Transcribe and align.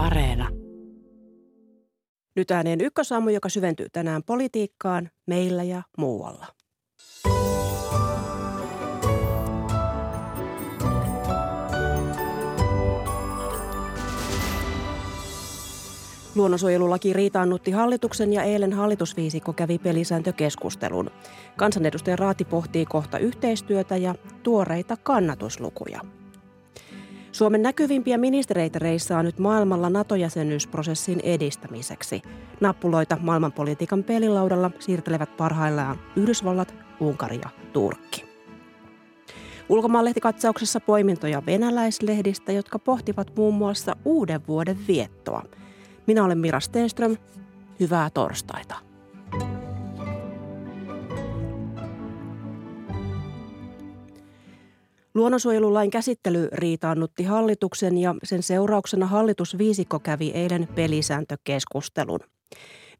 Areena. 0.00 0.48
Nyt 2.36 2.50
ääneen 2.50 2.80
ykkösaamu, 2.80 3.28
joka 3.28 3.48
syventyy 3.48 3.86
tänään 3.92 4.22
politiikkaan, 4.22 5.10
meillä 5.26 5.62
ja 5.62 5.82
muualla. 5.98 6.46
Luonnonsuojelulaki 16.34 17.12
riitaannutti 17.12 17.70
hallituksen 17.70 18.32
ja 18.32 18.42
eilen 18.42 18.72
hallitusviisikko 18.72 19.52
kävi 19.52 19.78
pelisääntökeskustelun. 19.78 21.10
Kansanedustaja 21.56 22.16
Raati 22.16 22.44
pohtii 22.44 22.86
kohta 22.86 23.18
yhteistyötä 23.18 23.96
ja 23.96 24.14
tuoreita 24.42 24.96
kannatuslukuja. 24.96 26.00
Suomen 27.32 27.62
näkyvimpiä 27.62 28.18
ministereitä 28.18 28.78
reissaa 28.78 29.22
nyt 29.22 29.38
maailmalla 29.38 29.90
NATO-jäsenyysprosessin 29.90 31.20
edistämiseksi. 31.22 32.22
Nappuloita 32.60 33.18
maailmanpolitiikan 33.20 34.04
pelilaudalla 34.04 34.70
siirtelevät 34.78 35.36
parhaillaan 35.36 35.98
Yhdysvallat, 36.16 36.74
Unkari 37.00 37.38
ja 37.44 37.50
Turkki. 37.72 38.24
Ulkomaanlehtikatsauksessa 39.68 40.80
poimintoja 40.80 41.42
venäläislehdistä, 41.46 42.52
jotka 42.52 42.78
pohtivat 42.78 43.36
muun 43.36 43.54
muassa 43.54 43.96
uuden 44.04 44.40
vuoden 44.48 44.78
viettoa. 44.88 45.42
Minä 46.06 46.24
olen 46.24 46.38
Mira 46.38 46.60
Stenström. 46.60 47.16
Hyvää 47.80 48.10
torstaita. 48.10 48.89
Luonnonsuojelulain 55.14 55.90
käsittely 55.90 56.48
riitaannutti 56.52 57.24
hallituksen 57.24 57.98
ja 57.98 58.14
sen 58.24 58.42
seurauksena 58.42 59.06
hallitusviisikko 59.06 59.98
kävi 59.98 60.30
eilen 60.34 60.68
pelisääntökeskustelun. 60.74 62.20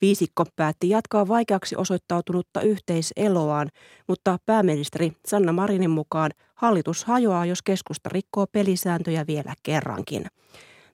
Viisikko 0.00 0.44
päätti 0.56 0.88
jatkaa 0.88 1.28
vaikeaksi 1.28 1.76
osoittautunutta 1.76 2.60
yhteiseloaan, 2.60 3.68
mutta 4.08 4.38
pääministeri 4.46 5.12
Sanna 5.26 5.52
Marinin 5.52 5.90
mukaan 5.90 6.30
hallitus 6.54 7.04
hajoaa, 7.04 7.46
jos 7.46 7.62
keskusta 7.62 8.08
rikkoo 8.08 8.46
pelisääntöjä 8.52 9.26
vielä 9.26 9.54
kerrankin. 9.62 10.26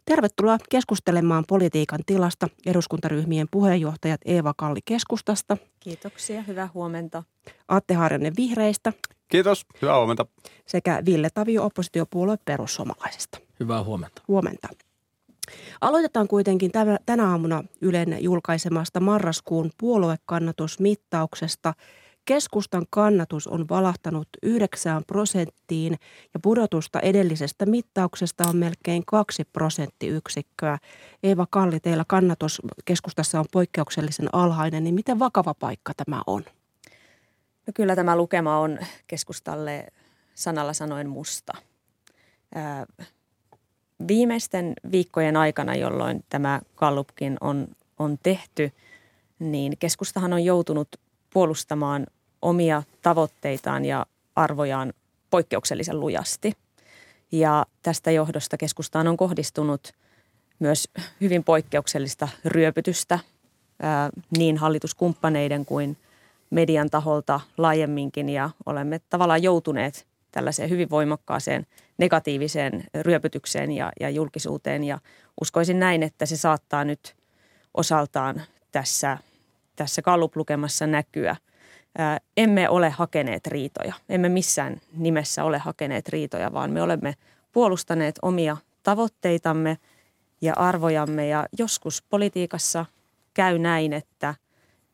Tervetuloa 0.06 0.58
keskustelemaan 0.70 1.44
politiikan 1.48 2.00
tilasta 2.06 2.48
eduskuntaryhmien 2.66 3.48
puheenjohtajat 3.50 4.20
Eeva 4.24 4.54
Kalli 4.56 4.80
keskustasta. 4.84 5.56
Kiitoksia, 5.80 6.42
hyvää 6.42 6.68
huomenta. 6.74 7.22
Atte 7.68 7.94
Harjanne 7.94 8.32
vihreistä. 8.36 8.92
Kiitos, 9.28 9.66
hyvää 9.82 9.96
huomenta. 9.96 10.26
Sekä 10.66 11.02
Ville 11.06 11.28
Tavio 11.34 11.64
oppositiopuolue 11.64 12.36
perussuomalaisista. 12.44 13.38
Hyvää 13.60 13.84
huomenta. 13.84 14.22
Huomenta. 14.28 14.68
Aloitetaan 15.80 16.28
kuitenkin 16.28 16.70
tänä 17.06 17.30
aamuna 17.30 17.64
Ylen 17.80 18.16
julkaisemasta 18.20 19.00
marraskuun 19.00 19.70
puoluekannatusmittauksesta– 19.78 21.74
Keskustan 22.26 22.86
kannatus 22.90 23.46
on 23.46 23.68
valahtanut 23.68 24.28
9 24.42 25.02
prosenttiin 25.06 25.96
ja 26.34 26.40
pudotusta 26.42 27.00
edellisestä 27.00 27.66
mittauksesta 27.66 28.48
on 28.48 28.56
melkein 28.56 29.02
2 29.06 29.44
prosenttiyksikköä. 29.44 30.78
Eeva 31.22 31.46
Kalli, 31.50 31.80
teillä 31.80 32.04
kannatus 32.08 32.62
keskustassa 32.84 33.40
on 33.40 33.44
poikkeuksellisen 33.52 34.28
alhainen, 34.32 34.84
niin 34.84 34.94
miten 34.94 35.18
vakava 35.18 35.54
paikka 35.54 35.92
tämä 35.96 36.22
on? 36.26 36.44
No 37.66 37.72
kyllä 37.74 37.96
tämä 37.96 38.16
lukema 38.16 38.58
on 38.58 38.78
keskustalle 39.06 39.86
sanalla 40.34 40.72
sanoen 40.72 41.08
musta. 41.08 41.52
viimeisten 44.08 44.72
viikkojen 44.92 45.36
aikana, 45.36 45.74
jolloin 45.74 46.24
tämä 46.28 46.60
Kallupkin 46.74 47.36
on, 47.40 47.68
on 47.98 48.18
tehty, 48.22 48.72
niin 49.38 49.78
keskustahan 49.78 50.32
on 50.32 50.44
joutunut 50.44 50.88
puolustamaan 51.32 52.06
omia 52.42 52.82
tavoitteitaan 53.02 53.84
ja 53.84 54.06
arvojaan 54.36 54.92
poikkeuksellisen 55.30 56.00
lujasti. 56.00 56.52
Ja 57.32 57.66
tästä 57.82 58.10
johdosta 58.10 58.56
keskustaan 58.56 59.08
on 59.08 59.16
kohdistunut 59.16 59.92
myös 60.58 60.88
hyvin 61.20 61.44
poikkeuksellista 61.44 62.28
ryöpytystä 62.44 63.18
niin 64.38 64.56
hallituskumppaneiden 64.56 65.64
kuin 65.64 65.96
median 66.50 66.90
taholta 66.90 67.40
laajemminkin. 67.58 68.28
Ja 68.28 68.50
olemme 68.66 69.00
tavallaan 69.10 69.42
joutuneet 69.42 70.06
tällaiseen 70.32 70.70
hyvin 70.70 70.90
voimakkaaseen 70.90 71.66
negatiiviseen 71.98 72.84
ryöpytykseen 73.00 73.72
ja, 73.72 73.92
ja 74.00 74.10
julkisuuteen. 74.10 74.84
Ja 74.84 74.98
uskoisin 75.40 75.80
näin, 75.80 76.02
että 76.02 76.26
se 76.26 76.36
saattaa 76.36 76.84
nyt 76.84 77.16
osaltaan 77.74 78.42
tässä, 78.72 79.18
tässä 79.76 80.02
kalluplukemassa 80.02 80.86
näkyä– 80.86 81.36
emme 82.36 82.68
ole 82.68 82.90
hakeneet 82.90 83.46
riitoja. 83.46 83.94
Emme 84.08 84.28
missään 84.28 84.80
nimessä 84.96 85.44
ole 85.44 85.58
hakeneet 85.58 86.08
riitoja, 86.08 86.52
vaan 86.52 86.70
me 86.70 86.82
olemme 86.82 87.14
puolustaneet 87.52 88.18
omia 88.22 88.56
tavoitteitamme 88.82 89.78
ja 90.40 90.54
arvojamme. 90.56 91.28
Ja 91.28 91.46
joskus 91.58 92.02
politiikassa 92.10 92.86
käy 93.34 93.58
näin, 93.58 93.92
että 93.92 94.34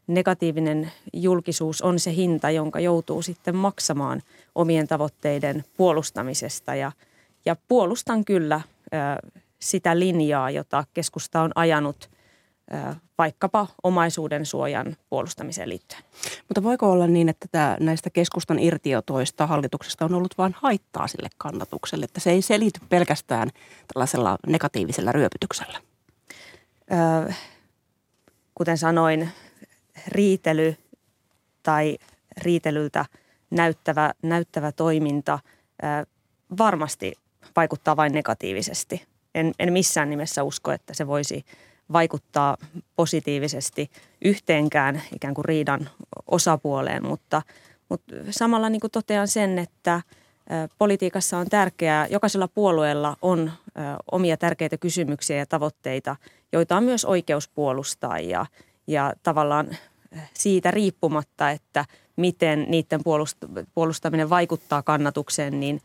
negatiivinen 0.06 0.92
julkisuus 1.12 1.82
on 1.82 1.98
se 1.98 2.14
hinta, 2.14 2.50
jonka 2.50 2.80
joutuu 2.80 3.22
sitten 3.22 3.56
maksamaan 3.56 4.22
omien 4.54 4.88
tavoitteiden 4.88 5.64
puolustamisesta. 5.76 6.74
Ja, 6.74 6.92
ja 7.44 7.56
puolustan 7.68 8.24
kyllä 8.24 8.60
sitä 9.58 9.98
linjaa, 9.98 10.50
jota 10.50 10.84
keskusta 10.94 11.40
on 11.40 11.52
ajanut– 11.54 12.10
vaikkapa 13.18 13.66
omaisuuden 13.82 14.46
suojan 14.46 14.96
puolustamiseen 15.10 15.68
liittyen. 15.68 16.02
Mutta 16.48 16.62
voiko 16.62 16.92
olla 16.92 17.06
niin, 17.06 17.28
että 17.28 17.48
tämä, 17.52 17.76
näistä 17.80 18.10
keskustan 18.10 18.58
irtiotoista 18.58 19.46
hallituksesta 19.46 20.04
on 20.04 20.14
ollut 20.14 20.38
vain 20.38 20.54
haittaa 20.56 21.06
sille 21.06 21.28
kannatukselle, 21.38 22.04
että 22.04 22.20
se 22.20 22.30
ei 22.30 22.42
selity 22.42 22.80
pelkästään 22.88 23.50
tällaisella 23.94 24.38
negatiivisella 24.46 25.12
ryöpytyksellä? 25.12 25.80
Öö, 26.92 27.32
kuten 28.54 28.78
sanoin, 28.78 29.28
riitely 30.08 30.76
tai 31.62 31.98
riitelyltä 32.36 33.04
näyttävä, 33.50 34.12
näyttävä 34.22 34.72
toiminta 34.72 35.38
öö, 35.84 36.04
varmasti 36.58 37.12
vaikuttaa 37.56 37.96
vain 37.96 38.12
negatiivisesti. 38.12 39.06
En, 39.34 39.52
en 39.58 39.72
missään 39.72 40.10
nimessä 40.10 40.42
usko, 40.42 40.72
että 40.72 40.94
se 40.94 41.06
voisi– 41.06 41.44
vaikuttaa 41.92 42.56
positiivisesti 42.96 43.90
yhteenkään 44.24 45.02
ikään 45.14 45.34
kuin 45.34 45.44
riidan 45.44 45.88
osapuoleen, 46.26 47.06
mutta, 47.06 47.42
mutta 47.88 48.14
samalla 48.30 48.68
niin 48.68 48.80
kuin 48.80 48.90
totean 48.90 49.28
sen, 49.28 49.58
että 49.58 50.02
politiikassa 50.78 51.38
on 51.38 51.46
tärkeää, 51.48 52.06
jokaisella 52.06 52.48
puolueella 52.48 53.16
on 53.22 53.52
omia 54.12 54.36
tärkeitä 54.36 54.76
kysymyksiä 54.78 55.36
ja 55.36 55.46
tavoitteita, 55.46 56.16
joita 56.52 56.76
on 56.76 56.84
myös 56.84 57.04
oikeus 57.04 57.48
puolustaa 57.48 58.18
ja, 58.18 58.46
ja 58.86 59.12
tavallaan 59.22 59.76
siitä 60.34 60.70
riippumatta, 60.70 61.50
että 61.50 61.84
miten 62.16 62.66
niiden 62.68 63.00
puolustaminen 63.74 64.30
vaikuttaa 64.30 64.82
kannatukseen, 64.82 65.60
niin 65.60 65.80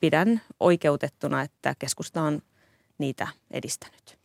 pidän 0.00 0.40
oikeutettuna, 0.60 1.42
että 1.42 1.74
keskusta 1.78 2.22
on 2.22 2.42
niitä 2.98 3.28
edistänyt. 3.50 4.21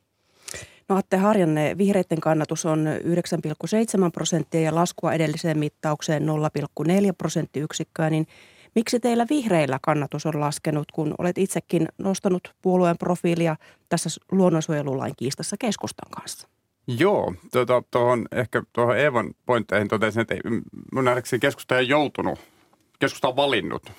No 0.90 0.96
Atte 0.96 1.18
Harjanne, 1.18 1.78
vihreiden 1.78 2.22
kannatus 2.22 2.66
on 2.66 2.88
9,7 2.88 4.12
prosenttia 4.14 4.62
ja 4.62 4.76
laskua 4.76 5.14
edelliseen 5.14 5.58
mittaukseen 5.58 6.24
0,4 6.24 6.88
prosenttiyksikköä, 7.18 8.10
niin 8.10 8.28
miksi 8.76 9.00
teillä 9.00 9.26
vihreillä 9.30 9.80
kannatus 9.82 10.26
on 10.26 10.40
laskenut, 10.40 10.92
kun 10.92 11.16
olet 11.18 11.38
itsekin 11.38 11.88
nostanut 11.98 12.54
puolueen 12.62 12.98
profiilia 12.98 13.56
tässä 13.90 14.10
luonnonsuojelulain 14.32 15.14
kiistassa 15.18 15.56
keskustan 15.60 16.12
kanssa? 16.12 16.48
Joo, 16.88 17.34
tuota, 17.52 17.84
tuohon, 17.92 18.26
ehkä 18.32 18.64
tuohon 18.74 18.98
Eevan 18.98 19.34
pointteihin 19.46 19.88
totesin, 19.88 20.22
että 20.22 20.36
mun 20.94 21.06
nähdäkseni 21.06 21.40
keskusta 21.40 21.78
ei 21.78 21.88
joutunut, 21.88 22.40
keskusta 23.00 23.28
on 23.28 23.36
valinnut 23.36 23.92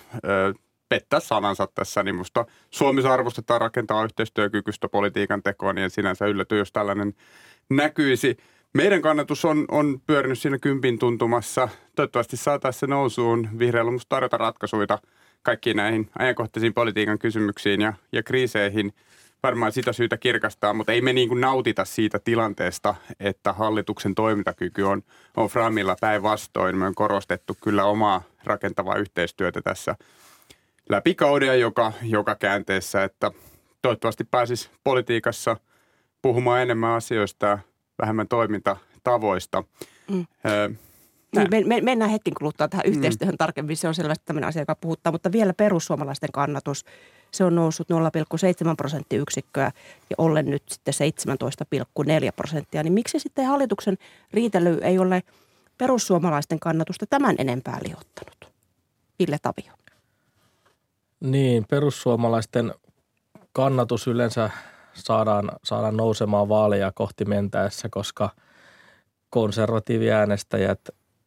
pettää 0.88 1.20
sanansa 1.20 1.68
tässä, 1.74 2.02
niin 2.02 2.14
musta 2.14 2.46
Suomessa 2.70 3.12
arvostetaan 3.12 3.60
rakentaa 3.60 4.04
yhteistyökykyistä 4.04 4.88
politiikan 4.88 5.42
tekoa, 5.42 5.72
niin 5.72 5.90
sinänsä 5.90 6.26
ylläty, 6.26 6.58
jos 6.58 6.72
tällainen 6.72 7.14
näkyisi. 7.70 8.36
Meidän 8.74 9.02
kannatus 9.02 9.44
on, 9.44 9.64
on 9.70 10.00
pyörinyt 10.06 10.38
siinä 10.38 10.58
kympin 10.58 10.98
tuntumassa. 10.98 11.68
Toivottavasti 11.96 12.36
saataisiin 12.36 12.80
se 12.80 12.86
nousuun. 12.86 13.48
Vihreällä 13.58 13.90
musta 13.90 14.08
tarjota 14.08 14.36
ratkaisuja 14.36 14.98
kaikkiin 15.42 15.76
näihin 15.76 16.10
ajankohtaisiin 16.18 16.74
politiikan 16.74 17.18
kysymyksiin 17.18 17.80
ja, 17.80 17.92
ja 18.12 18.22
kriiseihin. 18.22 18.92
Varmaan 19.42 19.72
sitä 19.72 19.92
syytä 19.92 20.16
kirkastaa, 20.16 20.74
mutta 20.74 20.92
ei 20.92 21.00
me 21.00 21.12
niin 21.12 21.28
kuin 21.28 21.40
nautita 21.40 21.84
siitä 21.84 22.18
tilanteesta, 22.18 22.94
että 23.20 23.52
hallituksen 23.52 24.14
toimintakyky 24.14 24.82
on, 24.82 25.02
on 25.36 25.48
framilla 25.48 25.96
päinvastoin. 26.00 26.76
Me 26.76 26.86
on 26.86 26.94
korostettu 26.94 27.56
kyllä 27.62 27.84
omaa 27.84 28.22
rakentavaa 28.44 28.96
yhteistyötä 28.96 29.60
tässä– 29.62 29.94
läpi 30.88 31.14
kauden 31.14 31.60
joka, 31.60 31.92
joka 32.02 32.34
käänteessä, 32.34 33.04
että 33.04 33.30
toivottavasti 33.82 34.24
pääsisi 34.24 34.70
politiikassa 34.84 35.56
puhumaan 36.22 36.62
enemmän 36.62 36.90
asioista 36.90 37.46
ja 37.46 37.58
vähemmän 37.98 38.28
toimintatavoista. 38.28 39.64
Mm. 40.10 40.26
Niin, 41.36 41.50
me, 41.50 41.64
me, 41.64 41.80
mennään 41.80 42.10
hetken 42.10 42.34
kuluttua 42.34 42.68
tähän 42.68 42.86
mm. 42.86 42.92
yhteistyöhön 42.92 43.34
mm. 43.34 43.38
tarkemmin. 43.38 43.76
Se 43.76 43.88
on 43.88 43.94
selvästi 43.94 44.24
tämmöinen 44.26 44.48
asia, 44.48 44.62
joka 44.62 44.74
puhuttaa. 44.74 45.12
Mutta 45.12 45.32
vielä 45.32 45.54
perussuomalaisten 45.54 46.32
kannatus. 46.32 46.84
Se 47.30 47.44
on 47.44 47.54
noussut 47.54 47.88
0,7 47.90 48.74
prosenttiyksikköä 48.76 49.70
ja 50.10 50.16
ollen 50.18 50.46
nyt 50.46 50.62
sitten 50.68 50.94
17,4 52.24 52.32
prosenttia. 52.36 52.82
Niin 52.82 52.92
miksi 52.92 53.18
sitten 53.18 53.46
hallituksen 53.46 53.98
riitely 54.32 54.78
ei 54.82 54.98
ole 54.98 55.22
perussuomalaisten 55.78 56.60
kannatusta 56.60 57.06
tämän 57.06 57.34
enempää 57.38 57.78
liottanut? 57.86 58.52
Ville 59.18 59.36
Tavio. 59.42 59.77
Niin, 61.20 61.64
perussuomalaisten 61.70 62.74
kannatus 63.52 64.06
yleensä 64.06 64.50
saadaan, 64.94 65.50
saadaan 65.64 65.96
nousemaan 65.96 66.48
vaaleja 66.48 66.92
kohti 66.94 67.24
mentäessä, 67.24 67.88
koska 67.90 68.30
konservatiiviäänestäjät 69.30 70.80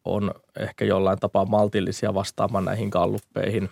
on 0.04 0.34
ehkä 0.58 0.84
jollain 0.84 1.18
tapaa 1.18 1.44
maltillisia 1.44 2.14
vastaamaan 2.14 2.64
näihin 2.64 2.90
kalluppeihin. 2.90 3.70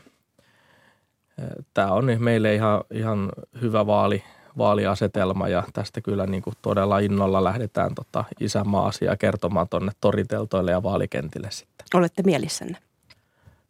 Tämä 1.75 1.93
on 1.93 2.07
meille 2.19 2.55
ihan, 2.55 2.85
ihan 2.91 3.33
hyvä 3.61 3.87
vaali, 3.87 4.23
vaaliasetelma 4.59 5.49
ja 5.49 5.63
tästä 5.73 6.01
kyllä 6.01 6.27
niin 6.27 6.43
kuin 6.43 6.57
todella 6.63 6.99
innolla 6.99 7.45
lähdetään 7.45 7.95
tota 7.95 8.25
isänmaa-asiaa 8.41 9.17
kertomaan 9.17 9.69
tuonne 9.69 9.93
toriteltoille 10.01 10.71
ja 10.71 10.83
vaalikentille 10.83 11.51
sitten. 11.51 11.87
Olette 11.95 12.23
mielissänne? 12.23 12.79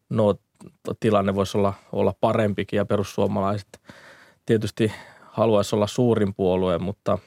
No 0.09 0.35
tilanne 1.01 1.35
voisi 1.35 1.59
olla, 1.59 1.75
olla 1.93 2.15
parempikin 2.21 2.77
ja 2.77 2.85
perussuomalaiset 2.85 3.81
tietysti 4.47 4.93
haluaisi 5.23 5.77
olla 5.77 5.87
suurin 5.87 6.35
puolue, 6.35 6.79
mutta, 6.79 7.19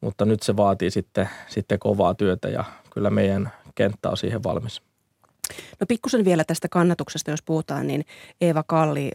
mutta 0.00 0.24
nyt 0.24 0.42
se 0.42 0.56
vaatii 0.56 0.90
sitten, 0.90 1.28
sitten 1.48 1.78
kovaa 1.78 2.14
työtä 2.14 2.48
ja 2.48 2.64
kyllä 2.90 3.10
meidän 3.10 3.52
kenttä 3.74 4.10
on 4.10 4.16
siihen 4.16 4.42
valmis. 4.42 4.82
No 5.80 5.86
pikkusen 5.88 6.24
vielä 6.24 6.44
tästä 6.44 6.68
kannatuksesta, 6.68 7.30
jos 7.30 7.42
puhutaan, 7.42 7.86
niin 7.86 8.04
Eeva 8.40 8.64
Kalli, 8.66 9.10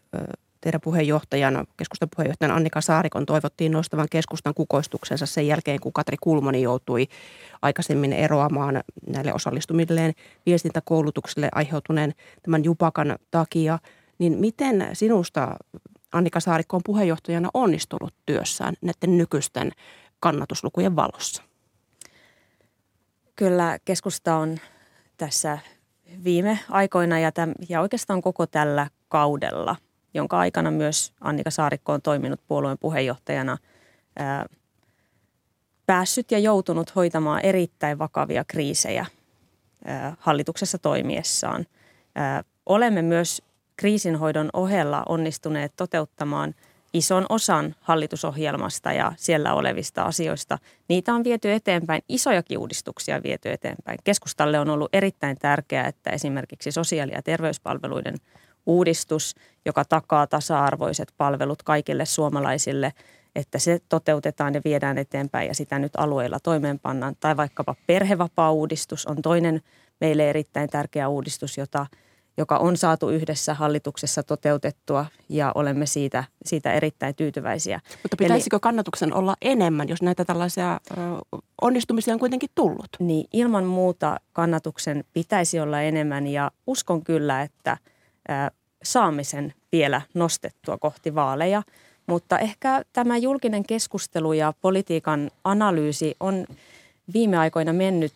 teidän 0.61 0.81
puheenjohtajana, 0.81 1.65
keskustan 1.77 2.09
puheenjohtajana 2.15 2.55
Annika 2.55 2.81
Saarikon 2.81 3.25
toivottiin 3.25 3.71
nostavan 3.71 4.07
keskustan 4.11 4.53
kukoistuksensa 4.53 5.25
sen 5.25 5.47
jälkeen, 5.47 5.79
kun 5.79 5.93
Katri 5.93 6.17
Kulmoni 6.21 6.61
joutui 6.61 7.07
aikaisemmin 7.61 8.13
eroamaan 8.13 8.83
näille 9.07 9.33
osallistumilleen 9.33 10.13
viestintäkoulutukselle 10.45 11.49
aiheutuneen 11.55 12.13
tämän 12.43 12.63
jupakan 12.63 13.15
takia. 13.31 13.79
Niin 14.19 14.37
miten 14.37 14.89
sinusta 14.93 15.55
Annika 16.11 16.39
Saarikko 16.39 16.77
on 16.77 16.83
puheenjohtajana 16.85 17.49
onnistunut 17.53 18.13
työssään 18.25 18.73
näiden 18.81 19.17
nykyisten 19.17 19.71
kannatuslukujen 20.19 20.95
valossa? 20.95 21.43
Kyllä 23.35 23.79
keskusta 23.85 24.35
on 24.35 24.57
tässä 25.17 25.57
viime 26.23 26.59
aikoina 26.69 27.19
ja, 27.19 27.31
täm, 27.31 27.53
ja 27.69 27.81
oikeastaan 27.81 28.21
koko 28.21 28.47
tällä 28.47 28.87
kaudella, 29.07 29.75
jonka 30.13 30.39
aikana 30.39 30.71
myös 30.71 31.13
Annika 31.21 31.51
Saarikko 31.51 31.93
on 31.93 32.01
toiminut 32.01 32.39
puolueen 32.47 32.77
puheenjohtajana, 32.77 33.57
ää, 34.19 34.45
päässyt 35.85 36.31
ja 36.31 36.39
joutunut 36.39 36.95
hoitamaan 36.95 37.45
erittäin 37.45 37.99
vakavia 37.99 38.43
kriisejä 38.47 39.05
ää, 39.85 40.15
hallituksessa 40.19 40.77
toimiessaan. 40.77 41.65
Ää, 42.15 42.43
olemme 42.65 43.01
myös 43.01 43.41
kriisinhoidon 43.75 44.49
ohella 44.53 45.03
onnistuneet 45.09 45.73
toteuttamaan– 45.75 46.55
ison 46.93 47.25
osan 47.29 47.75
hallitusohjelmasta 47.81 48.93
ja 48.93 49.11
siellä 49.17 49.53
olevista 49.53 50.03
asioista. 50.03 50.57
Niitä 50.87 51.13
on 51.13 51.23
viety 51.23 51.51
eteenpäin, 51.51 52.01
isojakin 52.09 52.57
uudistuksia 52.57 53.23
viety 53.23 53.51
eteenpäin. 53.51 53.99
Keskustalle 54.03 54.59
on 54.59 54.69
ollut 54.69 54.89
erittäin 54.95 55.37
tärkeää, 55.39 55.87
että 55.87 56.09
esimerkiksi 56.09 56.71
sosiaali- 56.71 57.11
ja 57.11 57.21
terveyspalveluiden 57.21 58.15
uudistus, 58.65 59.35
joka 59.65 59.85
takaa 59.85 60.27
tasa-arvoiset 60.27 61.13
palvelut 61.17 61.63
kaikille 61.63 62.05
suomalaisille, 62.05 62.93
että 63.35 63.59
se 63.59 63.79
toteutetaan 63.89 64.53
ja 64.53 64.61
viedään 64.65 64.97
eteenpäin 64.97 65.47
ja 65.47 65.55
sitä 65.55 65.79
nyt 65.79 65.91
alueilla 65.97 66.39
toimeenpannaan. 66.39 67.15
Tai 67.19 67.37
vaikkapa 67.37 67.75
perhevapaa-uudistus 67.87 69.05
on 69.05 69.21
toinen 69.21 69.61
meille 70.01 70.29
erittäin 70.29 70.69
tärkeä 70.69 71.09
uudistus, 71.09 71.57
jota– 71.57 71.85
joka 72.37 72.57
on 72.57 72.77
saatu 72.77 73.09
yhdessä 73.09 73.53
hallituksessa 73.53 74.23
toteutettua 74.23 75.05
ja 75.29 75.51
olemme 75.55 75.85
siitä, 75.85 76.23
siitä 76.45 76.73
erittäin 76.73 77.15
tyytyväisiä. 77.15 77.79
Mutta 78.03 78.17
pitäisikö 78.17 78.55
Eli, 78.55 78.59
kannatuksen 78.61 79.13
olla 79.13 79.35
enemmän, 79.41 79.89
jos 79.89 80.01
näitä 80.01 80.25
tällaisia 80.25 80.73
ö, 80.73 80.95
onnistumisia 81.61 82.13
on 82.13 82.19
kuitenkin 82.19 82.49
tullut? 82.55 82.89
Niin, 82.99 83.27
ilman 83.33 83.63
muuta 83.63 84.19
kannatuksen 84.33 85.03
pitäisi 85.13 85.59
olla 85.59 85.81
enemmän 85.81 86.27
ja 86.27 86.51
uskon 86.67 87.03
kyllä, 87.03 87.41
että 87.41 87.77
ö, 88.29 88.51
saamme 88.83 89.23
sen 89.23 89.53
vielä 89.71 90.01
nostettua 90.13 90.77
kohti 90.77 91.15
vaaleja. 91.15 91.63
Mutta 92.07 92.39
ehkä 92.39 92.81
tämä 92.93 93.17
julkinen 93.17 93.63
keskustelu 93.63 94.33
ja 94.33 94.53
politiikan 94.61 95.31
analyysi 95.43 96.15
on 96.19 96.45
viime 97.13 97.37
aikoina 97.37 97.73
mennyt 97.73 98.13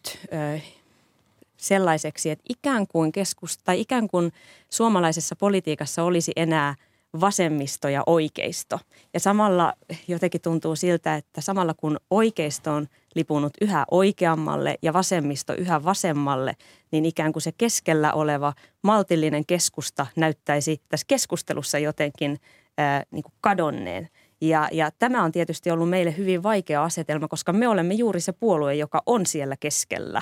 sellaiseksi, 1.57 2.30
että 2.30 2.46
ikään 2.50 2.88
kuin 2.88 3.12
keskus, 3.12 3.57
tai 3.57 3.81
ikään 3.81 4.07
kuin 4.07 4.34
suomalaisessa 4.69 5.36
politiikassa 5.36 6.04
olisi 6.04 6.31
enää 6.36 6.75
vasemmisto 7.22 7.90
ja 7.90 8.04
oikeisto. 8.06 8.80
Ja 9.13 9.19
samalla 9.19 9.74
jotenkin 10.08 10.42
tuntuu 10.42 10.75
siltä, 10.75 11.16
että 11.16 11.42
samalla 11.42 11.74
kun 11.74 11.98
oikeisto 12.10 12.74
on 12.74 12.88
lipunut 13.15 13.53
yhä 13.62 13.85
oikeammalle 13.91 14.75
ja 14.81 14.94
vasemmisto 14.94 15.53
yhä 15.53 15.83
vasemmalle, 15.83 16.56
niin 16.91 17.06
ikään 17.06 17.33
kuin 17.33 17.44
se 17.44 17.51
keskellä 17.57 18.13
oleva 18.13 18.53
maltillinen 18.81 19.45
keskusta 19.45 20.07
näyttäisi 20.15 20.81
tässä 20.89 21.06
keskustelussa 21.07 21.79
jotenkin 21.79 22.39
ää, 22.77 23.03
niin 23.12 23.23
kuin 23.23 23.33
kadonneen. 23.41 24.09
Ja, 24.41 24.69
ja 24.71 24.91
tämä 25.00 25.23
on 25.23 25.31
tietysti 25.31 25.71
ollut 25.71 25.89
meille 25.89 26.17
hyvin 26.17 26.44
vaikea 26.44 26.83
asetelma, 26.83 27.27
koska 27.27 27.53
me 27.53 27.67
olemme 27.67 27.94
juuri 27.94 28.21
se 28.21 28.31
puolue, 28.31 28.75
joka 28.75 29.01
on 29.06 29.25
siellä 29.25 29.56
keskellä. 29.59 30.21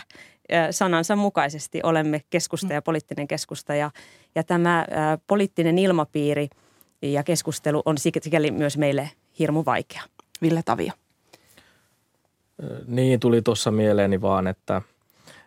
Sanansa 0.71 1.15
mukaisesti 1.15 1.79
olemme 1.83 2.21
keskusta 2.29 2.73
ja 2.73 2.81
poliittinen 2.81 3.27
keskusta 3.27 3.75
ja, 3.75 3.91
ja 4.35 4.43
tämä 4.43 4.79
ä, 4.79 4.85
poliittinen 5.27 5.77
ilmapiiri 5.77 6.49
ja 7.01 7.23
keskustelu 7.23 7.81
on 7.85 7.97
sikäli 7.97 8.51
myös 8.51 8.77
meille 8.77 9.09
hirmu 9.39 9.63
vaikea. 9.65 10.01
Ville 10.41 10.61
Tavio. 10.65 11.02
Niin, 12.87 13.19
tuli 13.19 13.41
tuossa 13.41 13.71
mieleeni 13.71 14.21
vaan, 14.21 14.47
että, 14.47 14.81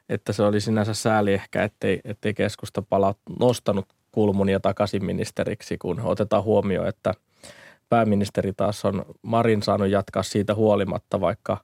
että 0.09 0.33
se 0.33 0.43
oli 0.43 0.61
sinänsä 0.61 0.95
sääli 0.95 1.35
ehkä, 1.35 1.63
ettei, 1.63 2.01
ettei 2.05 2.35
keskusta 2.35 2.83
pala 2.83 3.15
nostanut 3.41 3.87
kulmunia 4.13 4.61
takaisin 4.61 5.05
ministeriksi, 5.05 5.79
kun 5.79 6.01
otetaan 6.01 6.43
huomioon, 6.43 6.89
että– 6.89 7.15
pääministeri 7.89 8.53
taas 8.53 8.85
on 8.85 9.05
Marin 9.23 9.63
saanut 9.63 9.89
jatkaa 9.89 10.23
siitä 10.23 10.55
huolimatta, 10.55 11.21
vaikka, 11.21 11.57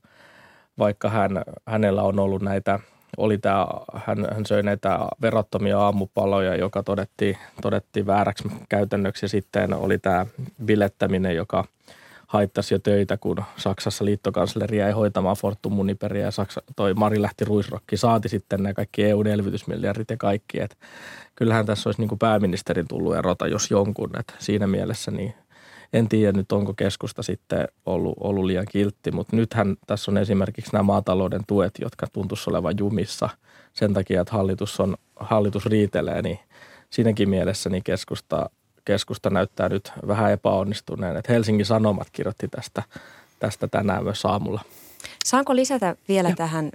vaikka 0.78 1.08
hän, 1.08 1.42
hänellä 1.66 2.02
on 2.02 2.18
ollut 2.18 2.42
näitä, 2.42 2.78
oli 3.16 3.38
tämä, 3.38 3.66
hän, 3.94 4.26
hän 4.34 4.46
söi 4.46 4.62
näitä 4.62 4.98
verottomia 5.22 5.78
aamupaloja, 5.78 6.56
joka 6.56 6.82
todettiin, 6.82 7.38
todettiin 7.62 8.06
vääräksi 8.06 8.48
käytännöksi. 8.68 9.24
Ja 9.24 9.28
sitten 9.28 9.74
oli 9.74 9.98
tämä 9.98 10.26
bilettäminen, 10.64 11.36
joka 11.36 11.64
haittasi 12.32 12.74
jo 12.74 12.78
töitä, 12.78 13.16
kun 13.16 13.36
Saksassa 13.56 14.04
liittokansleri 14.04 14.78
jäi 14.78 14.92
hoitamaan 14.92 15.36
Fortum 15.36 15.72
Muniperiä 15.72 16.24
ja 16.24 16.30
Saksa, 16.30 16.62
toi 16.76 16.94
Mari 16.94 17.22
lähti 17.22 17.44
ruisrokki, 17.44 17.96
saati 17.96 18.28
sitten 18.28 18.62
nämä 18.62 18.74
kaikki 18.74 19.04
EU-elvytysmiljardit 19.04 20.10
ja 20.10 20.16
kaikki. 20.16 20.60
Et 20.60 20.78
kyllähän 21.34 21.66
tässä 21.66 21.88
olisi 21.88 22.00
niin 22.00 22.08
kuin 22.08 22.18
pääministerin 22.18 22.88
tullut 22.88 23.16
erota, 23.16 23.46
jos 23.46 23.70
jonkun. 23.70 24.10
Et 24.18 24.34
siinä 24.38 24.66
mielessä 24.66 25.10
niin 25.10 25.34
en 25.92 26.08
tiedä 26.08 26.32
nyt 26.32 26.52
onko 26.52 26.74
keskusta 26.74 27.22
sitten 27.22 27.68
ollut, 27.86 28.14
ollut 28.20 28.44
liian 28.44 28.66
kiltti, 28.70 29.10
mutta 29.10 29.36
nythän 29.36 29.76
tässä 29.86 30.10
on 30.10 30.18
esimerkiksi 30.18 30.72
nämä 30.72 30.82
maatalouden 30.82 31.42
tuet, 31.46 31.72
jotka 31.80 32.06
tuntuisi 32.12 32.50
olevan 32.50 32.74
jumissa 32.78 33.28
sen 33.72 33.94
takia, 33.94 34.20
että 34.20 34.34
hallitus, 34.34 34.80
on, 34.80 34.96
hallitus 35.16 35.66
riitelee, 35.66 36.22
niin 36.22 36.38
siinäkin 36.90 37.28
mielessä 37.28 37.70
niin 37.70 37.84
keskusta, 37.84 38.50
keskusta 38.84 39.30
näyttää 39.30 39.68
nyt 39.68 39.92
vähän 40.06 40.32
epäonnistuneen. 40.32 41.16
Että 41.16 41.32
Helsingin 41.32 41.66
Sanomat 41.66 42.08
kirjoitti 42.12 42.48
tästä, 42.48 42.82
tästä 43.38 43.68
tänään 43.68 44.04
myös 44.04 44.24
aamulla. 44.24 44.60
Saanko 45.24 45.56
lisätä 45.56 45.96
vielä 46.08 46.28
ja. 46.28 46.36
tähän 46.36 46.70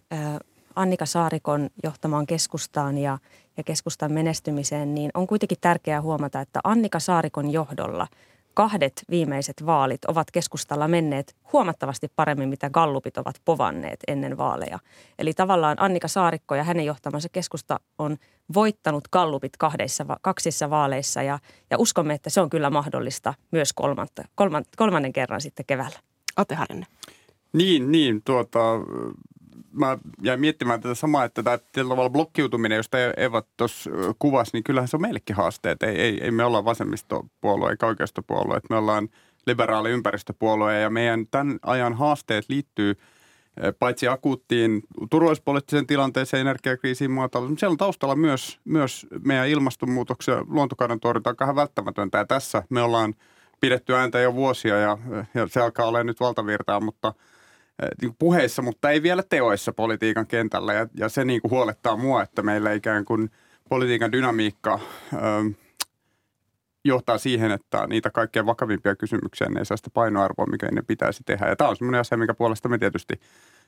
Annika 0.76 1.06
Saarikon 1.06 1.70
johtamaan 1.84 2.28
keskustaan 2.28 2.98
ja, 2.98 3.18
ja 3.58 3.64
keskustan 3.64 4.12
menestymiseen, 4.12 4.96
niin 4.96 5.12
on 5.14 5.28
kuitenkin 5.28 5.58
tärkeää 5.62 6.02
huomata, 6.02 6.42
että 6.42 6.60
Annika 6.64 7.00
Saarikon 7.00 7.52
johdolla– 7.52 8.08
kahdet 8.58 9.04
viimeiset 9.10 9.66
vaalit 9.66 10.06
ovat 10.06 10.32
keskustalla 10.32 10.88
menneet 10.88 11.36
huomattavasti 11.54 12.08
paremmin, 12.16 12.50
mitä 12.50 12.70
gallupit 12.70 13.18
ovat 13.18 13.36
povanneet 13.46 14.00
ennen 14.08 14.38
vaaleja. 14.38 14.80
Eli 15.20 15.34
tavallaan 15.34 15.78
Annika 15.80 16.08
Saarikko 16.08 16.56
ja 16.56 16.64
hänen 16.64 16.86
johtamansa 16.86 17.30
keskusta 17.32 17.80
on 18.00 18.18
voittanut 18.54 19.08
gallupit 19.08 19.58
kahdessa, 19.58 20.06
kaksissa 20.22 20.70
vaaleissa 20.70 21.22
ja, 21.22 21.40
ja 21.70 21.78
uskomme, 21.78 22.14
että 22.14 22.30
se 22.30 22.42
on 22.42 22.50
kyllä 22.50 22.70
mahdollista 22.70 23.34
myös 23.52 23.74
kolmanta, 23.74 24.24
kolman, 24.36 24.66
kolmannen 24.78 25.14
kerran 25.14 25.42
sitten 25.42 25.66
keväällä. 25.66 26.00
Ate 26.38 26.56
Harjanne. 26.56 26.86
Niin, 27.54 27.92
niin. 27.92 28.22
Tuota, 28.26 28.60
mä 29.72 29.98
jäin 30.22 30.40
miettimään 30.40 30.82
tätä 30.82 30.96
samaa, 30.96 31.24
että 31.24 31.44
tämä 31.44 31.58
tavalla 31.74 32.10
blokkiutuminen, 32.10 32.76
josta 32.76 32.98
Eva 33.18 33.44
tuossa 33.58 33.90
kuvasi, 34.20 34.52
niin 34.54 34.64
kyllähän 34.64 34.88
se 34.88 34.98
on 34.98 35.02
meillekin 35.02 35.36
haasteet. 35.36 35.84
Ei, 35.84 36.02
ei, 36.02 36.24
ei 36.24 36.32
me 36.32 36.44
olla 36.44 36.66
vasemmistopuolue 36.66 37.72
eikä 37.72 37.86
oikeistopuolue. 37.86 38.60
Me 38.70 38.76
ollaan 38.76 39.10
liberaali 39.48 39.90
ympäristöpuolue 39.90 40.80
ja 40.80 40.90
meidän 40.90 41.28
tämän 41.32 41.60
ajan 41.62 41.94
haasteet 41.94 42.46
liittyy 42.50 42.96
paitsi 43.80 44.08
akuuttiin 44.08 44.84
turvallisuuspoliittiseen 45.10 45.88
tilanteeseen, 45.88 46.42
energiakriisiin, 46.42 47.12
maatalous, 47.12 47.50
mutta 47.50 47.60
siellä 47.60 47.74
on 47.74 47.78
taustalla 47.78 48.16
myös, 48.16 48.60
myös 48.64 49.08
meidän 49.26 49.48
ilmastonmuutoksen 49.48 50.36
ja 50.36 50.46
luontokadon 50.48 51.00
torjunta 51.00 51.36
on 51.40 51.56
välttämätöntä. 51.56 52.18
Ja 52.18 52.26
tässä 52.26 52.64
me 52.70 52.82
ollaan 52.82 53.14
pidetty 53.62 53.96
ääntä 53.96 54.20
jo 54.20 54.34
vuosia 54.34 54.78
ja, 54.78 54.98
ja 55.34 55.48
se 55.48 55.62
alkaa 55.62 55.86
olla 55.86 56.04
nyt 56.04 56.20
valtavirtaa, 56.20 56.80
mutta– 56.80 57.14
puheissa, 58.20 58.62
mutta 58.62 58.90
ei 58.90 59.04
vielä 59.04 59.24
teoissa 59.24 59.74
politiikan 59.74 60.28
kentällä. 60.28 60.74
Ja, 60.74 60.88
ja 60.98 61.10
se 61.10 61.26
niin 61.26 61.42
kuin 61.42 61.52
huolettaa 61.52 61.98
mua, 61.98 62.24
että 62.24 62.42
meillä 62.42 62.74
ikään 62.74 63.06
kuin 63.06 63.32
politiikan 63.70 64.12
dynamiikka 64.12 64.80
ö, 65.14 65.18
johtaa 66.86 67.18
siihen, 67.18 67.52
että 67.52 67.88
niitä 67.88 68.10
kaikkein 68.10 68.46
vakavimpia 68.46 68.96
kysymyksiä 68.96 69.48
ne 69.50 69.60
ei 69.60 69.66
saa 69.66 69.78
sitä 69.78 69.90
painoarvoa, 69.94 70.46
mikä 70.46 70.68
ne 70.72 70.82
pitäisi 70.82 71.24
tehdä. 71.26 71.48
Ja 71.48 71.56
tämä 71.56 71.70
on 71.70 71.76
semmoinen 71.76 72.02
asia, 72.02 72.18
mikä 72.18 72.34
puolesta 72.34 72.70
me 72.70 72.78
tietysti, 72.78 73.20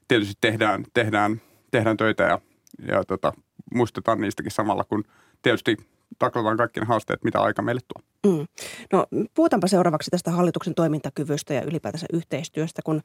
tietysti 0.08 0.34
tehdään, 0.42 0.84
tehdään, 0.94 1.42
tehdään 1.72 1.98
töitä 1.98 2.24
ja, 2.24 2.40
ja 2.88 3.04
tota, 3.04 3.34
muistetaan 3.74 4.22
niistäkin 4.22 4.52
samalla, 4.52 4.84
kun 4.84 5.04
tietysti 5.42 5.78
taklataan 6.20 6.58
kaikki 6.58 6.80
ne 6.80 6.86
haasteet, 6.86 7.24
mitä 7.24 7.42
aika 7.42 7.62
meille 7.62 7.82
tuo. 7.82 8.34
Mm. 8.34 8.46
No 8.94 9.06
puhutaanpa 9.34 9.68
seuraavaksi 9.68 10.12
tästä 10.12 10.32
hallituksen 10.32 10.76
toimintakyvystä 10.76 11.54
ja 11.54 11.62
ylipäätänsä 11.62 12.06
yhteistyöstä, 12.14 12.82
kun 12.86 13.02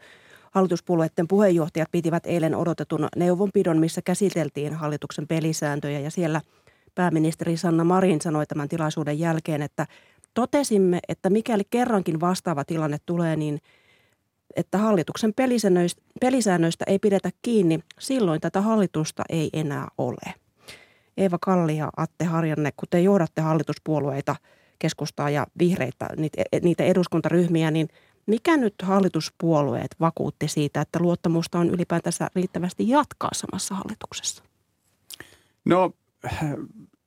Hallituspuolueiden 0.55 1.29
puheenjohtajat 1.29 1.89
pitivät 1.91 2.27
eilen 2.27 2.55
odotetun 2.55 3.09
neuvonpidon, 3.17 3.79
missä 3.79 4.03
käsiteltiin 4.03 4.75
hallituksen 4.75 5.27
pelisääntöjä 5.29 6.01
ja 6.01 6.11
siellä 6.11 6.41
pääministeri 6.95 7.57
Sanna 7.57 7.85
Marin 7.85 8.21
sanoi 8.21 8.47
tämän 8.47 8.69
tilaisuuden 8.69 9.19
jälkeen, 9.19 9.63
että 9.63 9.87
totesimme, 10.35 11.01
että 11.09 11.31
mikäli 11.31 11.63
kerrankin 11.71 12.21
vastaava 12.21 12.65
tilanne 12.65 12.97
tulee, 13.07 13.37
niin 13.37 13.59
että 14.57 14.79
hallituksen 14.79 15.33
pelisäännöistä 16.21 16.85
ei 16.87 16.99
pidetä 16.99 17.31
kiinni, 17.43 17.81
silloin 17.99 18.41
tätä 18.41 18.61
hallitusta 18.61 19.23
ei 19.29 19.51
enää 19.53 19.89
ole. 19.99 20.35
Eeva 21.17 21.39
Kalli 21.41 21.77
ja 21.77 21.91
Atte 21.97 22.25
Harjanne, 22.25 22.71
kun 22.77 22.89
te 22.91 23.01
johdatte 23.01 23.41
hallituspuolueita, 23.41 24.37
keskustaa 24.79 25.31
ja 25.31 25.47
vihreitä, 25.59 26.09
niitä 26.63 26.85
eduskuntaryhmiä, 26.85 27.71
niin 27.71 27.89
mikä 28.27 28.57
nyt 28.57 28.75
hallituspuolueet 28.83 29.97
vakuutti 30.01 30.49
siitä, 30.49 30.81
että 30.81 30.99
luottamusta 31.03 31.59
on 31.59 31.71
ylipäätänsä 31.71 32.29
riittävästi 32.35 32.89
jatkaa 32.89 33.31
samassa 33.33 33.75
hallituksessa? 33.75 34.45
No 35.65 35.93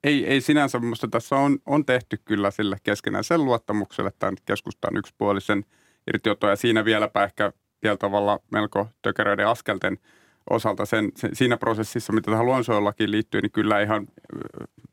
ei, 0.04 0.26
ei 0.26 0.42
sinänsä, 0.42 0.80
mutta 0.80 1.08
tässä 1.08 1.36
on, 1.36 1.60
on 1.66 1.86
tehty 1.86 2.20
kyllä 2.26 2.52
sille 2.52 2.78
keskenään 2.84 3.24
sen 3.24 3.46
luottamukselle 3.46 4.12
tämän 4.20 4.36
keskustan 4.46 4.98
yksipuolisen 4.98 5.66
irtioton. 6.08 6.50
Ja 6.50 6.56
siinä 6.56 6.86
vieläpä 6.86 7.24
ehkä 7.24 7.54
vielä 7.84 7.98
tavalla 7.98 8.40
melko 8.52 8.88
tökeröiden 9.02 9.48
askelten 9.48 9.98
osalta 10.50 10.86
sen, 10.86 11.12
sen, 11.16 11.36
siinä 11.36 11.58
prosessissa, 11.58 12.14
mitä 12.14 12.32
tähän 12.32 12.46
luonnonsuojelullakin 12.46 13.12
liittyy, 13.12 13.42
niin 13.42 13.52
kyllä 13.52 13.82
ihan 13.82 14.08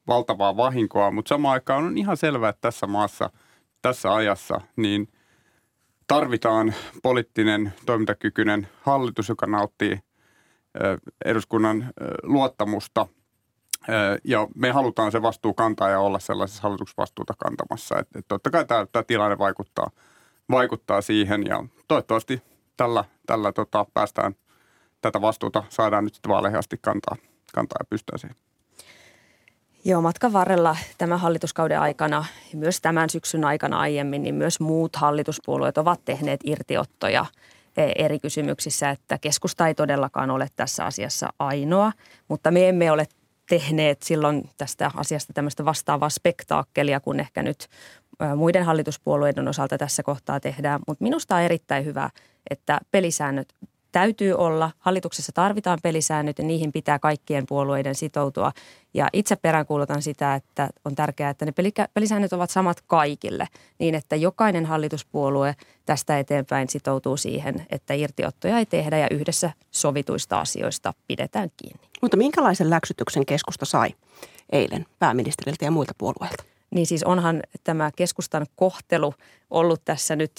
valtavaa 0.06 0.56
vahinkoa, 0.56 1.10
mutta 1.10 1.28
samaan 1.28 1.52
aikaan 1.52 1.84
on 1.84 1.98
ihan 1.98 2.16
selvää, 2.16 2.50
että 2.50 2.60
tässä 2.60 2.86
maassa, 2.86 3.30
tässä 3.82 4.14
ajassa, 4.14 4.60
niin– 4.76 5.08
tarvitaan 6.06 6.74
poliittinen 7.02 7.72
toimintakykyinen 7.86 8.68
hallitus, 8.82 9.28
joka 9.28 9.46
nauttii 9.46 9.98
eduskunnan 11.24 11.92
luottamusta. 12.22 13.06
Ja 14.24 14.48
me 14.54 14.70
halutaan 14.72 15.12
se 15.12 15.22
vastuu 15.22 15.54
kantaa 15.54 15.88
ja 15.88 16.00
olla 16.00 16.18
sellaisessa 16.18 16.62
hallitusvastuuta 16.62 17.34
kantamassa. 17.38 17.98
Että 17.98 18.22
totta 18.28 18.50
kai 18.50 18.64
tämä, 18.64 18.86
tämä 18.92 19.02
tilanne 19.02 19.38
vaikuttaa, 19.38 19.90
vaikuttaa 20.50 21.00
siihen 21.00 21.46
ja 21.46 21.64
toivottavasti 21.88 22.42
tällä, 22.76 23.04
tällä 23.26 23.52
tota, 23.52 23.86
päästään 23.94 24.34
tätä 25.00 25.20
vastuuta, 25.20 25.64
saadaan 25.68 26.04
nyt 26.04 26.14
sitten 26.14 26.30
vaaleihin 26.30 26.58
asti 26.58 26.78
kantaa, 26.82 27.16
kantaa 27.54 27.76
ja 27.80 27.86
pystyä 27.90 28.18
siihen. 28.18 28.36
Joo, 29.86 30.02
matkan 30.02 30.32
varrella 30.32 30.76
tämän 30.98 31.20
hallituskauden 31.20 31.80
aikana 31.80 32.24
myös 32.54 32.80
tämän 32.80 33.10
syksyn 33.10 33.44
aikana 33.44 33.78
aiemmin, 33.78 34.22
niin 34.22 34.34
myös 34.34 34.60
muut 34.60 34.96
hallituspuolueet 34.96 35.78
ovat 35.78 36.00
tehneet 36.04 36.40
irtiottoja 36.44 37.26
e, 37.76 38.04
eri 38.04 38.18
kysymyksissä, 38.18 38.90
että 38.90 39.18
keskusta 39.18 39.68
ei 39.68 39.74
todellakaan 39.74 40.30
ole 40.30 40.48
tässä 40.56 40.84
asiassa 40.84 41.28
ainoa, 41.38 41.92
mutta 42.28 42.50
me 42.50 42.68
emme 42.68 42.90
ole 42.90 43.06
tehneet 43.48 44.02
silloin 44.02 44.50
tästä 44.56 44.90
asiasta 44.94 45.32
tämmöistä 45.32 45.64
vastaavaa 45.64 46.08
spektaakkelia, 46.08 47.00
kun 47.00 47.20
ehkä 47.20 47.42
nyt 47.42 47.68
muiden 48.36 48.64
hallituspuolueiden 48.64 49.48
osalta 49.48 49.78
tässä 49.78 50.02
kohtaa 50.02 50.40
tehdään. 50.40 50.80
Mutta 50.86 51.02
minusta 51.02 51.36
on 51.36 51.42
erittäin 51.42 51.84
hyvä, 51.84 52.10
että 52.50 52.80
pelisäännöt 52.90 53.54
täytyy 53.94 54.32
olla. 54.32 54.70
Hallituksessa 54.78 55.32
tarvitaan 55.32 55.78
pelisäännöt 55.82 56.38
ja 56.38 56.44
niihin 56.44 56.72
pitää 56.72 56.98
kaikkien 56.98 57.44
puolueiden 57.48 57.94
sitoutua. 57.94 58.52
Ja 58.94 59.08
itse 59.12 59.36
peräänkuulutan 59.36 60.02
sitä, 60.02 60.34
että 60.34 60.68
on 60.84 60.94
tärkeää, 60.94 61.30
että 61.30 61.44
ne 61.44 61.52
pelisäännöt 61.94 62.32
ovat 62.32 62.50
samat 62.50 62.80
kaikille 62.86 63.48
niin, 63.78 63.94
että 63.94 64.16
jokainen 64.16 64.66
hallituspuolue 64.66 65.56
tästä 65.86 66.18
eteenpäin 66.18 66.68
sitoutuu 66.68 67.16
siihen, 67.16 67.66
että 67.70 67.94
irtiottoja 67.94 68.58
ei 68.58 68.66
tehdä 68.66 68.98
ja 68.98 69.08
yhdessä 69.10 69.50
sovituista 69.70 70.40
asioista 70.40 70.94
pidetään 71.08 71.50
kiinni. 71.56 71.88
Mutta 72.02 72.16
minkälaisen 72.16 72.70
läksytyksen 72.70 73.26
keskusta 73.26 73.64
sai 73.64 73.94
eilen 74.52 74.86
pääministeriltä 74.98 75.64
ja 75.64 75.70
muilta 75.70 75.92
puolueilta? 75.98 76.53
Niin 76.70 76.86
siis 76.86 77.04
onhan 77.04 77.42
tämä 77.64 77.90
keskustan 77.96 78.46
kohtelu 78.56 79.14
ollut 79.50 79.84
tässä 79.84 80.16
nyt 80.16 80.32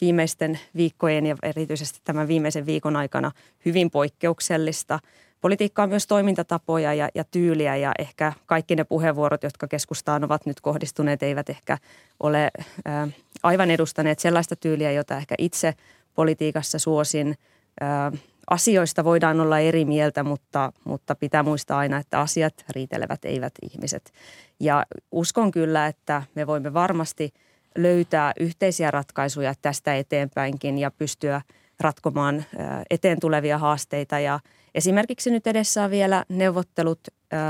viimeisten 0.00 0.58
viikkojen 0.76 1.26
ja 1.26 1.36
erityisesti 1.42 2.00
tämän 2.04 2.28
viimeisen 2.28 2.66
viikon 2.66 2.96
aikana 2.96 3.32
hyvin 3.64 3.90
poikkeuksellista. 3.90 4.98
Politiikka 5.40 5.82
on 5.82 5.88
myös 5.88 6.06
toimintatapoja 6.06 6.94
ja, 6.94 7.08
ja 7.14 7.24
tyyliä 7.24 7.76
ja 7.76 7.92
ehkä 7.98 8.32
kaikki 8.46 8.76
ne 8.76 8.84
puheenvuorot, 8.84 9.42
jotka 9.42 9.68
keskustaan 9.68 10.24
ovat 10.24 10.46
nyt 10.46 10.60
kohdistuneet, 10.60 11.22
eivät 11.22 11.50
ehkä 11.50 11.78
ole 12.20 12.50
ää, 12.84 13.08
aivan 13.42 13.70
edustaneet 13.70 14.18
sellaista 14.18 14.56
tyyliä, 14.56 14.92
jota 14.92 15.16
ehkä 15.16 15.34
itse 15.38 15.74
politiikassa 16.14 16.78
suosin. 16.78 17.34
Ää, 17.80 18.12
asioista 18.50 19.04
voidaan 19.04 19.40
olla 19.40 19.58
eri 19.58 19.84
mieltä, 19.84 20.22
mutta, 20.22 20.72
mutta 20.84 21.14
pitää 21.14 21.42
muistaa 21.42 21.78
aina, 21.78 21.98
että 21.98 22.20
asiat 22.20 22.54
riitelevät, 22.70 23.24
eivät 23.24 23.52
ihmiset. 23.62 24.12
Ja 24.60 24.86
uskon 25.12 25.50
kyllä, 25.50 25.86
että 25.86 26.22
me 26.34 26.46
voimme 26.46 26.74
varmasti 26.74 27.32
löytää 27.78 28.32
yhteisiä 28.40 28.90
ratkaisuja 28.90 29.54
tästä 29.62 29.96
eteenpäinkin 29.96 30.78
ja 30.78 30.90
pystyä 30.90 31.42
ratkomaan 31.80 32.44
eteen 32.90 33.20
tulevia 33.20 33.58
haasteita. 33.58 34.18
Ja 34.18 34.40
esimerkiksi 34.74 35.30
nyt 35.30 35.46
edessä 35.46 35.84
on 35.84 35.90
vielä 35.90 36.24
neuvottelut 36.28 37.00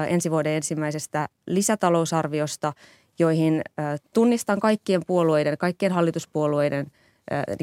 ensi 0.09 0.31
vuoden 0.31 0.53
ensimmäisestä 0.53 1.29
lisätalousarviosta, 1.47 2.73
joihin 3.19 3.63
tunnistan 4.15 4.61
kaikkien 4.61 5.03
puolueiden, 5.07 5.59
kaikkien 5.59 5.93
hallituspuolueiden– 5.93 6.87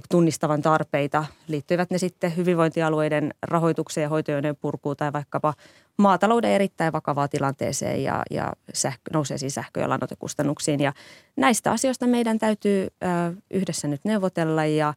tunnistavan 0.10 0.62
tarpeita, 0.62 1.26
liittyvät 1.48 1.92
ne 1.92 1.98
sitten 1.98 2.36
hyvinvointialueiden 2.36 3.34
rahoitukseen 3.42 4.04
ja 4.04 4.10
hoitojoiden 4.10 4.56
purkuun 4.56 4.98
tai 4.98 5.14
vaikkapa 5.14 5.54
maatalouden 5.98 6.52
erittäin 6.52 6.94
vakavaa 6.94 7.28
tilanteeseen 7.28 8.04
ja, 8.04 8.24
ja 8.32 8.54
sähkö, 8.74 9.12
nouseisiin 9.14 9.52
sähkö- 9.52 9.80
ja 9.80 9.90
lannoitekustannuksiin. 9.90 10.80
Ja 10.80 10.94
näistä 11.36 11.72
asioista 11.72 12.08
meidän 12.08 12.40
täytyy 12.40 12.88
yhdessä 13.52 13.88
nyt 13.88 14.02
neuvotella 14.04 14.66
ja, 14.66 14.94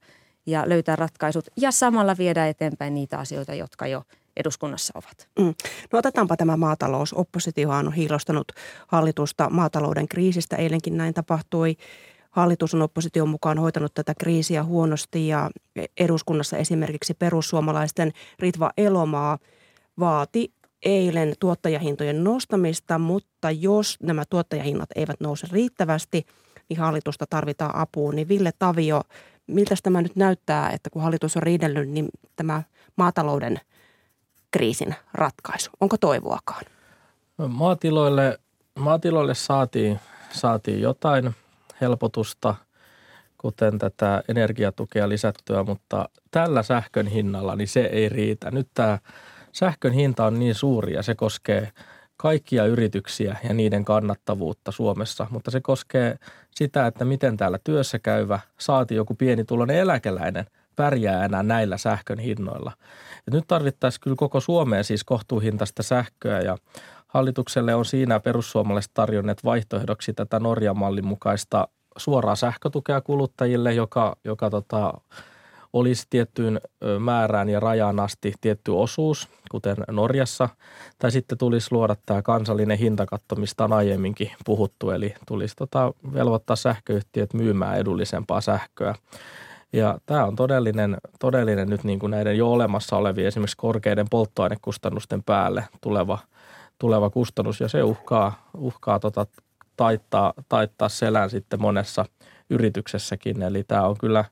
ja 0.47 0.65
löytää 0.67 0.97
ratkaisut 0.97 1.47
ja 1.57 1.71
samalla 1.71 2.17
viedä 2.19 2.49
eteenpäin 2.49 2.95
niitä 2.95 3.19
asioita, 3.19 3.55
jotka 3.55 3.87
jo 3.87 4.03
eduskunnassa 4.37 4.93
ovat. 4.97 5.29
Mm. 5.39 5.55
No 5.93 5.99
otetaanpa 5.99 6.37
tämä 6.37 6.57
maatalous. 6.57 7.13
Oppositiohan 7.13 7.87
on 7.87 7.93
hiilostanut 7.93 8.53
hallitusta 8.87 9.51
maatalouden 9.51 10.09
kriisistä. 10.09 10.57
Eilenkin 10.57 10.97
näin 10.97 11.15
tapahtui. 11.15 11.77
Hallitus 12.35 12.75
on 12.75 12.83
opposition 12.83 13.29
mukaan 13.29 13.59
hoitanut 13.59 13.95
tätä 13.95 14.15
kriisiä 14.19 14.65
huonosti 14.65 15.29
ja 15.29 15.51
eduskunnassa 16.01 16.57
esimerkiksi 16.57 17.15
perussuomalaisten 17.15 18.13
Ritva 18.39 18.71
Elomaa 18.77 19.39
vaati 19.99 20.53
eilen 20.85 21.35
tuottajahintojen 21.41 22.25
nostamista, 22.25 22.99
mutta 22.99 23.51
jos 23.51 23.97
nämä 24.03 24.25
tuottajahinnat 24.31 24.89
eivät 24.97 25.21
nouse 25.21 25.47
riittävästi, 25.53 26.27
niin 26.69 26.79
hallitusta 26.79 27.25
tarvitaan 27.31 27.77
apuun. 27.77 28.17
Niin 28.17 28.29
Ville 28.29 28.51
Tavio, 28.59 29.01
miltä 29.47 29.75
tämä 29.83 30.03
nyt 30.03 30.17
näyttää, 30.17 30.71
että 30.71 30.91
kun 30.91 31.03
hallitus 31.03 31.37
on 31.37 31.43
riidellyt, 31.43 31.89
niin 31.89 32.09
tämä 32.37 32.63
maatalouden 32.97 33.61
kriisin 34.51 34.95
ratkaisu, 35.13 35.71
onko 35.81 35.97
toivoakaan? 36.01 36.65
Maatiloille, 37.49 38.39
maatiloille 38.79 39.35
saatiin, 39.35 40.01
saatiin 40.33 40.81
jotain– 40.81 41.35
helpotusta, 41.81 42.55
kuten 43.39 43.79
tätä 43.79 44.23
energiatukea 44.29 45.09
lisättyä, 45.09 45.63
mutta 45.63 46.09
tällä 46.31 46.63
sähkön 46.63 47.07
hinnalla 47.07 47.57
niin 47.57 47.69
se 47.69 47.81
ei 47.81 48.09
riitä. 48.09 48.51
Nyt 48.51 48.69
tämä 48.75 48.99
sähkön 49.53 49.93
hinta 49.93 50.27
on 50.27 50.39
niin 50.39 50.55
suuri 50.55 50.93
ja 50.93 51.03
se 51.03 51.15
koskee 51.15 51.73
kaikkia 52.17 52.67
yrityksiä 52.67 53.37
ja 53.49 53.55
niiden 53.55 53.85
kannattavuutta 53.85 54.73
Suomessa, 54.73 55.27
mutta 55.31 55.51
se 55.51 55.61
koskee 55.61 56.19
sitä, 56.51 56.87
että 56.87 57.05
miten 57.05 57.37
täällä 57.37 57.59
työssä 57.65 57.99
käyvä 57.99 58.41
saati 58.59 58.95
joku 58.95 59.15
pienituloinen 59.15 59.77
eläkeläinen 59.77 60.47
pärjää 60.77 61.25
enää 61.25 61.43
näillä 61.43 61.79
sähkön 61.79 62.19
hinnoilla. 62.19 62.73
Et 63.29 63.35
nyt 63.35 63.45
tarvittaisiin 63.47 64.01
kyllä 64.01 64.17
koko 64.17 64.41
Suomeen 64.41 64.85
siis 64.85 65.05
kohtuuhintaista 65.05 65.83
sähköä 65.83 66.41
ja 66.41 66.59
hallitukselle 67.15 67.75
on 67.75 67.85
siinä 67.85 68.21
perussuomalaiset 68.21 68.91
tarjonneet 68.95 69.45
vaihtoehdoksi 69.45 70.13
tätä 70.13 70.41
Norjan 70.41 70.79
mallin 70.79 71.07
mukaista 71.07 71.69
suoraa 71.97 72.37
sähkötukea 72.37 73.01
kuluttajille, 73.01 73.75
joka, 73.75 74.17
joka 74.25 74.51
tota, 74.51 74.95
olisi 75.73 76.07
tiettyyn 76.11 76.61
määrään 76.99 77.49
ja 77.49 77.61
rajaan 77.61 78.01
asti 78.01 78.33
tietty 78.41 78.71
osuus, 78.71 79.29
kuten 79.51 79.77
Norjassa, 79.91 80.49
tai 80.99 81.11
sitten 81.11 81.39
tulisi 81.39 81.69
luoda 81.71 81.97
tämä 82.07 82.23
kansallinen 82.23 82.79
hintakatto, 82.79 83.37
mistä 83.37 83.65
on 83.65 83.73
aiemminkin 83.73 84.31
puhuttu, 84.45 84.91
eli 84.91 85.15
tulisi 85.27 85.57
tota 85.57 85.93
velvoittaa 86.15 86.57
sähköyhtiöt 86.57 87.35
myymään 87.35 87.79
edullisempaa 87.79 88.41
sähköä. 88.41 88.95
Ja 89.73 89.99
tämä 90.07 90.25
on 90.25 90.37
todellinen, 90.37 90.97
todellinen 91.21 91.71
nyt 91.71 91.85
niin 91.85 91.99
kuin 91.99 92.11
näiden 92.11 92.39
jo 92.39 92.53
olemassa 92.53 92.97
olevien 92.97 93.29
esimerkiksi 93.29 93.57
korkeiden 93.57 94.07
polttoainekustannusten 94.11 95.23
päälle 95.23 95.65
tuleva, 95.81 96.19
tuleva 96.79 97.11
kustannus, 97.11 97.61
ja 97.61 97.69
se 97.69 97.83
uhkaa, 97.83 98.49
uhkaa 98.57 99.01
tota 99.01 99.27
taittaa, 99.77 100.33
taittaa 100.49 100.89
selän 100.89 101.31
sitten 101.31 101.61
monessa 101.61 102.05
yrityksessäkin. 102.51 103.43
Eli 103.43 103.65
tämä 103.65 103.83
on 103.83 103.99
kyllä 103.99 104.25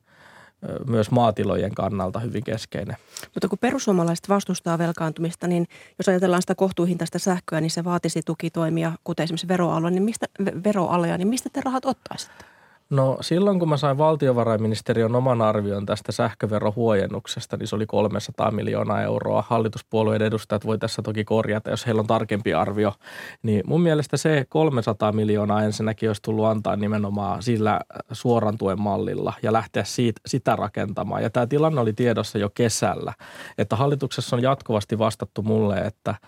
myös 0.87 1.11
maatilojen 1.11 1.75
kannalta 1.75 2.21
hyvin 2.21 2.45
keskeinen. 2.45 2.97
Mutta 3.35 3.49
kun 3.49 3.59
perussuomalaiset 3.59 4.29
vastustaa 4.29 4.79
velkaantumista, 4.79 5.47
niin 5.47 5.67
jos 5.99 6.09
ajatellaan 6.09 6.43
sitä 6.43 6.55
kohtuuhintaista 6.55 7.19
sähköä, 7.19 7.61
niin 7.61 7.71
se 7.71 7.85
vaatisi 7.85 8.21
tukitoimia, 8.27 8.93
kuten 9.05 9.25
esimerkiksi 9.25 9.49
veroaloja, 9.49 9.91
niin 9.91 10.03
mistä, 10.03 10.27
veroaloja, 10.65 11.19
niin 11.19 11.29
mistä 11.29 11.49
te 11.53 11.61
rahat 11.65 11.85
ottaisitte? 11.85 12.52
No 12.93 13.19
silloin 13.21 13.59
kun 13.59 13.69
mä 13.69 13.77
sain 13.77 13.99
valtiovarainministeriön 13.99 15.15
oman 15.15 15.43
arvion 15.43 15.87
tästä 15.87 16.13
sähköverohuojennuksesta, 16.13 17.57
niin 17.57 17.67
se 17.67 17.77
oli 17.77 17.87
300 17.87 18.51
miljoonaa 18.51 19.03
euroa. 19.03 19.45
Hallituspuolueiden 19.49 20.27
edustajat 20.27 20.67
voi 20.67 20.79
tässä 20.79 21.03
toki 21.03 21.25
korjata, 21.25 21.71
jos 21.71 21.87
heillä 21.87 22.01
on 22.01 22.07
tarkempi 22.07 22.55
arvio. 22.55 22.95
Niin 23.43 23.63
mun 23.67 23.81
mielestä 23.81 24.17
se 24.17 24.47
300 24.49 25.13
miljoonaa 25.13 25.63
ensinnäkin 25.63 26.09
olisi 26.09 26.23
tullut 26.23 26.47
antaa 26.47 26.77
nimenomaan 26.77 27.43
sillä 27.43 27.81
suoran 28.13 28.59
tuen 28.59 28.81
mallilla 28.81 29.33
ja 29.43 29.53
lähteä 29.53 29.85
siitä, 29.85 30.21
sitä 30.27 30.57
rakentamaan. 30.57 31.23
Ja 31.23 31.31
tämä 31.31 31.47
tilanne 31.47 31.81
oli 31.81 31.93
tiedossa 31.93 32.39
jo 32.39 32.51
kesällä, 32.55 33.13
että 33.59 33.77
hallituksessa 33.77 34.37
on 34.37 34.43
jatkuvasti 34.43 34.99
vastattu 34.99 35.43
mulle, 35.43 35.79
että– 35.79 36.15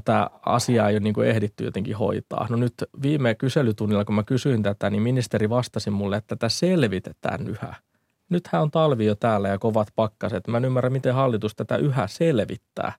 tätä 0.00 0.30
asiaa 0.46 0.88
ei 0.88 0.94
ole 0.94 1.00
niin 1.00 1.14
kuin 1.14 1.28
ehditty 1.28 1.64
jotenkin 1.64 1.96
hoitaa. 1.96 2.46
No 2.50 2.56
nyt 2.56 2.74
viime 3.02 3.34
kyselytunnilla, 3.34 4.04
kun 4.04 4.14
mä 4.14 4.22
kysyin 4.22 4.62
tätä, 4.62 4.90
niin 4.90 5.02
ministeri 5.02 5.50
vastasi 5.50 5.90
mulle, 5.90 6.16
että 6.16 6.36
tätä 6.36 6.48
selvitetään 6.48 7.48
yhä. 7.48 7.74
Nythän 8.30 8.62
on 8.62 8.70
talvi 8.70 9.06
jo 9.06 9.14
täällä 9.14 9.48
ja 9.48 9.58
kovat 9.58 9.88
pakkaset. 9.96 10.48
Mä 10.48 10.56
en 10.56 10.64
ymmärrä, 10.64 10.90
miten 10.90 11.14
hallitus 11.14 11.54
tätä 11.56 11.76
yhä 11.76 12.06
selvittää. 12.06 12.92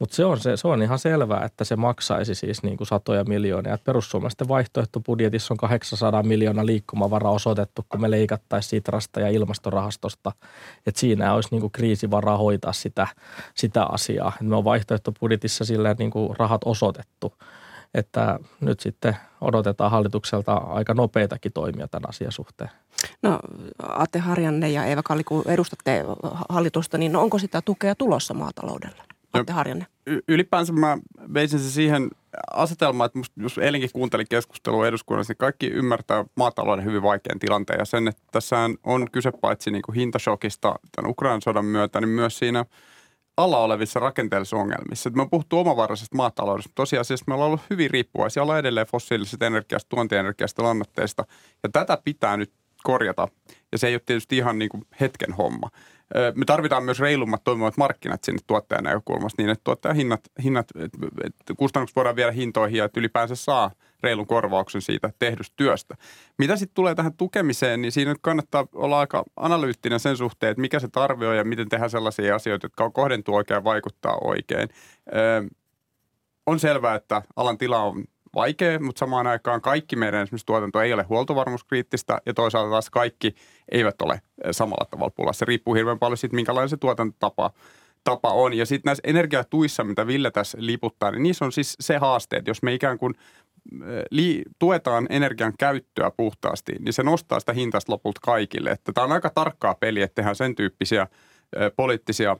Mutta 0.00 0.16
se 0.16 0.24
on, 0.24 0.40
se, 0.40 0.56
se 0.56 0.68
on 0.68 0.82
ihan 0.82 0.98
selvää, 0.98 1.44
että 1.44 1.64
se 1.64 1.76
maksaisi 1.76 2.34
siis 2.34 2.62
niin 2.62 2.76
kuin 2.76 2.86
satoja 2.86 3.24
miljoonia. 3.24 3.74
Et 3.74 3.84
perussuomalaisten 3.84 4.48
vaihtoehtobudjetissa 4.48 5.54
on 5.54 5.58
800 5.58 6.22
miljoonaa 6.22 6.66
liikkumavara 6.66 7.30
osoitettu, 7.30 7.86
kun 7.88 8.00
me 8.00 8.10
leikattaisiin 8.10 8.70
Sitrasta 8.70 9.20
ja 9.20 9.28
ilmastorahastosta. 9.28 10.32
Että 10.86 11.00
siinä 11.00 11.34
olisi 11.34 11.48
niin 11.50 11.60
kuin 11.60 11.70
kriisivaraa 11.70 12.36
hoitaa 12.36 12.72
sitä, 12.72 13.06
sitä 13.54 13.84
asiaa. 13.84 14.32
Et 14.40 14.46
me 14.46 14.56
on 14.56 14.64
vaihtoehtobudjetissa 14.64 15.64
sillä 15.64 15.94
niin 15.98 16.10
kuin 16.10 16.36
rahat 16.38 16.60
osoitettu. 16.64 17.34
Että 17.94 18.38
nyt 18.60 18.80
sitten 18.80 19.16
odotetaan 19.40 19.90
hallitukselta 19.90 20.52
aika 20.52 20.94
nopeitakin 20.94 21.52
toimia 21.52 21.88
tämän 21.88 22.08
asian 22.08 22.32
suhteen. 22.32 22.70
No 23.22 23.38
Atte 23.82 24.18
Harjanne 24.18 24.70
ja 24.70 24.84
Eeva 24.84 25.02
Kalli, 25.02 25.24
kun 25.24 25.44
edustatte 25.46 26.04
hallitusta, 26.48 26.98
niin 26.98 27.16
onko 27.16 27.38
sitä 27.38 27.62
tukea 27.62 27.94
tulossa 27.94 28.34
maataloudella? 28.34 29.09
Atte 29.32 29.52
Harjanne. 29.52 29.86
Y- 30.06 30.20
ylipäänsä 30.28 30.72
mä 30.72 30.98
veisin 31.34 31.58
se 31.58 31.70
siihen 31.70 32.10
asetelmaan, 32.52 33.06
että 33.06 33.18
musta, 33.18 33.42
jos 33.42 33.58
eilenkin 33.58 33.90
kuuntelin 33.92 34.26
keskustelua 34.30 34.86
eduskunnassa, 34.86 35.30
niin 35.30 35.38
kaikki 35.38 35.66
ymmärtää 35.66 36.24
maatalouden 36.36 36.84
hyvin 36.84 37.02
vaikean 37.02 37.38
tilanteen 37.38 37.78
ja 37.78 37.84
sen, 37.84 38.08
että 38.08 38.22
tässä 38.32 38.56
on 38.84 39.10
kyse 39.12 39.32
paitsi 39.32 39.70
niin 39.70 39.82
kuin 39.82 39.96
hintashokista 39.96 40.74
tämän 40.96 41.10
Ukrainan 41.10 41.42
sodan 41.42 41.64
myötä, 41.64 42.00
niin 42.00 42.08
myös 42.08 42.38
siinä 42.38 42.64
alla 43.36 43.58
olevissa 43.58 44.00
rakenteellisissa 44.00 44.56
ongelmissa. 44.56 45.10
me 45.10 45.22
on 45.22 45.30
puhuttu 45.30 45.58
omavaraisesta 45.58 46.16
maataloudesta, 46.16 46.68
mutta 46.68 46.82
tosiasiassa 46.82 47.24
me 47.28 47.34
ollaan 47.34 47.46
ollut 47.46 47.70
hyvin 47.70 47.90
riippuvaisia, 47.90 48.42
ollaan 48.42 48.58
edelleen 48.58 48.86
fossiilisesta 48.86 49.46
energiasta, 49.46 49.88
tuontienergiasta, 49.88 50.62
lannoitteista 50.62 51.24
ja 51.62 51.68
tätä 51.68 51.98
pitää 52.04 52.36
nyt 52.36 52.52
korjata. 52.82 53.28
Ja 53.72 53.78
se 53.78 53.88
ei 53.88 53.94
ole 53.94 54.02
tietysti 54.06 54.36
ihan 54.36 54.58
niin 54.58 54.68
kuin 54.68 54.86
hetken 55.00 55.32
homma 55.32 55.68
me 56.34 56.44
tarvitaan 56.44 56.84
myös 56.84 57.00
reilummat 57.00 57.44
toimivat 57.44 57.76
markkinat 57.76 58.24
sinne 58.24 58.38
tuottajan 58.46 58.84
näkökulmasta 58.84 59.42
niin, 59.42 59.50
että 59.50 59.64
tuottajan 59.64 59.96
hinnat, 59.96 60.20
hinnat 60.42 60.68
että 61.24 61.54
kustannukset 61.56 61.96
voidaan 61.96 62.16
viedä 62.16 62.32
hintoihin 62.32 62.78
ja 62.78 62.84
että 62.84 63.00
ylipäänsä 63.00 63.34
saa 63.34 63.70
reilun 64.02 64.26
korvauksen 64.26 64.82
siitä 64.82 65.12
tehdystä 65.18 65.54
työstä. 65.56 65.96
Mitä 66.38 66.56
sitten 66.56 66.74
tulee 66.74 66.94
tähän 66.94 67.16
tukemiseen, 67.16 67.82
niin 67.82 67.92
siinä 67.92 68.10
nyt 68.10 68.18
kannattaa 68.22 68.66
olla 68.74 69.00
aika 69.00 69.24
analyyttinen 69.36 70.00
sen 70.00 70.16
suhteen, 70.16 70.50
että 70.50 70.60
mikä 70.60 70.78
se 70.78 70.88
tarve 70.88 71.28
on 71.28 71.36
ja 71.36 71.44
miten 71.44 71.68
tehdä 71.68 71.88
sellaisia 71.88 72.34
asioita, 72.34 72.64
jotka 72.64 72.90
kohdentuu 72.90 73.34
oikein 73.34 73.56
ja 73.56 73.64
vaikuttaa 73.64 74.18
oikein. 74.24 74.68
On 76.46 76.60
selvää, 76.60 76.94
että 76.94 77.22
alan 77.36 77.58
tila 77.58 77.82
on 77.82 78.04
vaikea, 78.34 78.80
mutta 78.80 78.98
samaan 78.98 79.26
aikaan 79.26 79.60
kaikki 79.60 79.96
meidän 79.96 80.22
esimerkiksi 80.22 80.46
tuotanto 80.46 80.80
ei 80.80 80.92
ole 80.92 81.02
huoltovarmuuskriittistä 81.02 82.20
ja 82.26 82.34
toisaalta 82.34 82.70
taas 82.70 82.90
kaikki 82.90 83.34
eivät 83.72 84.02
ole 84.02 84.14
eh, 84.14 84.20
samalla 84.50 84.86
tavalla 84.90 85.12
pulassa. 85.16 85.38
Se 85.38 85.44
riippuu 85.44 85.74
hirveän 85.74 85.98
paljon 85.98 86.16
siitä, 86.16 86.36
minkälainen 86.36 86.68
se 86.68 86.76
tuotantotapa 86.76 87.50
tapa 88.04 88.32
on. 88.32 88.54
Ja 88.54 88.66
sitten 88.66 88.88
näissä 88.88 89.02
energiatuissa, 89.04 89.84
mitä 89.84 90.06
Ville 90.06 90.30
tässä 90.30 90.58
liputtaa, 90.60 91.10
niin 91.10 91.22
niissä 91.22 91.44
on 91.44 91.52
siis 91.52 91.76
se 91.80 91.98
haaste, 91.98 92.36
että 92.36 92.50
jos 92.50 92.62
me 92.62 92.74
ikään 92.74 92.98
kuin 92.98 93.14
eh, 93.82 94.44
tuetaan 94.58 95.06
energian 95.10 95.52
käyttöä 95.58 96.10
puhtaasti, 96.16 96.72
niin 96.78 96.92
se 96.92 97.02
nostaa 97.02 97.40
sitä 97.40 97.52
hintasta 97.52 97.92
lopulta 97.92 98.20
kaikille. 98.24 98.70
Että 98.70 98.92
tämä 98.92 99.04
on 99.04 99.12
aika 99.12 99.30
tarkkaa 99.30 99.74
peliä, 99.74 100.04
että 100.04 100.14
tehdään 100.14 100.36
sen 100.36 100.54
tyyppisiä 100.54 101.06
ö, 101.56 101.70
poliittisia 101.76 102.36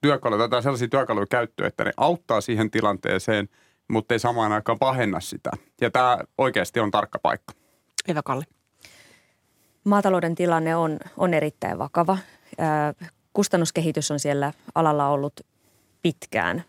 työkaluja 0.00 0.48
tai 0.48 0.62
sellaisia 0.62 0.88
työkaluja 0.88 1.26
käyttöön, 1.30 1.68
että 1.68 1.84
ne 1.84 1.92
auttaa 1.96 2.40
siihen 2.40 2.70
tilanteeseen– 2.70 3.48
mutta 3.90 4.14
ei 4.14 4.18
samaan 4.18 4.52
aikaan 4.52 4.78
pahenna 4.78 5.20
sitä. 5.20 5.50
Ja 5.80 5.90
tämä 5.90 6.18
oikeasti 6.38 6.80
on 6.80 6.90
tarkka 6.90 7.18
paikka. 7.18 7.54
Eva 8.08 8.22
Kalli. 8.22 8.44
Maatalouden 9.84 10.34
tilanne 10.34 10.76
on, 10.76 10.98
on 11.16 11.34
erittäin 11.34 11.78
vakava. 11.78 12.18
Kustannuskehitys 13.32 14.10
on 14.10 14.20
siellä 14.20 14.52
alalla 14.74 15.08
ollut 15.08 15.40
pitkään 16.02 16.64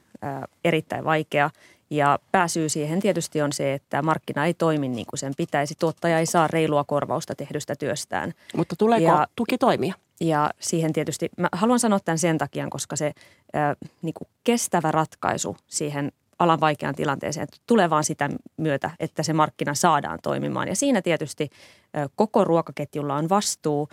erittäin 0.64 1.04
vaikea. 1.04 1.50
Ja 1.90 2.20
pääsyy 2.32 2.70
siihen 2.70 3.00
tietysti 3.00 3.42
on 3.42 3.54
se, 3.54 3.74
että 3.74 4.02
markkina 4.02 4.46
ei 4.46 4.54
toimi 4.54 4.88
niin 4.88 5.06
kuin 5.06 5.20
sen 5.20 5.34
pitäisi. 5.38 5.76
Tuottaja 5.80 6.20
ei 6.20 6.26
saa 6.26 6.48
reilua 6.48 6.84
korvausta 6.84 7.36
tehdystä 7.36 7.76
työstään. 7.76 8.34
Mutta 8.56 8.76
tuleeko 8.76 9.06
ja, 9.06 9.28
tuki 9.36 9.58
toimia? 9.58 9.94
Ja 10.22 10.50
siihen 10.60 10.94
tietysti, 10.94 11.30
mä 11.38 11.50
haluan 11.52 11.80
sanoa 11.80 12.00
tämän 12.00 12.18
sen 12.18 12.38
takia, 12.38 12.68
koska 12.70 12.96
se 12.96 13.06
äh, 13.56 13.76
niin 14.02 14.14
kuin 14.14 14.28
kestävä 14.44 14.92
ratkaisu 14.92 15.58
siihen 15.68 16.12
alan 16.42 16.60
vaikeaan 16.60 16.96
tilanteeseen 16.96 17.48
tulee 17.68 17.90
vaan 17.90 18.04
sitä 18.04 18.30
myötä, 18.58 18.92
että 19.00 19.24
se 19.24 19.34
markkina 19.34 19.76
saadaan 19.76 20.20
toimimaan. 20.24 20.68
Ja 20.68 20.76
siinä 20.76 21.02
tietysti 21.02 21.50
koko 22.16 22.44
ruokaketjulla 22.44 23.16
on 23.16 23.30
vastuu 23.30 23.90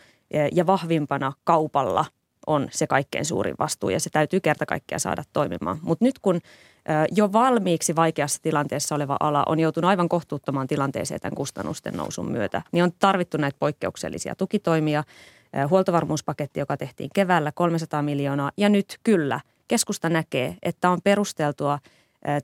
ja 0.53 0.67
vahvimpana 0.67 1.33
kaupalla 1.45 2.05
on 2.47 2.69
se 2.71 2.87
kaikkein 2.87 3.25
suurin 3.25 3.55
vastuu 3.59 3.91
ja 3.91 4.01
se 4.01 4.11
täytyy 4.11 4.41
kerta 4.41 4.67
kaikkea 4.67 4.99
saada 4.99 5.23
toimimaan. 5.33 5.79
Mutta 5.83 6.05
nyt 6.05 6.19
kun 6.19 6.41
jo 7.13 7.33
valmiiksi 7.33 7.97
vaikeassa 7.97 8.43
tilanteessa 8.43 8.95
oleva 8.95 9.17
ala 9.21 9.45
on 9.47 9.61
joutunut 9.61 9.89
aivan 9.89 10.09
kohtuuttomaan 10.09 10.67
tilanteeseen 10.67 11.21
tämän 11.21 11.37
kustannusten 11.37 11.95
nousun 11.95 12.33
myötä, 12.33 12.63
niin 12.73 12.85
on 12.85 12.93
tarvittu 12.99 13.37
näitä 13.37 13.57
poikkeuksellisia 13.61 14.35
tukitoimia. 14.35 15.05
Huoltovarmuuspaketti, 15.71 16.61
joka 16.61 16.77
tehtiin 16.77 17.11
keväällä 17.15 17.53
300 17.53 18.03
miljoonaa 18.03 18.53
ja 18.57 18.69
nyt 18.69 18.99
kyllä 19.05 19.41
keskusta 19.69 20.09
näkee, 20.09 20.57
että 20.63 20.91
on 20.91 20.99
perusteltua– 21.05 21.79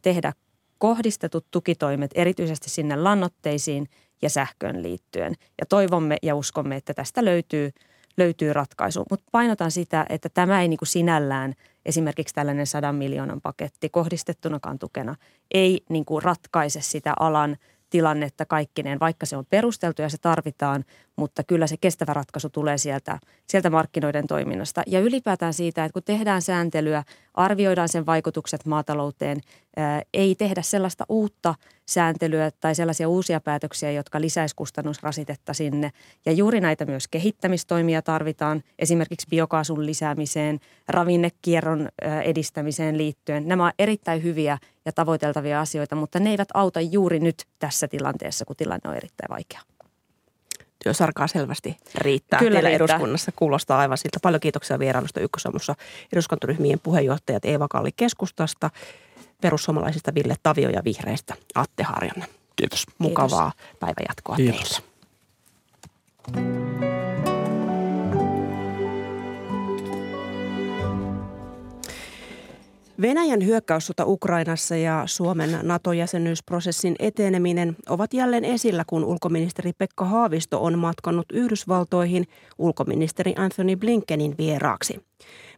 tehdä 0.02 0.32
kohdistetut 0.78 1.46
tukitoimet 1.50 2.10
erityisesti 2.14 2.70
sinne 2.70 2.96
lannoitteisiin 2.96 3.88
ja 4.22 4.30
sähköön 4.30 4.82
liittyen. 4.82 5.34
Ja 5.60 5.66
toivomme 5.66 6.16
ja 6.22 6.34
uskomme, 6.34 6.76
että 6.76 6.94
tästä 6.94 7.24
löytyy, 7.24 7.70
löytyy 8.16 8.52
ratkaisu. 8.52 9.04
Mutta 9.10 9.26
painotan 9.32 9.70
sitä, 9.70 10.06
että 10.08 10.28
tämä 10.28 10.62
ei 10.62 10.68
niin 10.68 10.78
kuin 10.78 10.88
sinällään 10.88 11.54
esimerkiksi 11.87 12.34
tällainen 12.34 12.66
sadan 12.66 12.94
miljoonan 12.94 13.40
paketti 13.40 13.88
kohdistettunakaan 13.88 14.78
tukena 14.78 15.14
ei 15.54 15.84
niin 15.88 16.04
kuin 16.04 16.22
ratkaise 16.22 16.80
sitä 16.80 17.14
alan 17.20 17.56
tilannetta 17.90 18.46
kaikkineen, 18.46 19.00
vaikka 19.00 19.26
se 19.26 19.37
on 19.37 19.46
perusteltu 19.50 20.02
ja 20.02 20.08
se 20.08 20.18
tarvitaan, 20.18 20.84
mutta 21.16 21.44
kyllä 21.44 21.66
se 21.66 21.76
kestävä 21.76 22.14
ratkaisu 22.14 22.50
tulee 22.50 22.78
sieltä, 22.78 23.18
sieltä 23.48 23.70
markkinoiden 23.70 24.26
toiminnasta. 24.26 24.82
Ja 24.87 25.00
ylipäätään 25.00 25.54
siitä, 25.54 25.84
että 25.84 25.92
kun 25.92 26.02
tehdään 26.02 26.42
sääntelyä, 26.42 27.04
arvioidaan 27.34 27.88
sen 27.88 28.06
vaikutukset 28.06 28.66
maatalouteen, 28.66 29.40
ei 30.14 30.34
tehdä 30.34 30.62
sellaista 30.62 31.04
uutta 31.08 31.54
sääntelyä 31.88 32.50
tai 32.60 32.74
sellaisia 32.74 33.08
uusia 33.08 33.40
päätöksiä, 33.40 33.90
jotka 33.90 34.20
lisäisi 34.20 34.56
kustannusrasitetta 34.56 35.54
sinne. 35.54 35.90
Ja 36.26 36.32
juuri 36.32 36.60
näitä 36.60 36.84
myös 36.84 37.08
kehittämistoimia 37.08 38.02
tarvitaan, 38.02 38.62
esimerkiksi 38.78 39.26
biokaasun 39.30 39.86
lisäämiseen, 39.86 40.60
ravinnekierron 40.88 41.88
edistämiseen 42.24 42.98
liittyen. 42.98 43.48
Nämä 43.48 43.62
ovat 43.64 43.74
erittäin 43.78 44.22
hyviä 44.22 44.58
ja 44.84 44.92
tavoiteltavia 44.92 45.60
asioita, 45.60 45.96
mutta 45.96 46.20
ne 46.20 46.30
eivät 46.30 46.48
auta 46.54 46.80
juuri 46.80 47.20
nyt 47.20 47.44
tässä 47.58 47.88
tilanteessa, 47.88 48.44
kun 48.44 48.56
tilanne 48.56 48.90
on 48.90 48.96
erittäin 48.96 49.30
vaikea 49.30 49.60
työsarkaa 50.84 51.26
selvästi 51.26 51.76
riittää 51.94 52.38
Kyllä 52.38 52.52
teillä 52.52 52.68
riittää. 52.68 52.94
eduskunnassa. 52.96 53.32
Kuulostaa 53.36 53.78
aivan 53.78 53.98
siltä. 53.98 54.18
Paljon 54.22 54.40
kiitoksia 54.40 54.78
vierailusta 54.78 55.20
Ykkösaamussa 55.20 55.74
eduskuntaryhmien 56.12 56.80
puheenjohtajat 56.80 57.44
Eeva 57.44 57.68
Kalli 57.68 57.90
keskustasta, 57.96 58.70
perussuomalaisista 59.40 60.14
Ville 60.14 60.34
Tavio 60.42 60.68
ja 60.68 60.84
vihreistä 60.84 61.34
Atte 61.54 61.82
Harjanne. 61.82 62.26
Kiitos. 62.56 62.84
Mukavaa 62.98 63.50
Kiitos. 63.50 63.78
päivänjatkoa 63.80 64.36
Kiitos. 64.36 64.82
teille. 66.32 66.63
Venäjän 73.00 73.44
hyökkäyssota 73.44 74.04
Ukrainassa 74.07 74.76
ja 74.76 75.02
Suomen 75.07 75.59
NATO-jäsenyysprosessin 75.62 76.96
eteneminen 76.98 77.76
ovat 77.88 78.14
jälleen 78.14 78.44
esillä, 78.44 78.85
kun 78.87 79.04
ulkoministeri 79.04 79.72
Pekka 79.72 80.04
Haavisto 80.04 80.64
on 80.64 80.78
matkannut 80.78 81.26
Yhdysvaltoihin 81.33 82.24
ulkoministeri 82.59 83.35
Anthony 83.37 83.76
Blinkenin 83.76 84.35
vieraaksi. 84.38 85.04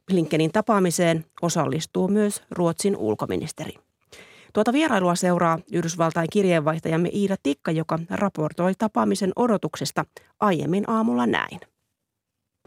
Blinkenin 0.07 0.53
tapaamiseen 0.53 1.25
osallistuu 1.42 2.09
myös 2.09 2.42
Ruotsin 2.51 2.96
ulkoministeri. 2.96 3.72
Tuota 4.53 4.72
vierailua 4.72 5.14
seuraa 5.14 5.59
Yhdysvaltain 5.72 6.29
kirjeenvaihtajamme 6.33 7.09
Iida 7.12 7.37
Tikka, 7.42 7.70
joka 7.70 7.99
raportoi 8.11 8.72
tapaamisen 8.79 9.33
odotuksesta 9.37 10.05
aiemmin 10.40 10.90
aamulla 10.90 11.27
näin. 11.27 11.61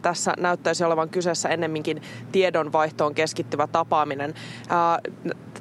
Tässä 0.02 0.34
näyttäisi 0.40 0.84
olevan 0.84 1.10
kyseessä 1.10 1.50
ennemminkin 1.50 2.02
tiedonvaihtoon 2.32 3.16
keskittyvä 3.16 3.68
tapaaminen. 3.68 4.34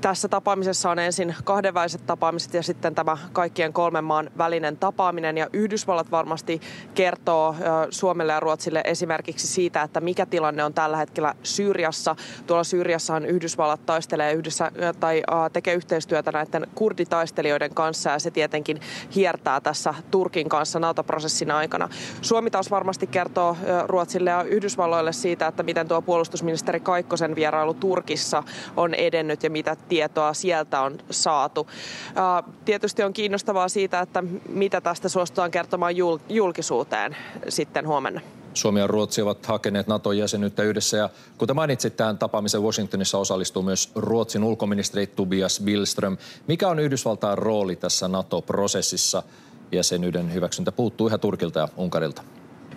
Tässä 0.01 0.29
tapaamisessa 0.29 0.91
on 0.91 0.99
ensin 0.99 1.35
kahdenväiset 1.45 2.07
tapaamiset 2.07 2.55
ja 2.55 2.63
sitten 2.63 2.95
tämä 2.95 3.19
kaikkien 3.33 3.73
kolmen 3.73 4.05
maan 4.05 4.31
välinen 4.39 4.77
tapaaminen. 4.77 5.39
Ja 5.39 5.47
Yhdysvallat 5.53 6.11
varmasti 6.11 6.61
kertoo 6.95 7.55
Suomelle 7.91 8.33
ja 8.33 8.41
Ruotsille 8.41 8.81
esimerkiksi 8.85 9.47
siitä, 9.47 9.83
että 9.83 10.01
mikä 10.01 10.27
tilanne 10.27 10.65
on 10.65 10.75
tällä 10.75 10.97
hetkellä 10.97 11.35
Syyriassa. 11.43 12.17
Tuolla 12.47 12.65
Syyriassahan 12.65 13.27
Yhdysvallat 13.27 13.87
taistelee 13.87 14.33
yhdessä 14.33 14.73
tai 15.01 15.23
tekee 15.53 15.75
yhteistyötä 15.75 16.33
näiden 16.33 16.67
kurditaistelijoiden 16.75 17.75
kanssa 17.75 18.11
ja 18.11 18.19
se 18.19 18.31
tietenkin 18.31 18.81
hiertää 19.15 19.61
tässä 19.61 19.95
Turkin 20.11 20.49
kanssa 20.49 20.79
NATO-prosessin 20.79 21.51
aikana. 21.51 21.89
Suomi 22.23 22.51
taas 22.51 22.71
varmasti 22.71 23.07
kertoo 23.07 23.57
Ruotsille 23.87 24.31
ja 24.31 24.43
Yhdysvalloille 24.43 25.13
siitä, 25.13 25.47
että 25.47 25.63
miten 25.63 25.89
tuo 25.89 26.03
puolustusministeri 26.03 26.81
Kaikkosen 26.81 27.35
vierailu 27.35 27.75
Turkissa 27.75 28.43
on 28.77 28.95
edennyt 28.95 29.43
ja 29.43 29.51
mitä 29.51 29.77
tietoa 29.89 30.35
sieltä 30.35 30.81
on 30.81 30.99
saatu. 31.11 31.67
Tietysti 32.65 33.03
on 33.03 33.13
kiinnostavaa 33.13 33.69
siitä, 33.69 34.01
että 34.01 34.25
mitä 34.49 34.81
tästä 34.81 35.09
suostutaan 35.09 35.51
kertomaan 35.51 35.95
julkisuuteen 36.29 37.17
sitten 37.49 37.87
huomenna. 37.87 38.21
Suomi 38.55 38.81
ja 38.81 38.87
Ruotsi 38.87 39.23
ovat 39.23 39.47
hakeneet 39.47 39.87
NATO-jäsenyyttä 39.87 40.63
yhdessä 40.63 40.97
ja 40.97 41.11
kuten 41.39 41.57
mainitsit, 41.57 41.97
tämän 41.97 42.19
tapaamisen 42.19 42.63
Washingtonissa 42.63 43.19
osallistuu 43.19 43.63
myös 43.63 43.91
Ruotsin 43.95 44.45
ulkoministeri 44.45 45.07
Tobias 45.07 45.61
Billström. 45.65 46.17
Mikä 46.47 46.69
on 46.69 46.79
Yhdysvaltain 46.79 47.39
rooli 47.39 47.77
tässä 47.77 48.09
NATO-prosessissa? 48.09 49.23
Jäsenyyden 49.73 50.35
hyväksyntä 50.35 50.73
puuttuu 50.73 51.07
ihan 51.07 51.21
Turkilta 51.21 51.61
ja 51.61 51.69
Unkarilta. 51.77 52.23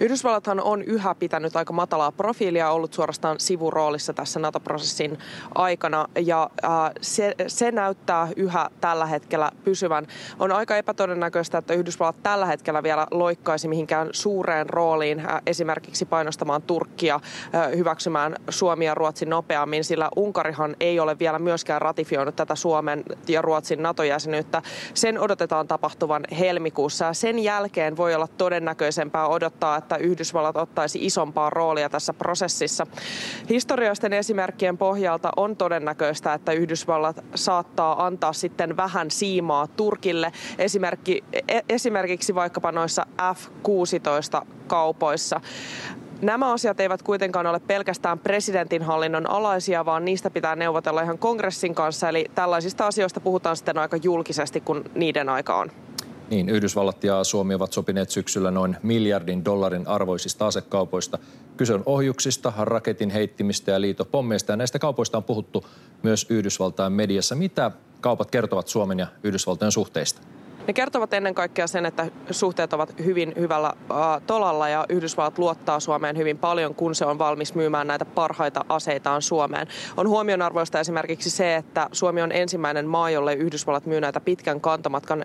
Yhdysvallathan 0.01 0.61
on 0.61 0.83
yhä 0.83 1.15
pitänyt 1.15 1.55
aika 1.55 1.73
matalaa 1.73 2.11
profiilia, 2.11 2.71
ollut 2.71 2.93
suorastaan 2.93 3.39
sivuroolissa 3.39 4.13
tässä 4.13 4.39
NATO-prosessin 4.39 5.19
aikana 5.55 6.07
ja 6.19 6.49
äh, 6.63 6.71
se, 7.01 7.35
se 7.47 7.71
näyttää 7.71 8.27
yhä 8.35 8.69
tällä 8.81 9.05
hetkellä 9.05 9.51
pysyvän. 9.63 10.07
On 10.39 10.51
aika 10.51 10.77
epätodennäköistä, 10.77 11.57
että 11.57 11.73
Yhdysvallat 11.73 12.23
tällä 12.23 12.45
hetkellä 12.45 12.83
vielä 12.83 13.07
loikkaisi 13.11 13.67
mihinkään 13.67 14.09
suureen 14.11 14.69
rooliin, 14.69 15.19
äh, 15.19 15.41
esimerkiksi 15.45 16.05
painostamaan 16.05 16.61
Turkkia 16.61 17.15
äh, 17.15 17.71
hyväksymään 17.77 18.35
Suomi 18.49 18.85
ja 18.85 18.95
Ruotsin 18.95 19.29
nopeammin, 19.29 19.83
sillä 19.83 20.09
Unkarihan 20.15 20.75
ei 20.79 20.99
ole 20.99 21.19
vielä 21.19 21.39
myöskään 21.39 21.81
ratifioinut 21.81 22.35
tätä 22.35 22.55
Suomen 22.55 23.03
ja 23.27 23.41
Ruotsin 23.41 23.83
NATO-jäsenyyttä. 23.83 24.61
Sen 24.93 25.19
odotetaan 25.19 25.67
tapahtuvan 25.67 26.23
helmikuussa 26.39 27.05
ja 27.05 27.13
sen 27.13 27.39
jälkeen 27.39 27.97
voi 27.97 28.15
olla 28.15 28.27
todennäköisempää 28.27 29.27
odottaa, 29.27 29.77
että 29.77 29.90
että 29.95 30.05
Yhdysvallat 30.05 30.57
ottaisi 30.57 31.05
isompaa 31.05 31.49
roolia 31.49 31.89
tässä 31.89 32.13
prosessissa. 32.13 32.87
Historiallisten 33.49 34.13
esimerkkien 34.13 34.77
pohjalta 34.77 35.29
on 35.35 35.55
todennäköistä, 35.55 36.33
että 36.33 36.51
Yhdysvallat 36.51 37.23
saattaa 37.35 38.05
antaa 38.05 38.33
sitten 38.33 38.77
vähän 38.77 39.11
siimaa 39.11 39.67
Turkille, 39.67 40.31
esimerkki, 40.57 41.23
e, 41.47 41.59
esimerkiksi 41.69 42.35
vaikkapa 42.35 42.71
noissa 42.71 43.05
F-16 43.33 44.45
kaupoissa. 44.67 45.41
Nämä 46.21 46.51
asiat 46.51 46.79
eivät 46.79 47.01
kuitenkaan 47.01 47.47
ole 47.47 47.59
pelkästään 47.59 48.19
presidentin 48.19 48.81
hallinnon 48.81 49.29
alaisia, 49.29 49.85
vaan 49.85 50.05
niistä 50.05 50.29
pitää 50.29 50.55
neuvotella 50.55 51.01
ihan 51.01 51.17
kongressin 51.17 51.75
kanssa. 51.75 52.09
Eli 52.09 52.25
tällaisista 52.35 52.87
asioista 52.87 53.19
puhutaan 53.19 53.57
sitten 53.57 53.77
aika 53.77 53.97
julkisesti, 53.97 54.61
kun 54.61 54.83
niiden 54.95 55.29
aika 55.29 55.55
on. 55.55 55.71
Niin, 56.31 56.49
Yhdysvallat 56.49 57.03
ja 57.03 57.23
Suomi 57.23 57.53
ovat 57.53 57.73
sopineet 57.73 58.09
syksyllä 58.09 58.51
noin 58.51 58.77
miljardin 58.83 59.45
dollarin 59.45 59.87
arvoisista 59.87 60.47
asekaupoista. 60.47 61.17
Kyse 61.57 61.73
on 61.73 61.83
ohjuksista, 61.85 62.53
raketin 62.57 63.09
heittimistä 63.09 63.71
ja 63.71 63.81
liitopommeista 63.81 64.51
ja 64.51 64.55
näistä 64.55 64.79
kaupoista 64.79 65.17
on 65.17 65.23
puhuttu 65.23 65.65
myös 66.03 66.25
Yhdysvaltain 66.29 66.93
mediassa. 66.93 67.35
Mitä 67.35 67.71
kaupat 68.01 68.31
kertovat 68.31 68.67
Suomen 68.67 68.99
ja 68.99 69.07
Yhdysvaltojen 69.23 69.71
suhteista? 69.71 70.21
Ne 70.67 70.73
kertovat 70.73 71.13
ennen 71.13 71.35
kaikkea 71.35 71.67
sen, 71.67 71.85
että 71.85 72.07
suhteet 72.31 72.73
ovat 72.73 72.93
hyvin 73.05 73.33
hyvällä 73.39 73.73
tolalla 74.27 74.69
ja 74.69 74.85
Yhdysvallat 74.89 75.37
luottaa 75.37 75.79
Suomeen 75.79 76.17
hyvin 76.17 76.37
paljon, 76.37 76.75
kun 76.75 76.95
se 76.95 77.05
on 77.05 77.19
valmis 77.19 77.55
myymään 77.55 77.87
näitä 77.87 78.05
parhaita 78.05 78.65
aseitaan 78.69 79.21
Suomeen. 79.21 79.67
On 79.97 80.09
huomionarvoista 80.09 80.79
esimerkiksi 80.79 81.29
se, 81.29 81.55
että 81.55 81.89
Suomi 81.91 82.21
on 82.21 82.31
ensimmäinen 82.31 82.87
maa, 82.87 83.09
jolle 83.09 83.33
Yhdysvallat 83.33 83.85
myy 83.85 84.01
näitä 84.01 84.19
pitkän 84.19 84.61
kantomatkan 84.61 85.23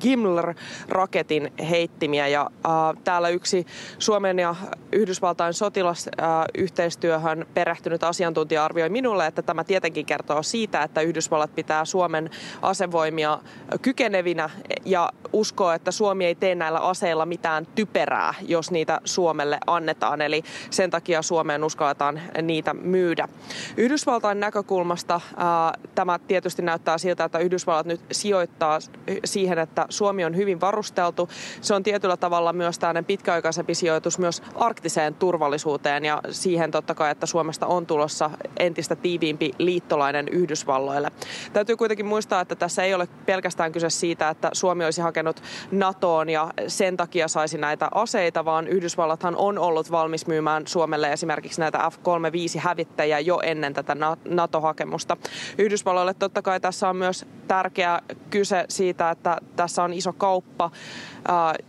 Gimler-raketin 0.00 1.52
heittimiä. 1.70 2.28
Ja 2.28 2.50
äh, 2.66 3.02
täällä 3.04 3.28
yksi 3.28 3.66
Suomen 3.98 4.38
ja 4.38 4.54
Yhdysvaltain 4.92 5.54
sotilasyhteistyöhön 5.54 7.40
äh, 7.40 7.46
perehtynyt 7.54 8.04
asiantuntija 8.04 8.64
arvioi 8.64 8.88
minulle, 8.88 9.26
että 9.26 9.42
tämä 9.42 9.64
tietenkin 9.64 10.06
kertoo 10.06 10.42
siitä, 10.42 10.82
että 10.82 11.00
Yhdysvallat 11.00 11.54
pitää 11.54 11.84
Suomen 11.84 12.30
asevoimia 12.62 13.38
kykenevinä 13.82 14.47
ja 14.84 15.10
uskoo, 15.32 15.72
että 15.72 15.90
Suomi 15.90 16.24
ei 16.24 16.34
tee 16.34 16.54
näillä 16.54 16.78
aseilla 16.78 17.26
mitään 17.26 17.66
typerää, 17.74 18.34
jos 18.42 18.70
niitä 18.70 19.00
Suomelle 19.04 19.58
annetaan. 19.66 20.20
Eli 20.20 20.42
sen 20.70 20.90
takia 20.90 21.22
Suomeen 21.22 21.64
uskalletaan 21.64 22.20
niitä 22.42 22.74
myydä. 22.74 23.28
Yhdysvaltain 23.76 24.40
näkökulmasta 24.40 25.20
ää, 25.36 25.74
tämä 25.94 26.18
tietysti 26.18 26.62
näyttää 26.62 26.98
siltä, 26.98 27.24
että 27.24 27.38
Yhdysvallat 27.38 27.86
nyt 27.86 28.00
sijoittaa 28.12 28.78
siihen, 29.24 29.58
että 29.58 29.86
Suomi 29.88 30.24
on 30.24 30.36
hyvin 30.36 30.60
varusteltu. 30.60 31.28
Se 31.60 31.74
on 31.74 31.82
tietyllä 31.82 32.16
tavalla 32.16 32.52
myös 32.52 32.78
tämmöinen 32.78 33.04
pitkäaikaisempi 33.04 33.74
sijoitus 33.74 34.18
myös 34.18 34.42
arktiseen 34.54 35.14
turvallisuuteen 35.14 36.04
ja 36.04 36.20
siihen 36.30 36.70
totta 36.70 36.94
kai, 36.94 37.10
että 37.10 37.26
Suomesta 37.26 37.66
on 37.66 37.86
tulossa 37.86 38.30
entistä 38.58 38.96
tiiviimpi 38.96 39.52
liittolainen 39.58 40.28
Yhdysvalloille. 40.28 41.10
Täytyy 41.52 41.76
kuitenkin 41.76 42.06
muistaa, 42.06 42.40
että 42.40 42.54
tässä 42.54 42.82
ei 42.82 42.94
ole 42.94 43.08
pelkästään 43.26 43.72
kyse 43.72 43.90
siitä, 43.90 44.27
että 44.30 44.50
Suomi 44.52 44.84
olisi 44.84 45.00
hakenut 45.00 45.42
NATOon 45.70 46.28
ja 46.28 46.50
sen 46.66 46.96
takia 46.96 47.28
saisi 47.28 47.58
näitä 47.58 47.88
aseita, 47.94 48.44
vaan 48.44 48.68
Yhdysvallathan 48.68 49.36
on 49.36 49.58
ollut 49.58 49.90
valmis 49.90 50.26
myymään 50.26 50.66
Suomelle 50.66 51.12
esimerkiksi 51.12 51.60
näitä 51.60 51.90
F-35-hävittäjiä 51.90 53.20
jo 53.20 53.40
ennen 53.42 53.74
tätä 53.74 53.96
NATO-hakemusta. 54.28 55.16
Yhdysvalloille 55.58 56.14
totta 56.14 56.42
kai 56.42 56.60
tässä 56.60 56.88
on 56.88 56.96
myös 56.96 57.26
tärkeä 57.48 58.00
kyse 58.30 58.64
siitä, 58.68 59.10
että 59.10 59.38
tässä 59.56 59.82
on 59.82 59.92
iso 59.92 60.12
kauppa, 60.12 60.70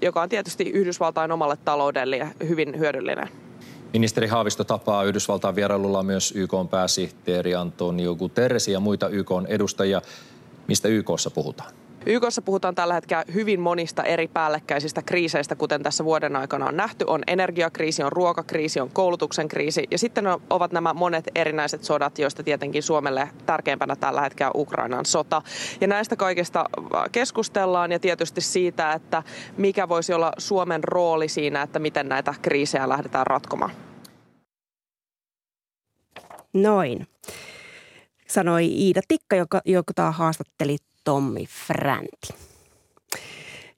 joka 0.01 0.21
on 0.21 0.29
tietysti 0.29 0.63
Yhdysvaltain 0.63 1.31
omalle 1.31 1.57
taloudelle 1.57 2.27
hyvin 2.47 2.79
hyödyllinen. 2.79 3.29
Ministeri 3.93 4.27
Haavisto 4.27 4.63
tapaa 4.63 5.03
Yhdysvaltain 5.03 5.55
vierailulla 5.55 6.03
myös 6.03 6.33
YK 6.35 6.51
pääsihteeri 6.69 7.55
Antonio 7.55 8.15
Guterres 8.15 8.67
ja 8.67 8.79
muita 8.79 9.09
YK 9.09 9.29
edustajia. 9.47 10.01
Mistä 10.67 10.87
YKssa 10.87 11.31
puhutaan? 11.31 11.71
YKssa 12.05 12.41
puhutaan 12.41 12.75
tällä 12.75 12.93
hetkellä 12.93 13.23
hyvin 13.33 13.59
monista 13.59 14.03
eri 14.03 14.27
päällekkäisistä 14.27 15.01
kriiseistä, 15.01 15.55
kuten 15.55 15.83
tässä 15.83 16.05
vuoden 16.05 16.35
aikana 16.35 16.65
on 16.65 16.77
nähty. 16.77 17.05
On 17.07 17.21
energiakriisi, 17.27 18.03
on 18.03 18.11
ruokakriisi, 18.11 18.79
on 18.79 18.89
koulutuksen 18.89 19.47
kriisi 19.47 19.87
ja 19.91 19.97
sitten 19.97 20.25
ovat 20.49 20.71
nämä 20.71 20.93
monet 20.93 21.27
erinäiset 21.35 21.83
sodat, 21.83 22.19
joista 22.19 22.43
tietenkin 22.43 22.83
Suomelle 22.83 23.29
tärkeimpänä 23.45 23.95
tällä 23.95 24.21
hetkellä 24.21 24.51
Ukrainan 24.55 25.05
sota. 25.05 25.41
Ja 25.81 25.87
näistä 25.87 26.15
kaikista 26.15 26.65
keskustellaan 27.11 27.91
ja 27.91 27.99
tietysti 27.99 28.41
siitä, 28.41 28.93
että 28.93 29.23
mikä 29.57 29.89
voisi 29.89 30.13
olla 30.13 30.31
Suomen 30.37 30.83
rooli 30.83 31.27
siinä, 31.27 31.61
että 31.61 31.79
miten 31.79 32.09
näitä 32.09 32.33
kriisejä 32.41 32.89
lähdetään 32.89 33.27
ratkomaan. 33.27 33.71
Noin, 36.53 37.07
sanoi 38.27 38.65
Iida 38.65 39.01
Tikka, 39.07 39.35
joka, 39.35 39.61
joka 39.65 40.11
haastatteli 40.11 40.77
Tommi 41.09 41.45
Fränti. 41.45 42.27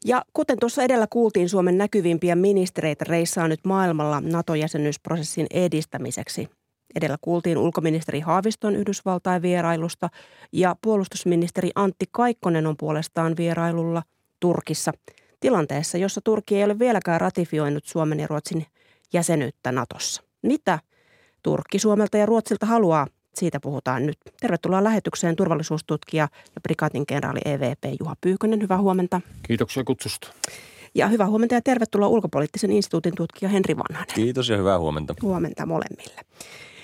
Ja 0.05 0.25
kuten 0.33 0.59
tuossa 0.59 0.83
edellä 0.83 1.07
kuultiin, 1.09 1.49
Suomen 1.49 1.77
näkyvimpiä 1.77 2.35
ministereitä 2.35 3.05
reissaa 3.07 3.47
nyt 3.47 3.59
maailmalla 3.65 4.21
NATO-jäsenyysprosessin 4.21 5.47
edistämiseksi. 5.51 6.49
Edellä 6.95 7.17
kuultiin 7.21 7.57
ulkoministeri 7.57 8.19
Haaviston 8.19 8.75
Yhdysvaltain 8.75 9.41
vierailusta 9.41 10.09
ja 10.51 10.75
puolustusministeri 10.81 11.71
Antti 11.75 12.05
Kaikkonen 12.11 12.67
on 12.67 12.75
puolestaan 12.77 13.37
vierailulla 13.37 14.03
Turkissa 14.39 14.91
tilanteessa, 15.39 15.97
jossa 15.97 16.21
Turkki 16.23 16.57
ei 16.57 16.63
ole 16.63 16.79
vieläkään 16.79 17.21
ratifioinut 17.21 17.85
Suomen 17.85 18.19
ja 18.19 18.27
Ruotsin 18.27 18.65
jäsenyyttä 19.13 19.71
Natossa. 19.71 20.23
Mitä 20.41 20.79
Turkki 21.43 21.79
Suomelta 21.79 22.17
ja 22.17 22.25
Ruotsilta 22.25 22.65
haluaa 22.65 23.07
siitä 23.33 23.59
puhutaan 23.59 24.05
nyt. 24.05 24.17
Tervetuloa 24.41 24.83
lähetykseen 24.83 25.35
turvallisuustutkija 25.35 26.27
ja 26.55 26.61
prikaatin 26.63 27.05
kenraali 27.05 27.39
EVP 27.45 27.83
Juha 27.99 28.15
Pyykönen. 28.21 28.61
Hyvää 28.61 28.81
huomenta. 28.81 29.21
Kiitoksia 29.47 29.83
kutsusta. 29.83 30.27
Ja 30.95 31.07
hyvää 31.07 31.27
huomenta 31.27 31.55
ja 31.55 31.61
tervetuloa 31.61 32.07
ulkopoliittisen 32.07 32.71
instituutin 32.71 33.15
tutkija 33.15 33.49
Henri 33.49 33.77
Vanhanen. 33.77 34.15
Kiitos 34.15 34.49
ja 34.49 34.57
hyvää 34.57 34.79
huomenta. 34.79 35.15
Huomenta 35.21 35.65
molemmille. 35.65 36.21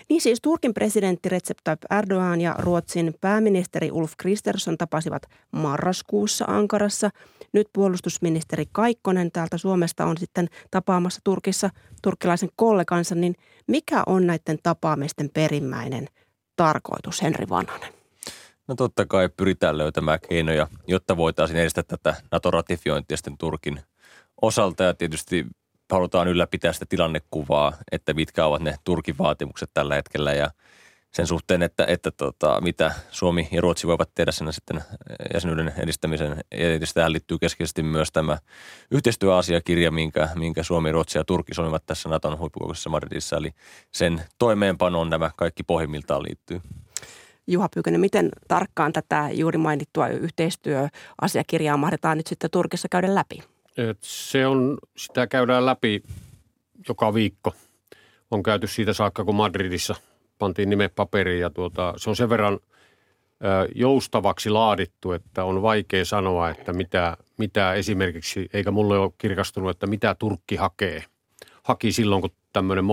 Niin 0.09 0.21
siis 0.21 0.39
Turkin 0.41 0.73
presidentti 0.73 1.29
Recep 1.29 1.57
Tayyip 1.63 1.81
Erdogan 1.91 2.41
ja 2.41 2.55
Ruotsin 2.59 3.13
pääministeri 3.21 3.91
Ulf 3.91 4.13
Kristersson 4.17 4.77
tapasivat 4.77 5.23
marraskuussa 5.51 6.45
Ankarassa. 6.47 7.09
Nyt 7.53 7.67
puolustusministeri 7.73 8.65
Kaikkonen 8.71 9.31
täältä 9.31 9.57
Suomesta 9.57 10.05
on 10.05 10.17
sitten 10.17 10.47
tapaamassa 10.71 11.21
Turkissa 11.23 11.69
turkkilaisen 12.03 12.49
kollegansa. 12.55 13.15
Niin 13.15 13.35
mikä 13.67 14.03
on 14.05 14.27
näiden 14.27 14.59
tapaamisten 14.63 15.29
perimmäinen 15.33 16.07
tarkoitus, 16.57 17.21
Henri 17.21 17.49
Vanhanen? 17.49 17.93
No 18.67 18.75
totta 18.75 19.05
kai 19.05 19.29
pyritään 19.37 19.77
löytämään 19.77 20.19
keinoja, 20.29 20.67
jotta 20.87 21.17
voitaisiin 21.17 21.59
edistää 21.59 21.83
tätä 21.83 22.15
NATO-ratifiointia 22.31 23.17
sitten 23.17 23.37
Turkin 23.37 23.81
osalta 24.41 24.83
ja 24.83 24.93
tietysti 24.93 25.45
halutaan 25.91 26.27
ylläpitää 26.27 26.73
sitä 26.73 26.85
tilannekuvaa, 26.89 27.73
että 27.91 28.13
mitkä 28.13 28.45
ovat 28.45 28.61
ne 28.61 28.75
Turkin 28.83 29.17
vaatimukset 29.17 29.69
tällä 29.73 29.95
hetkellä 29.95 30.33
ja 30.33 30.51
sen 31.13 31.27
suhteen, 31.27 31.63
että, 31.63 31.85
että 31.85 32.11
tota, 32.11 32.61
mitä 32.61 32.91
Suomi 33.11 33.47
ja 33.51 33.61
Ruotsi 33.61 33.87
voivat 33.87 34.09
tehdä 34.15 34.31
sen 34.31 34.53
sitten 34.53 34.83
jäsenyyden 35.33 35.73
edistämisen. 35.77 36.29
Ja 36.51 36.57
tietysti 36.57 36.93
tähän 36.93 37.11
liittyy 37.11 37.37
keskeisesti 37.37 37.83
myös 37.83 38.11
tämä 38.11 38.37
yhteistyöasiakirja, 38.91 39.91
minkä, 39.91 40.29
minkä 40.35 40.63
Suomi, 40.63 40.91
Ruotsi 40.91 41.17
ja 41.17 41.23
Turkki 41.23 41.53
solivat 41.53 41.85
tässä 41.85 42.09
Naton 42.09 42.39
huippukokouksessa 42.39 42.89
Madridissa. 42.89 43.37
Eli 43.37 43.51
sen 43.91 44.21
toimeenpanoon 44.39 45.09
nämä 45.09 45.31
kaikki 45.37 45.63
pohjimmiltaan 45.63 46.23
liittyy. 46.23 46.61
Juha 47.47 47.69
Pyykönen, 47.73 48.01
miten 48.01 48.29
tarkkaan 48.47 48.93
tätä 48.93 49.29
juuri 49.31 49.57
mainittua 49.57 50.07
yhteistyöasiakirjaa 50.07 51.77
mahdetaan 51.77 52.17
nyt 52.17 52.27
sitten 52.27 52.51
Turkissa 52.51 52.87
käydä 52.91 53.15
läpi? 53.15 53.43
Et 53.77 53.97
se 54.01 54.47
on, 54.47 54.77
sitä 54.97 55.27
käydään 55.27 55.65
läpi 55.65 56.03
joka 56.89 57.13
viikko. 57.13 57.53
On 58.31 58.43
käyty 58.43 58.67
siitä 58.67 58.93
saakka, 58.93 59.23
kun 59.23 59.35
Madridissa 59.35 59.95
pantiin 60.37 60.69
nimet 60.69 60.95
paperiin 60.95 61.41
ja 61.41 61.49
tuota, 61.49 61.93
se 61.97 62.09
on 62.09 62.15
sen 62.15 62.29
verran 62.29 62.59
joustavaksi 63.75 64.49
laadittu, 64.49 65.11
että 65.11 65.43
on 65.43 65.61
vaikea 65.61 66.05
sanoa, 66.05 66.49
että 66.49 66.73
mitä, 66.73 67.17
mitä 67.37 67.73
esimerkiksi, 67.73 68.49
eikä 68.53 68.71
mulle 68.71 68.99
ole 68.99 69.11
kirkastunut, 69.17 69.69
että 69.69 69.87
mitä 69.87 70.15
Turkki 70.19 70.55
hakee. 70.55 71.03
Haki 71.63 71.91
silloin, 71.91 72.21
kun 72.21 72.31
tämmöinen 72.53 72.85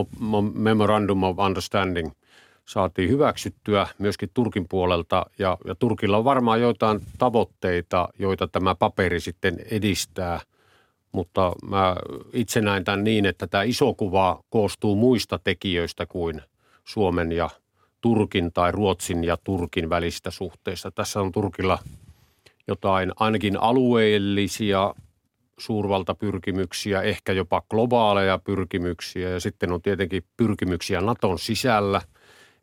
Memorandum 0.55 1.23
of 1.23 1.39
Understanding 1.39 2.11
saatiin 2.65 3.11
hyväksyttyä 3.11 3.87
myöskin 3.99 4.31
Turkin 4.35 4.69
puolelta 4.69 5.27
ja, 5.39 5.59
ja 5.67 5.75
Turkilla 5.75 6.17
on 6.17 6.25
varmaan 6.25 6.61
joitain 6.61 7.01
tavoitteita, 7.19 8.09
joita 8.19 8.49
tämä 8.49 8.75
paperi 8.75 9.21
sitten 9.21 9.57
edistää– 9.71 10.41
mutta 11.15 11.53
mä 11.69 11.97
itse 12.33 12.61
näen 12.61 12.85
tämän 12.85 13.05
niin, 13.05 13.27
että 13.27 13.47
tämä 13.47 13.63
iso 13.63 13.95
kuva 13.95 14.43
koostuu 14.51 14.97
muista 14.97 15.39
tekijöistä 15.45 16.07
kuin 16.07 16.43
Suomen 16.85 17.33
ja 17.33 17.51
Turkin 18.01 18.53
tai 18.53 18.73
Ruotsin 18.73 19.25
ja 19.25 19.37
Turkin 19.45 19.91
välistä 19.91 20.31
suhteista. 20.31 20.91
Tässä 20.91 21.21
on 21.21 21.33
Turkilla 21.33 21.79
jotain 22.69 23.13
ainakin 23.17 23.61
alueellisia 23.61 24.95
suurvaltapyrkimyksiä, 25.59 27.03
ehkä 27.03 27.33
jopa 27.33 27.63
globaaleja 27.71 28.39
pyrkimyksiä 28.39 29.29
ja 29.29 29.41
sitten 29.41 29.73
on 29.73 29.83
tietenkin 29.83 30.25
pyrkimyksiä 30.37 31.01
Naton 31.01 31.39
sisällä, 31.39 32.01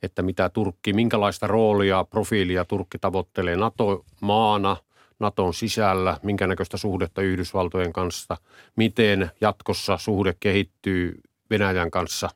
että 0.04 0.22
mitä 0.22 0.50
Turkki, 0.50 0.94
minkälaista 0.94 1.48
roolia, 1.48 2.04
profiilia 2.04 2.66
Turkki 2.66 3.00
tavoittelee 3.00 3.56
NATO-maana– 3.56 4.78
Naton 5.22 5.54
sisällä, 5.54 6.18
minkä 6.24 6.48
näköistä 6.48 6.78
suhdetta 6.78 7.22
Yhdysvaltojen 7.22 7.94
kanssa, 7.94 8.38
miten 8.76 9.32
jatkossa 9.42 9.98
suhde 9.98 10.36
kehittyy 10.40 11.22
Venäjän 11.50 11.92
kanssa, 11.92 12.30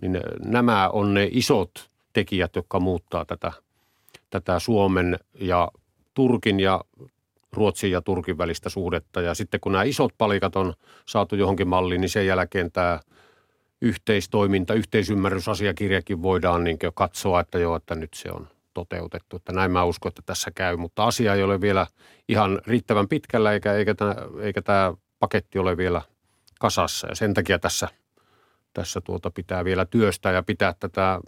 niin 0.00 0.20
nämä 0.44 0.88
on 0.88 1.14
ne 1.14 1.28
isot 1.30 1.90
tekijät, 2.12 2.56
jotka 2.56 2.80
muuttaa 2.80 3.24
tätä, 3.24 3.52
tätä 4.30 4.58
Suomen 4.58 5.18
ja 5.40 5.68
Turkin 6.14 6.60
ja 6.60 6.80
Ruotsin 7.52 7.90
ja 7.90 8.02
Turkin 8.02 8.38
välistä 8.38 8.68
suhdetta. 8.68 9.20
Ja 9.20 9.34
sitten 9.34 9.60
kun 9.60 9.72
nämä 9.72 9.84
isot 9.84 10.12
palikat 10.18 10.56
on 10.56 10.74
saatu 11.06 11.36
johonkin 11.36 11.68
malliin, 11.68 12.00
niin 12.00 12.08
sen 12.08 12.26
jälkeen 12.26 12.72
tämä 12.72 13.00
yhteistoiminta, 13.80 14.74
yhteisymmärrysasiakirjakin 14.74 16.22
voidaan 16.22 16.64
niin 16.64 16.78
katsoa, 16.94 17.40
että 17.40 17.58
joo, 17.58 17.76
että 17.76 17.94
nyt 17.94 18.14
se 18.14 18.30
on 18.32 18.48
toteutettu. 18.74 19.36
Että 19.36 19.52
näin 19.52 19.70
mä 19.70 19.84
uskon, 19.84 20.08
että 20.08 20.22
tässä 20.26 20.50
käy, 20.54 20.76
mutta 20.76 21.04
asia 21.04 21.34
ei 21.34 21.42
ole 21.42 21.60
vielä 21.60 21.86
ihan 22.28 22.60
riittävän 22.66 23.08
pitkällä 23.08 23.52
eikä, 23.52 23.72
eikä, 23.72 23.94
tämä, 23.94 24.14
eikä 24.40 24.62
tämä 24.62 24.94
paketti 25.18 25.58
ole 25.58 25.76
vielä 25.76 26.02
kasassa 26.60 27.08
ja 27.08 27.14
sen 27.14 27.34
takia 27.34 27.58
tässä, 27.58 27.88
tässä 28.72 29.00
tuota 29.00 29.30
pitää 29.30 29.64
vielä 29.64 29.84
työstää 29.84 30.32
ja 30.32 30.42
pitää 30.42 30.74
tätä 30.80 31.20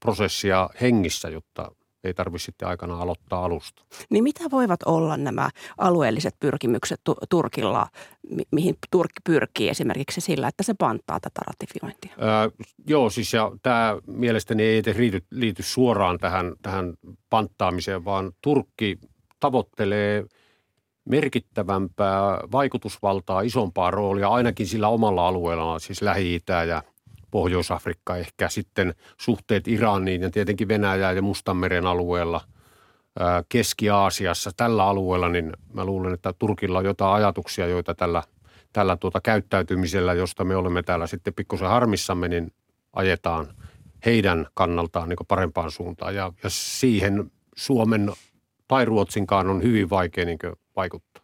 prosessia 0.00 0.70
hengissä, 0.80 1.28
jotta 1.28 1.72
ei 2.04 2.14
tarvitse 2.14 2.44
sitten 2.44 2.68
aikana 2.68 3.00
aloittaa 3.02 3.44
alusta. 3.44 3.82
Niin 4.10 4.24
mitä 4.24 4.44
voivat 4.50 4.80
olla 4.86 5.16
nämä 5.16 5.50
alueelliset 5.78 6.34
pyrkimykset 6.40 7.00
Turkilla, 7.30 7.88
mi- 8.30 8.48
mihin 8.52 8.74
Turkki 8.90 9.20
pyrkii 9.24 9.68
esimerkiksi 9.68 10.20
sillä, 10.20 10.48
että 10.48 10.62
se 10.62 10.74
panttaa 10.78 11.20
tätä 11.20 11.40
ratifiointia? 11.46 12.14
Ää, 12.18 12.50
joo, 12.86 13.10
siis 13.10 13.32
ja 13.32 13.52
tämä 13.62 13.96
mielestäni 14.06 14.62
ei 14.62 14.82
liity, 14.96 15.24
liity 15.30 15.62
suoraan 15.62 16.18
tähän, 16.18 16.52
tähän 16.62 16.94
panttaamiseen, 17.30 18.04
vaan 18.04 18.32
Turkki 18.42 18.98
tavoittelee 19.40 20.24
merkittävämpää 21.04 22.38
vaikutusvaltaa, 22.52 23.40
isompaa 23.40 23.90
roolia 23.90 24.28
ainakin 24.28 24.66
sillä 24.66 24.88
omalla 24.88 25.28
alueellaan, 25.28 25.80
siis 25.80 26.02
Lähi-Itä 26.02 26.64
ja 26.64 26.82
Pohjois-Afrikka 27.30 28.16
ehkä, 28.16 28.48
sitten 28.48 28.94
suhteet 29.20 29.68
Iraniin 29.68 30.22
ja 30.22 30.30
tietenkin 30.30 30.68
Venäjää 30.68 31.12
ja 31.12 31.22
Mustanmeren 31.22 31.86
alueella, 31.86 32.40
Keski-Aasiassa, 33.48 34.50
tällä 34.56 34.84
alueella, 34.84 35.28
niin 35.28 35.52
mä 35.72 35.84
luulen, 35.84 36.14
että 36.14 36.32
Turkilla 36.32 36.78
on 36.78 36.84
jotain 36.84 37.14
ajatuksia, 37.14 37.66
joita 37.66 37.94
tällä, 37.94 38.22
tällä 38.72 38.96
tuota 38.96 39.20
käyttäytymisellä, 39.20 40.12
josta 40.12 40.44
me 40.44 40.56
olemme 40.56 40.82
täällä 40.82 41.06
sitten 41.06 41.34
pikkusen 41.34 41.68
harmissamme, 41.68 42.28
niin 42.28 42.52
ajetaan 42.92 43.54
heidän 44.06 44.46
kannaltaan 44.54 45.08
niin 45.08 45.18
parempaan 45.28 45.70
suuntaan. 45.70 46.14
Ja, 46.14 46.32
ja 46.42 46.50
siihen 46.50 47.30
Suomen 47.56 48.12
tai 48.68 48.84
Ruotsinkaan 48.84 49.50
on 49.50 49.62
hyvin 49.62 49.90
vaikea 49.90 50.24
niin 50.24 50.38
vaikuttaa. 50.76 51.22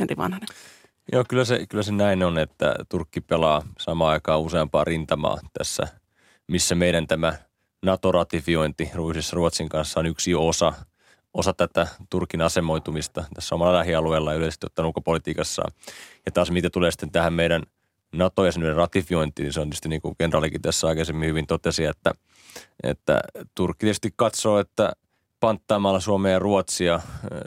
Henri 0.00 0.16
Vanhanen. 0.16 0.48
Joo, 1.12 1.24
kyllä 1.28 1.44
se, 1.44 1.66
kyllä 1.66 1.82
se 1.82 1.92
näin 1.92 2.22
on, 2.22 2.38
että 2.38 2.74
Turkki 2.88 3.20
pelaa 3.20 3.62
samaan 3.78 4.10
aikaan 4.10 4.40
useampaa 4.40 4.84
rintamaa 4.84 5.38
tässä, 5.52 5.88
missä 6.48 6.74
meidän 6.74 7.06
tämä 7.06 7.32
NATO-ratifiointi 7.82 8.90
Ruisissa 8.94 9.34
Ruotsin 9.34 9.68
kanssa 9.68 10.00
on 10.00 10.06
yksi 10.06 10.34
osa, 10.34 10.72
osa 11.34 11.52
tätä 11.52 11.86
Turkin 12.10 12.42
asemoitumista 12.42 13.24
tässä 13.34 13.54
omalla 13.54 13.78
lähialueella 13.78 14.34
yleisesti 14.34 14.66
ottaen 14.66 14.86
ulkopolitiikassa. 14.86 15.62
Ja 16.26 16.32
taas 16.32 16.50
mitä 16.50 16.70
tulee 16.70 16.90
sitten 16.90 17.12
tähän 17.12 17.32
meidän 17.32 17.62
NATO-jäsenyyden 18.12 18.76
ratifiointiin, 18.76 19.44
niin 19.44 19.52
se 19.52 19.60
on 19.60 19.66
tietysti 19.66 19.88
niin 19.88 20.02
kuin 20.02 20.14
kenraalikin 20.18 20.62
tässä 20.62 20.86
aikaisemmin 20.86 21.28
hyvin 21.28 21.46
totesi, 21.46 21.84
että, 21.84 22.12
että 22.82 23.20
Turkki 23.54 23.86
tietysti 23.86 24.10
katsoo, 24.16 24.58
että 24.58 24.92
panttaamalla 25.40 26.00
Suomea 26.00 26.32
ja 26.32 26.38
Ruotsia 26.38 27.00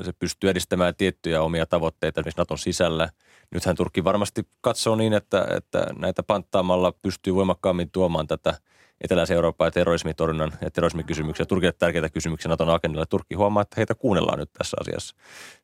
se 0.06 0.12
pystyy 0.20 0.50
edistämään 0.50 0.96
tiettyjä 0.96 1.42
omia 1.42 1.66
tavoitteita 1.66 2.22
esimerkiksi 2.22 2.42
Naton 2.42 2.58
sisällä. 2.58 3.10
Nythän 3.52 3.76
Turkki 3.76 4.04
varmasti 4.04 4.48
katsoo 4.62 4.96
niin, 4.96 5.14
että, 5.14 5.48
että 5.58 5.86
näitä 5.98 6.24
panttaamalla 6.24 6.94
pystyy 7.02 7.36
voimakkaammin 7.36 7.92
tuomaan 7.92 8.28
tätä– 8.28 8.54
Etelä-Eurooppaa 9.02 9.68
ja 9.68 9.72
terrorismitorjunnan 9.72 10.52
ja 10.62 10.72
terrorismikysymyksiä, 10.72 11.46
Turkille 11.46 11.72
tärkeitä 11.72 12.10
kysymyksiä 12.10 12.50
Naton 12.50 12.70
agendalla. 12.70 13.06
Turkki 13.06 13.36
huomaa, 13.36 13.62
että 13.62 13.74
heitä 13.78 13.96
kuunnellaan 13.96 14.40
nyt 14.40 14.50
tässä 14.58 14.78
asiassa. 14.82 15.16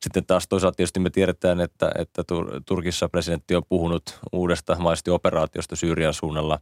Sitten 0.01 0.25
taas 0.25 0.47
toisaalta 0.47 0.75
tietysti 0.75 0.99
me 0.99 1.09
tiedetään, 1.09 1.61
että, 1.61 1.91
että 1.97 2.23
Turkissa 2.65 3.09
presidentti 3.09 3.55
on 3.55 3.63
puhunut 3.69 4.19
uudesta 4.31 4.75
maisesti 4.79 5.11
operaatiosta 5.11 5.75
Syyrian 5.75 6.13
suunnalla. 6.13 6.59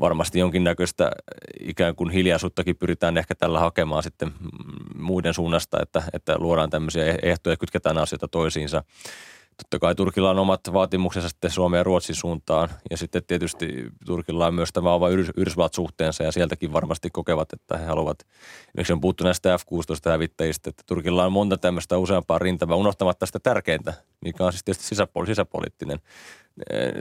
Varmasti 0.00 0.38
jonkinnäköistä 0.38 1.10
ikään 1.60 1.94
kuin 1.96 2.10
hiljaisuuttakin 2.10 2.76
pyritään 2.76 3.16
ehkä 3.16 3.34
tällä 3.34 3.58
hakemaan 3.58 4.02
sitten 4.02 4.32
muiden 4.98 5.34
suunnasta, 5.34 5.78
että, 5.82 6.02
että 6.12 6.38
luodaan 6.38 6.70
tämmöisiä 6.70 7.18
ehtoja 7.22 7.52
ja 7.52 7.56
kytketään 7.56 7.98
asioita 7.98 8.28
toisiinsa 8.28 8.84
totta 9.62 9.78
kai 9.78 9.94
Turkilla 9.94 10.30
on 10.30 10.38
omat 10.38 10.60
vaatimuksensa 10.72 11.28
sitten 11.28 11.50
Suomen 11.50 11.78
ja 11.78 11.82
Ruotsin 11.82 12.14
suuntaan. 12.14 12.68
Ja 12.90 12.96
sitten 12.96 13.22
tietysti 13.26 13.86
Turkilla 14.06 14.46
on 14.46 14.54
myös 14.54 14.72
tämä 14.72 14.92
oma 14.92 15.08
Yhdysvallat-suhteensa 15.08 16.24
ja 16.24 16.32
sieltäkin 16.32 16.72
varmasti 16.72 17.10
kokevat, 17.10 17.52
että 17.52 17.76
he 17.76 17.84
haluavat, 17.84 18.18
esimerkiksi 18.68 18.92
on 18.92 19.00
puhuttu 19.00 19.24
näistä 19.24 19.58
F-16-hävittäjistä, 19.58 20.70
että 20.70 20.82
Turkilla 20.86 21.24
on 21.24 21.32
monta 21.32 21.56
tämmöistä 21.56 21.98
useampaa 21.98 22.38
rintamaa, 22.38 22.76
unohtamatta 22.76 23.26
sitä 23.26 23.38
tärkeintä, 23.40 23.94
mikä 24.24 24.44
on 24.44 24.52
siis 24.52 24.64
tietysti 24.64 24.94
sisäpoli- 24.94 25.26
sisäpoliittinen. 25.26 25.98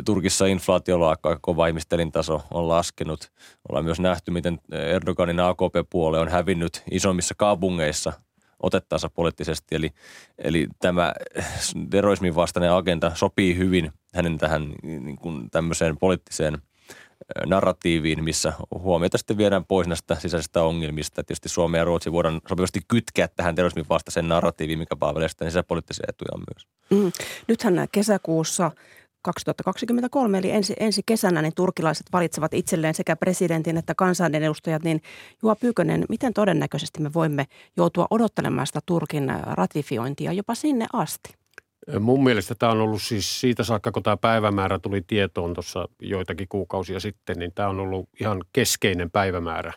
Turkissa 0.06 0.46
inflaatio 0.46 0.96
on 0.96 1.10
aika 1.10 1.40
kova, 1.42 1.68
ihmistelintaso 1.68 2.42
on 2.52 2.70
laskenut. 2.70 3.32
Ollaan 3.70 3.86
myös 3.86 4.00
nähty, 4.00 4.32
miten 4.32 4.60
Erdoganin 4.72 5.40
AKP-puolue 5.40 6.20
on 6.20 6.30
hävinnyt 6.30 6.84
isommissa 6.92 7.36
kaupungeissa– 7.38 8.14
otettansa 8.64 9.10
poliittisesti. 9.10 9.76
Eli, 9.76 9.92
eli 10.38 10.68
tämä 10.80 11.14
terrorismin 11.90 12.36
vastainen 12.36 12.72
agenda 12.72 13.12
sopii 13.16 13.58
hyvin 13.58 13.92
hänen 14.14 14.38
tähän 14.38 14.74
niin 14.84 15.18
kuin 15.18 15.52
tämmöiseen 15.52 15.98
poliittiseen 15.98 16.58
narratiiviin, 17.46 18.24
missä 18.24 18.54
huomiota 18.80 19.18
sitten 19.18 19.38
viedään 19.38 19.66
pois 19.66 19.88
näistä 19.88 20.16
sisäisistä 20.16 20.64
ongelmista. 20.64 21.24
Tietysti 21.24 21.50
Suomi 21.50 21.78
ja 21.78 21.86
Ruotsi 21.86 22.12
voidaan 22.12 22.42
sopivasti 22.50 22.80
kytkeä 22.88 23.28
tähän 23.28 23.56
terrorismin 23.56 23.86
vastaiseen 23.90 24.28
narratiiviin, 24.28 24.80
mikä 24.80 24.96
palvelee 24.96 25.28
sitten 25.28 25.52
sisäpoliittisia 25.52 26.06
etuja 26.08 26.38
myös. 26.38 26.68
Mm. 26.90 27.12
Nythän 27.48 27.88
kesäkuussa 27.92 28.72
2023, 29.22 30.38
eli 30.38 30.52
ensi, 30.52 30.74
ensi 30.80 31.02
kesänä, 31.06 31.42
niin 31.42 31.56
turkilaiset 31.56 32.06
valitsevat 32.14 32.54
itselleen 32.54 32.94
sekä 32.94 33.16
presidentin 33.16 33.78
että 33.78 33.96
kansanedustajat. 33.96 34.84
Niin 34.84 35.02
Juha 35.44 35.56
Pyykönen, 35.56 36.06
miten 36.10 36.34
todennäköisesti 36.34 37.02
me 37.02 37.14
voimme 37.14 37.46
joutua 37.78 38.08
odottelemaan 38.10 38.68
sitä 38.68 38.80
Turkin 38.86 39.34
ratifiointia 39.44 40.34
jopa 40.34 40.56
sinne 40.56 40.88
asti? 40.94 41.34
Mun 42.00 42.24
mielestä 42.24 42.56
tämä 42.56 42.72
on 42.72 42.82
ollut 42.82 43.02
siis 43.02 43.40
siitä 43.42 43.64
saakka, 43.64 43.92
kun 43.92 44.04
tämä 44.04 44.18
päivämäärä 44.18 44.80
tuli 44.80 45.02
tietoon 45.08 45.54
tuossa 45.54 45.88
joitakin 46.02 46.48
kuukausia 46.48 47.00
sitten, 47.00 47.40
niin 47.40 47.52
tämä 47.56 47.70
on 47.70 47.80
ollut 47.80 48.10
ihan 48.20 48.44
keskeinen 48.54 49.12
päivämäärä. 49.12 49.74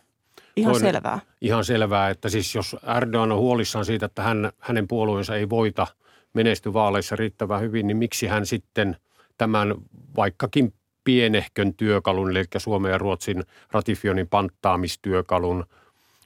Ihan 0.56 0.72
Toinen, 0.72 0.92
selvää. 0.92 1.20
Ihan 1.40 1.64
selvää, 1.64 2.10
että 2.10 2.28
siis 2.28 2.54
jos 2.54 2.76
Erdogan 2.96 3.32
on 3.32 3.38
huolissaan 3.38 3.84
siitä, 3.84 4.06
että 4.06 4.22
hän, 4.22 4.52
hänen 4.58 4.88
puolueensa 4.88 5.36
ei 5.36 5.50
voita 5.50 5.86
menesty 6.34 6.72
vaaleissa 6.72 7.16
riittävän 7.16 7.60
hyvin, 7.60 7.86
niin 7.86 7.96
miksi 7.96 8.26
hän 8.26 8.46
sitten– 8.46 8.96
tämän 9.40 9.74
vaikkakin 10.16 10.72
pienehkön 11.04 11.74
työkalun, 11.74 12.30
eli 12.30 12.44
Suomen 12.58 12.92
ja 12.92 12.98
Ruotsin 12.98 13.42
ratifioinnin 13.72 14.28
panttaamistyökalun 14.28 15.66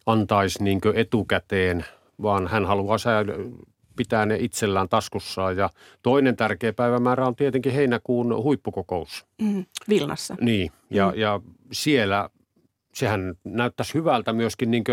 antaisi 0.07 0.65
niin 0.65 0.81
etukäteen, 0.95 1.85
vaan 2.23 2.49
hän 2.49 2.67
haluaa 2.67 2.97
pitää 3.97 4.27
ne 4.27 4.37
itsellään 4.41 4.89
taskussaan. 4.89 5.57
Ja 5.57 5.71
toinen 6.03 6.37
tärkeä 6.37 6.73
päivämäärä 6.73 7.27
on 7.27 7.37
tietenkin 7.37 7.73
heinäkuun 7.73 8.35
huippukokous. 8.43 9.27
Mm, 9.43 9.65
Vilnassa. 9.89 10.37
Niin, 10.41 10.71
ja, 10.91 11.11
mm. 11.11 11.21
ja 11.21 11.41
siellä 11.73 12.31
sehän 12.95 13.35
näyttäisi 13.45 13.95
hyvältä 13.95 14.33
myöskin 14.33 14.71
niin 14.71 14.85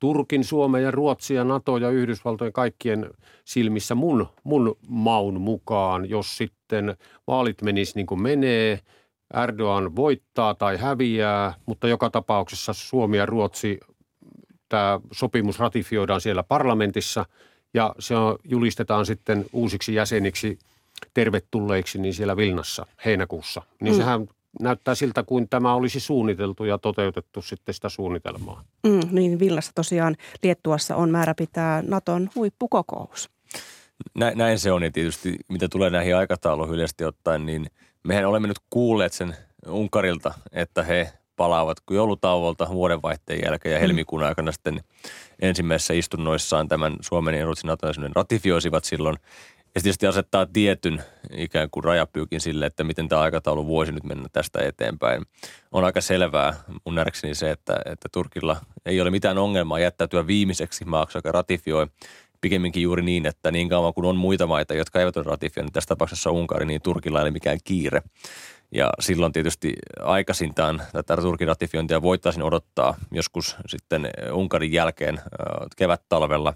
Turkin, 0.00 0.44
Suomen 0.44 0.82
ja 0.82 0.90
Ruotsin 0.90 1.36
ja 1.36 1.44
NATO 1.44 1.76
ja 1.76 1.90
Yhdysvaltojen 1.90 2.52
kaikkien 2.52 3.10
silmissä 3.44 3.94
mun, 3.94 4.26
mun 4.44 4.76
maun 4.88 5.40
mukaan, 5.40 6.10
jos 6.10 6.36
sitten 6.36 6.96
vaalit 7.26 7.62
menis 7.62 7.94
niin 7.94 8.06
kuin 8.06 8.22
menee, 8.22 8.80
Erdogan 9.42 9.96
voittaa 9.96 10.54
tai 10.54 10.76
häviää, 10.76 11.54
mutta 11.66 11.88
joka 11.88 12.10
tapauksessa 12.10 12.72
Suomi 12.72 13.16
ja 13.16 13.26
Ruotsi, 13.26 13.80
tämä 14.68 15.00
sopimus 15.12 15.58
ratifioidaan 15.58 16.20
siellä 16.20 16.42
parlamentissa 16.42 17.26
ja 17.74 17.94
se 17.98 18.16
on, 18.16 18.36
julistetaan 18.44 19.06
sitten 19.06 19.44
uusiksi 19.52 19.94
jäseniksi 19.94 20.58
tervetulleiksi 21.14 21.98
niin 21.98 22.14
siellä 22.14 22.36
Vilnassa 22.36 22.86
heinäkuussa. 23.04 23.62
Niin 23.80 23.94
mm. 23.94 23.98
sehän 23.98 24.28
näyttää 24.60 24.94
siltä, 24.94 25.22
kuin 25.22 25.48
tämä 25.48 25.74
olisi 25.74 26.00
suunniteltu 26.00 26.64
ja 26.64 26.78
toteutettu 26.78 27.42
sitten 27.42 27.74
sitä 27.74 27.88
suunnitelmaa. 27.88 28.64
Mm, 28.86 29.00
niin 29.10 29.38
Villassa 29.38 29.72
tosiaan 29.74 30.16
Liettuassa 30.42 30.96
on 30.96 31.10
määrä 31.10 31.34
pitää 31.34 31.82
Naton 31.86 32.30
huippukokous. 32.34 33.30
Näin, 34.14 34.38
näin 34.38 34.58
se 34.58 34.72
on 34.72 34.82
ja 34.82 34.90
tietysti 34.90 35.36
mitä 35.48 35.68
tulee 35.68 35.90
näihin 35.90 36.16
aikatauluihin 36.16 36.74
yleisesti 36.74 37.04
ottaen, 37.04 37.46
niin 37.46 37.66
mehän 38.02 38.24
olemme 38.24 38.48
nyt 38.48 38.58
kuulleet 38.70 39.12
sen 39.12 39.36
Unkarilta, 39.68 40.34
että 40.52 40.82
he 40.82 41.12
palaavat 41.36 41.78
joulutauolta 41.90 42.68
vuodenvaihteen 42.68 43.40
jälkeen 43.44 43.72
ja 43.72 43.78
mm. 43.78 43.80
helmikuun 43.80 44.24
aikana 44.24 44.52
sitten 44.52 44.80
ensimmäisessä 45.42 45.94
istunnoissaan 45.94 46.68
tämän 46.68 46.96
Suomen 47.00 47.34
ja 47.34 47.44
Ruotsin 47.44 47.68
nato 47.68 47.86
ratifioisivat 48.14 48.84
silloin. 48.84 49.16
Ja 49.74 49.80
tietysti 49.80 50.06
asettaa 50.06 50.46
tietyn 50.46 51.02
ikään 51.32 51.68
kuin 51.70 51.84
rajapyykin 51.84 52.40
sille, 52.40 52.66
että 52.66 52.84
miten 52.84 53.08
tämä 53.08 53.20
aikataulu 53.20 53.66
voisi 53.66 53.92
nyt 53.92 54.04
mennä 54.04 54.28
tästä 54.32 54.62
eteenpäin. 54.62 55.22
On 55.72 55.84
aika 55.84 56.00
selvää 56.00 56.54
mun 56.84 56.94
nähdäkseni 56.94 57.34
se, 57.34 57.50
että, 57.50 57.76
että 57.84 58.08
Turkilla 58.12 58.56
ei 58.86 59.00
ole 59.00 59.10
mitään 59.10 59.38
ongelmaa 59.38 59.78
jättäytyä 59.78 60.26
viimeiseksi 60.26 60.84
maaksi, 60.84 61.18
joka 61.18 61.32
ratifioi. 61.32 61.86
Pikemminkin 62.40 62.82
juuri 62.82 63.02
niin, 63.02 63.26
että 63.26 63.50
niin 63.50 63.68
kauan 63.68 63.94
kuin 63.94 64.04
on 64.04 64.16
muita 64.16 64.46
maita, 64.46 64.74
jotka 64.74 65.00
eivät 65.00 65.16
ole 65.16 65.24
ratifioineet, 65.24 65.72
tässä 65.72 65.88
tapauksessa 65.88 66.30
Unkari, 66.30 66.66
niin 66.66 66.82
Turkilla 66.82 67.18
ei 67.18 67.22
ole 67.22 67.30
mikään 67.30 67.58
kiire. 67.64 68.02
Ja 68.72 68.90
silloin 69.00 69.32
tietysti 69.32 69.74
aikaisintaan 70.00 70.82
tätä 70.92 71.16
Turkin 71.16 71.48
ratifiointia 71.48 72.02
voitaisiin 72.02 72.42
odottaa 72.42 72.94
joskus 73.12 73.56
sitten 73.66 74.10
Unkarin 74.32 74.72
jälkeen 74.72 75.20
kevät-talvella. 75.76 76.54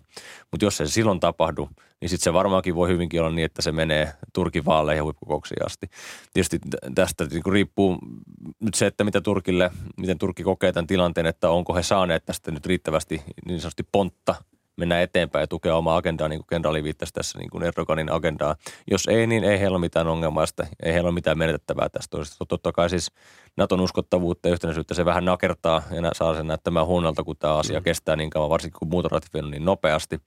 Mutta 0.51 0.65
jos 0.65 0.77
se 0.77 0.87
silloin 0.87 1.21
tapahdu, 1.21 1.69
niin 2.01 2.09
sitten 2.09 2.25
se 2.25 2.33
varmaankin 2.33 2.75
voi 2.75 2.89
hyvinkin 2.89 3.21
olla 3.21 3.31
niin, 3.31 3.45
että 3.45 3.63
se 3.63 3.73
menee 3.73 4.13
Turkin 4.33 4.65
vaaleihin 4.65 4.99
ja 4.99 5.05
huippukouksiin 5.05 5.67
asti. 5.67 5.91
Tietysti 6.33 6.59
tästä 6.95 7.25
niin 7.25 7.53
riippuu 7.53 7.99
nyt 8.61 8.75
se, 8.75 8.87
että 8.87 9.05
mitä 9.05 9.21
Turkille, 9.21 9.71
miten 9.97 10.19
Turkki 10.19 10.43
kokee 10.43 10.73
tämän 10.73 10.87
tilanteen, 10.87 11.27
että 11.27 11.51
onko 11.51 11.75
he 11.75 11.83
saaneet 11.83 12.25
tästä 12.25 12.51
nyt 12.51 12.67
riittävästi 12.67 13.23
niin 13.47 13.61
sanotusti 13.61 13.87
pontta 13.93 14.35
mennä 14.77 15.03
eteenpäin 15.03 15.43
ja 15.43 15.47
tukea 15.47 15.77
omaa 15.77 15.97
agendaa, 15.97 16.29
niin 16.29 16.39
kuin 16.39 16.47
kenraali 16.47 16.85
viittasi 16.85 17.13
tässä 17.13 17.39
niin 17.39 17.51
kuin 17.51 17.63
Erdoganin 17.63 18.13
agendaa. 18.13 18.57
Jos 18.91 19.07
ei, 19.07 19.27
niin 19.27 19.45
ei 19.45 19.61
heillä 19.61 19.75
ole 19.75 19.81
mitään 19.81 20.07
ongelmaa, 20.07 20.45
ei 20.83 20.93
heillä 20.93 21.09
ole 21.09 21.15
mitään 21.15 21.39
menetettävää 21.39 21.89
tästä. 21.89 22.17
Totta 22.49 22.73
kai 22.73 22.91
siis 22.91 23.13
Naton 23.57 23.81
uskottavuutta 23.81 24.49
ja 24.49 24.53
yhtenäisyyttä 24.53 24.95
se 24.95 25.05
vähän 25.05 25.25
nakertaa 25.25 25.83
ja 25.91 26.11
saa 26.13 26.35
sen 26.35 26.47
näyttämään 26.47 26.87
huonolta, 26.87 27.25
kun 27.25 27.37
tämä 27.37 27.57
asia 27.57 27.81
mm. 27.81 27.85
kestää 27.85 28.17
niin 28.17 28.31
kauan, 28.31 28.51
varsinkin 28.51 28.79
kun 28.79 28.89
muut 28.89 29.07
on 29.35 29.51
niin 29.51 29.65
nopeasti. 29.65 30.21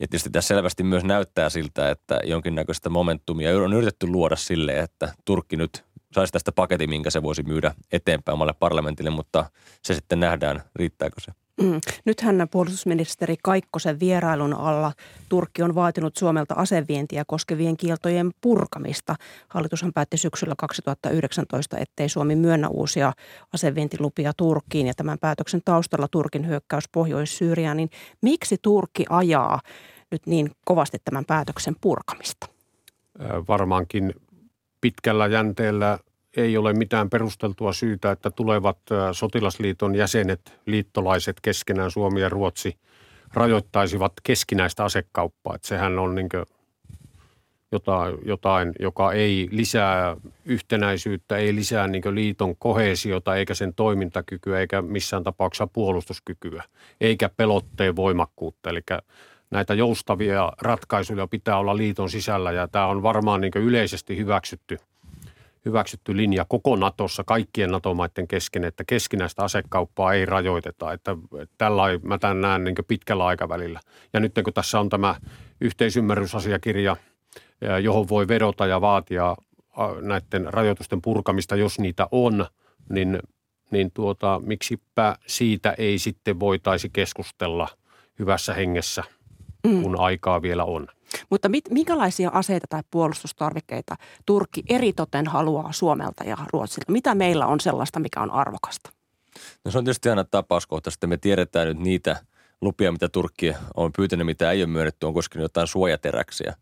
Ja 0.00 0.08
tietysti 0.08 0.30
tässä 0.30 0.48
selvästi 0.48 0.82
myös 0.82 1.04
näyttää 1.04 1.50
siltä, 1.50 1.90
että 1.90 2.20
jonkinnäköistä 2.24 2.90
momentumia 2.90 3.56
on 3.56 3.72
yritetty 3.72 4.06
luoda 4.06 4.36
sille, 4.36 4.78
että 4.78 5.12
Turkki 5.24 5.56
nyt 5.56 5.84
saisi 6.12 6.32
tästä 6.32 6.52
paketin, 6.52 6.90
minkä 6.90 7.10
se 7.10 7.22
voisi 7.22 7.42
myydä 7.42 7.74
eteenpäin 7.92 8.34
omalle 8.34 8.52
parlamentille, 8.52 9.10
mutta 9.10 9.50
se 9.82 9.94
sitten 9.94 10.20
nähdään, 10.20 10.62
riittääkö 10.76 11.20
se. 11.20 11.41
Mm. 11.60 11.80
Nythän 12.04 12.48
puolustusministeri 12.50 13.36
Kaikkosen 13.42 14.00
vierailun 14.00 14.54
alla 14.54 14.92
Turkki 15.28 15.62
on 15.62 15.74
vaatinut 15.74 16.16
Suomelta 16.16 16.54
asevientiä 16.54 17.24
koskevien 17.26 17.76
kieltojen 17.76 18.30
purkamista. 18.40 19.14
Hallitushan 19.48 19.92
päätti 19.92 20.16
syksyllä 20.16 20.54
2019, 20.58 21.78
ettei 21.78 22.08
Suomi 22.08 22.36
myönnä 22.36 22.68
uusia 22.68 23.12
asevientilupia 23.52 24.32
Turkkiin 24.36 24.86
ja 24.86 24.94
tämän 24.94 25.18
päätöksen 25.18 25.60
taustalla 25.64 26.08
Turkin 26.08 26.46
hyökkäys 26.46 26.84
Pohjois-Syyriaan. 26.92 27.76
Niin 27.76 27.90
miksi 28.22 28.56
Turkki 28.62 29.04
ajaa 29.10 29.60
nyt 30.10 30.26
niin 30.26 30.50
kovasti 30.64 30.98
tämän 31.04 31.24
päätöksen 31.24 31.76
purkamista? 31.80 32.46
Varmaankin 33.48 34.14
pitkällä 34.80 35.26
jänteellä 35.26 35.98
ei 36.36 36.56
ole 36.56 36.72
mitään 36.72 37.10
perusteltua 37.10 37.72
syytä, 37.72 38.10
että 38.10 38.30
tulevat 38.30 38.78
sotilasliiton 39.12 39.94
jäsenet, 39.94 40.60
liittolaiset 40.66 41.36
keskenään 41.42 41.90
Suomi 41.90 42.20
ja 42.20 42.28
Ruotsi 42.28 42.76
rajoittaisivat 43.34 44.12
keskinäistä 44.22 44.84
asekauppaa. 44.84 45.54
Että 45.54 45.68
sehän 45.68 45.98
on 45.98 46.14
niin 46.14 46.28
jotain, 47.72 48.18
jotain, 48.24 48.72
joka 48.80 49.12
ei 49.12 49.48
lisää 49.50 50.16
yhtenäisyyttä, 50.44 51.36
ei 51.36 51.54
lisää 51.54 51.88
niin 51.88 52.14
liiton 52.14 52.56
kohesiota 52.56 53.36
eikä 53.36 53.54
sen 53.54 53.74
toimintakykyä 53.74 54.60
eikä 54.60 54.82
missään 54.82 55.24
tapauksessa 55.24 55.66
puolustuskykyä, 55.66 56.64
eikä 57.00 57.28
pelotteen 57.28 57.96
voimakkuutta. 57.96 58.70
Eli 58.70 58.80
näitä 59.50 59.74
joustavia 59.74 60.52
ratkaisuja 60.60 61.26
pitää 61.26 61.58
olla 61.58 61.76
liiton 61.76 62.10
sisällä 62.10 62.52
ja 62.52 62.68
tämä 62.68 62.86
on 62.86 63.02
varmaan 63.02 63.40
niin 63.40 63.52
yleisesti 63.54 64.16
hyväksytty, 64.16 64.78
hyväksytty 65.64 66.16
linja 66.16 66.44
koko 66.48 66.76
Natossa 66.76 67.24
kaikkien 67.26 67.70
NATO-maiden 67.70 68.28
kesken, 68.28 68.64
että 68.64 68.84
keskinäistä 68.86 69.42
asekauppaa 69.42 70.12
ei 70.12 70.26
rajoiteta. 70.26 70.92
Että 70.92 71.16
tällä 71.58 71.82
mä 72.02 72.18
tämän 72.18 72.40
näen 72.40 72.64
niin 72.64 72.74
pitkällä 72.88 73.26
aikavälillä. 73.26 73.80
Ja 74.12 74.20
nyt 74.20 74.32
kun 74.44 74.52
tässä 74.52 74.80
on 74.80 74.88
tämä 74.88 75.14
yhteisymmärrysasiakirja, 75.60 76.96
johon 77.82 78.08
voi 78.08 78.28
vedota 78.28 78.66
ja 78.66 78.80
vaatia 78.80 79.36
näiden 80.00 80.54
rajoitusten 80.54 81.02
purkamista, 81.02 81.56
jos 81.56 81.78
niitä 81.78 82.08
on, 82.10 82.46
niin, 82.88 83.18
niin 83.70 83.90
tuota, 83.94 84.40
miksipä 84.44 85.16
siitä 85.26 85.74
ei 85.78 85.98
sitten 85.98 86.40
voitaisi 86.40 86.90
keskustella 86.92 87.68
hyvässä 88.18 88.54
hengessä– 88.54 89.04
mm. 89.66 89.82
kun 89.82 90.00
aikaa 90.00 90.42
vielä 90.42 90.64
on. 90.64 90.88
Mutta 91.30 91.48
mit, 91.48 91.64
minkälaisia 91.70 92.30
aseita 92.32 92.66
tai 92.68 92.82
puolustustarvikkeita 92.90 93.96
Turkki 94.26 94.62
eritoten 94.68 95.26
haluaa 95.26 95.72
Suomelta 95.72 96.24
ja 96.24 96.36
Ruotsilta? 96.52 96.92
Mitä 96.92 97.14
meillä 97.14 97.46
on 97.46 97.60
sellaista, 97.60 98.00
mikä 98.00 98.20
on 98.20 98.30
arvokasta? 98.30 98.90
No 99.64 99.70
se 99.70 99.78
on 99.78 99.84
tietysti 99.84 100.08
aina 100.08 100.24
tapauskohtaisesti. 100.24 101.06
Me 101.06 101.16
tiedetään 101.16 101.68
nyt 101.68 101.78
niitä 101.78 102.16
lupia, 102.60 102.92
mitä 102.92 103.08
Turkki 103.08 103.54
on 103.74 103.92
pyytänyt, 103.92 104.26
mitä 104.26 104.50
ei 104.50 104.62
ole 104.62 104.70
myönnetty, 104.70 105.06
on 105.06 105.14
koskenut 105.14 105.42
jotain 105.42 105.66
suojateräksiä. 105.66 106.54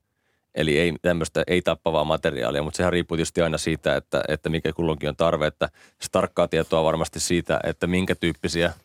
Eli 0.55 0.79
ei 0.79 0.95
tämmöistä 1.03 1.43
ei-tappavaa 1.47 2.05
materiaalia, 2.05 2.63
mutta 2.63 2.77
sehän 2.77 2.93
riippuu 2.93 3.17
tietysti 3.17 3.43
aina 3.43 3.59
siitä, 3.59 3.97
että, 3.97 4.23
että 4.29 4.49
mikä 4.49 4.73
kulloinkin 4.73 5.09
on 5.09 5.17
tarve. 5.17 5.47
Että 5.47 5.69
tarkkaa 6.13 6.49
tietoa 6.49 6.85
varmasti 6.85 7.21
siitä, 7.21 7.61
että 7.65 7.87
minkä 7.87 8.15
tyyppisiä– 8.15 8.73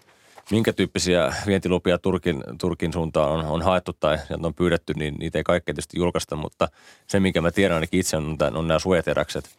minkä 0.51 0.73
tyyppisiä 0.73 1.33
vientilupia 1.45 1.97
Turkin, 1.97 2.43
Turkin 2.59 2.93
suuntaan 2.93 3.31
on, 3.31 3.45
on 3.45 3.61
haettu 3.61 3.93
tai 3.93 4.17
on 4.43 4.53
pyydetty, 4.53 4.93
niin 4.93 5.15
niitä 5.19 5.37
ei 5.37 5.43
kaikkea 5.43 5.73
tietysti 5.73 5.99
julkaista, 5.99 6.35
mutta 6.35 6.67
se, 7.07 7.19
minkä 7.19 7.41
mä 7.41 7.51
tiedän 7.51 7.75
ainakin 7.75 7.99
itse, 7.99 8.17
on, 8.17 8.37
on 8.53 8.67
nämä 8.67 8.79
suojateräkset. 8.79 9.49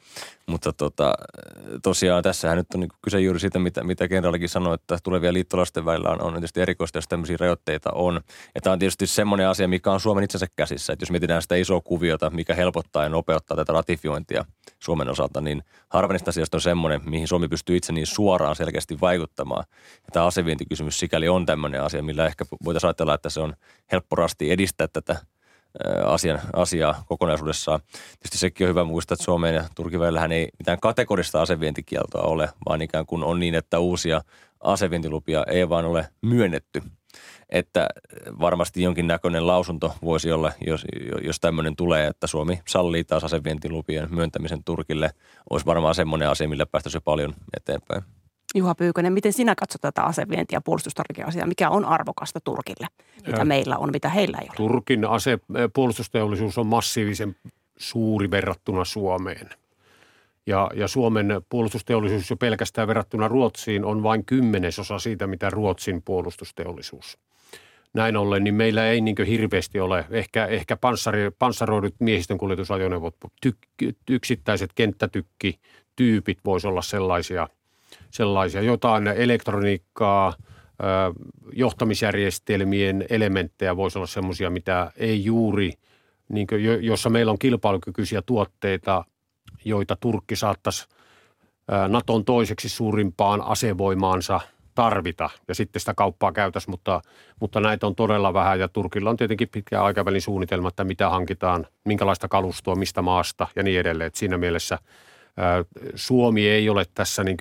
Mutta 0.47 0.72
tota, 0.72 1.14
tosiaan 1.82 2.22
tässähän 2.22 2.59
nyt 2.59 2.66
on 2.74 2.80
niin 2.80 2.91
kyse 3.03 3.20
juuri 3.20 3.41
siitä, 3.41 3.59
mitä, 3.59 3.84
mitä 3.84 4.09
kenraalikin 4.09 4.49
sanoi, 4.49 4.74
että 4.74 4.99
tulevia 5.03 5.32
liittolaisten 5.32 5.84
välillä 5.84 6.11
on, 6.11 6.22
on 6.22 6.32
tietysti 6.32 6.61
erikoista, 6.61 6.99
jos 6.99 7.09
tämmöisiä 7.09 7.37
rajoitteita 7.41 7.91
on. 7.95 8.20
Ja 8.55 8.61
tämä 8.61 8.72
on 8.72 8.78
tietysti 8.78 9.07
semmoinen 9.07 9.49
asia, 9.49 9.68
mikä 9.68 9.93
on 9.93 10.01
Suomen 10.01 10.24
itsensä 10.24 10.47
käsissä, 10.57 10.93
että 10.93 11.03
jos 11.03 11.11
mietitään 11.11 11.43
sitä 11.43 11.57
isoa 11.57 11.80
kuviota, 11.80 12.30
mikä 12.30 12.55
helpottaa 12.55 13.03
ja 13.03 13.09
nopeuttaa 13.09 13.57
tätä 13.57 13.72
ratifiointia 13.72 14.45
Suomen 14.78 15.09
osalta, 15.09 15.41
niin 15.41 15.62
harvanista 15.89 16.28
asioista 16.28 16.57
on 16.57 16.61
semmoinen, 16.61 17.01
mihin 17.05 17.28
Suomi 17.28 17.49
pystyy 17.49 17.76
itse 17.76 17.93
niin 17.93 18.07
suoraan 18.07 18.57
selkeästi 18.57 19.01
vaikuttamaan. 19.01 19.64
Ja 19.95 20.09
tämä 20.12 20.26
asevientikysymys 20.26 20.76
sikäli 20.91 21.29
on 21.29 21.47
tämmöinen 21.47 21.83
asia, 21.83 22.03
millä 22.03 22.27
ehkä 22.27 22.45
voitaisiin 22.64 22.89
ajatella, 22.89 23.14
että 23.14 23.31
se 23.31 23.41
on 23.41 23.55
helppo 23.93 24.16
rasti 24.16 24.51
edistää 24.51 24.89
tätä 24.89 25.16
asian, 26.05 26.41
asiaa 26.53 27.05
kokonaisuudessaan. 27.07 27.81
Tietysti 28.18 28.39
sekin 28.39 28.64
on 28.64 28.68
hyvä 28.68 28.85
muistaa, 28.85 29.14
että 29.14 29.24
Suomeen 29.24 29.55
ja 29.55 29.64
Turkin 29.74 30.01
välillähän 30.01 30.33
ei 30.33 30.49
mitään 30.59 30.81
kategorista 30.81 31.43
asevientikieltoa 31.43 32.22
ole, 32.22 32.49
vaan 32.68 32.83
ikään 32.83 33.07
kuin 33.07 33.24
on 33.24 33.41
niin, 33.41 33.55
että 33.55 33.79
uusia 33.79 34.20
asevientilupia 34.61 35.45
ei 35.49 35.68
vaan 35.68 35.85
ole 35.85 36.09
myönnetty. 36.22 36.83
Että 37.51 37.89
varmasti 38.41 38.83
jonkinnäköinen 38.83 39.47
lausunto 39.47 39.95
voisi 40.03 40.33
olla, 40.33 40.53
jos, 40.66 40.85
jos 41.22 41.41
tämmöinen 41.41 41.77
tulee, 41.77 42.07
että 42.07 42.27
Suomi 42.27 42.61
sallii 42.68 43.05
taas 43.05 43.24
asevientilupien 43.24 44.09
myöntämisen 44.14 44.64
Turkille. 44.64 45.11
Olisi 45.51 45.66
varmaan 45.66 45.95
semmoinen 45.95 46.29
asia, 46.29 46.49
millä 46.49 46.66
päästäisiin 46.66 47.03
paljon 47.03 47.35
eteenpäin. 47.57 48.03
Juha 48.57 48.74
Pyykönen, 48.74 49.12
miten 49.12 49.32
sinä 49.32 49.54
katsot 49.54 49.80
tätä 49.80 50.02
asevienti- 50.02 50.54
ja 50.54 50.61
puolustustarvikeasiaa? 50.61 51.46
Mikä 51.46 51.70
on 51.70 51.84
arvokasta 51.84 52.40
Turkille, 52.40 52.86
mitä 53.26 53.44
meillä 53.44 53.78
on, 53.78 53.90
mitä 53.92 54.09
heillä 54.09 54.38
ei 54.38 54.46
ole? 54.48 54.57
Turkin 54.57 55.04
ase- 55.04 55.38
puolustusteollisuus 55.74 56.59
on 56.59 56.66
massiivisen 56.66 57.36
suuri 57.76 58.30
verrattuna 58.30 58.84
Suomeen. 58.84 59.50
Ja, 60.46 60.70
ja 60.74 60.88
Suomen 60.88 61.26
puolustusteollisuus 61.48 62.30
jo 62.30 62.36
pelkästään 62.36 62.88
verrattuna 62.88 63.28
Ruotsiin 63.28 63.84
on 63.84 64.02
vain 64.02 64.24
kymmenesosa 64.24 64.98
siitä, 64.98 65.26
mitä 65.26 65.50
Ruotsin 65.50 66.02
puolustusteollisuus. 66.02 67.18
Näin 67.94 68.16
ollen, 68.16 68.44
niin 68.44 68.54
meillä 68.54 68.88
ei 68.88 69.00
niin 69.00 69.16
hirveästi 69.26 69.80
ole, 69.80 70.04
ehkä, 70.11 70.46
ehkä 70.46 70.76
panssari, 70.76 71.30
panssaroidut 71.38 71.94
miehistön 71.98 72.38
kuljetusajoneuvot, 72.38 73.16
tyk, 73.40 73.57
yksittäiset 74.11 74.70
kenttätykki, 74.74 75.59
tyypit 75.96 76.38
voisi 76.44 76.66
olla 76.66 76.82
sellaisia– 76.82 77.48
sellaisia, 78.16 78.62
jotain 78.62 79.06
elektroniikkaa, 79.06 80.32
johtamisjärjestelmien 81.52 83.04
elementtejä 83.10 83.76
voisi 83.76 83.98
olla 83.98 84.06
semmoisia, 84.06 84.50
mitä 84.50 84.92
ei 84.96 85.24
juuri, 85.24 85.72
niin 86.28 86.46
kuin, 86.46 86.84
jossa 86.84 87.10
meillä 87.10 87.32
on 87.32 87.38
kilpailukykyisiä 87.38 88.22
tuotteita, 88.22 89.04
joita 89.64 89.96
Turkki 89.96 90.36
saattaisi 90.36 90.86
Naton 91.88 92.24
toiseksi 92.24 92.68
suurimpaan 92.68 93.42
asevoimaansa 93.42 94.40
tarvita 94.74 95.30
ja 95.48 95.54
sitten 95.54 95.80
sitä 95.80 95.94
kauppaa 95.94 96.32
käytäisiin, 96.32 96.70
mutta, 96.70 97.02
mutta 97.40 97.60
näitä 97.60 97.86
on 97.86 97.94
todella 97.94 98.34
vähän 98.34 98.60
ja 98.60 98.68
Turkilla 98.68 99.10
on 99.10 99.16
tietenkin 99.16 99.48
pitkä 99.48 99.82
aikavälin 99.82 100.22
suunnitelma, 100.22 100.68
että 100.68 100.84
mitä 100.84 101.10
hankitaan, 101.10 101.66
minkälaista 101.84 102.28
kalustoa, 102.28 102.74
mistä 102.74 103.02
maasta 103.02 103.46
ja 103.56 103.62
niin 103.62 103.80
edelleen. 103.80 104.08
Et 104.08 104.14
siinä 104.14 104.38
mielessä– 104.38 104.78
Suomi 105.95 106.49
ei 106.49 106.68
ole 106.68 106.87
tässä 106.95 107.24
niin 107.24 107.37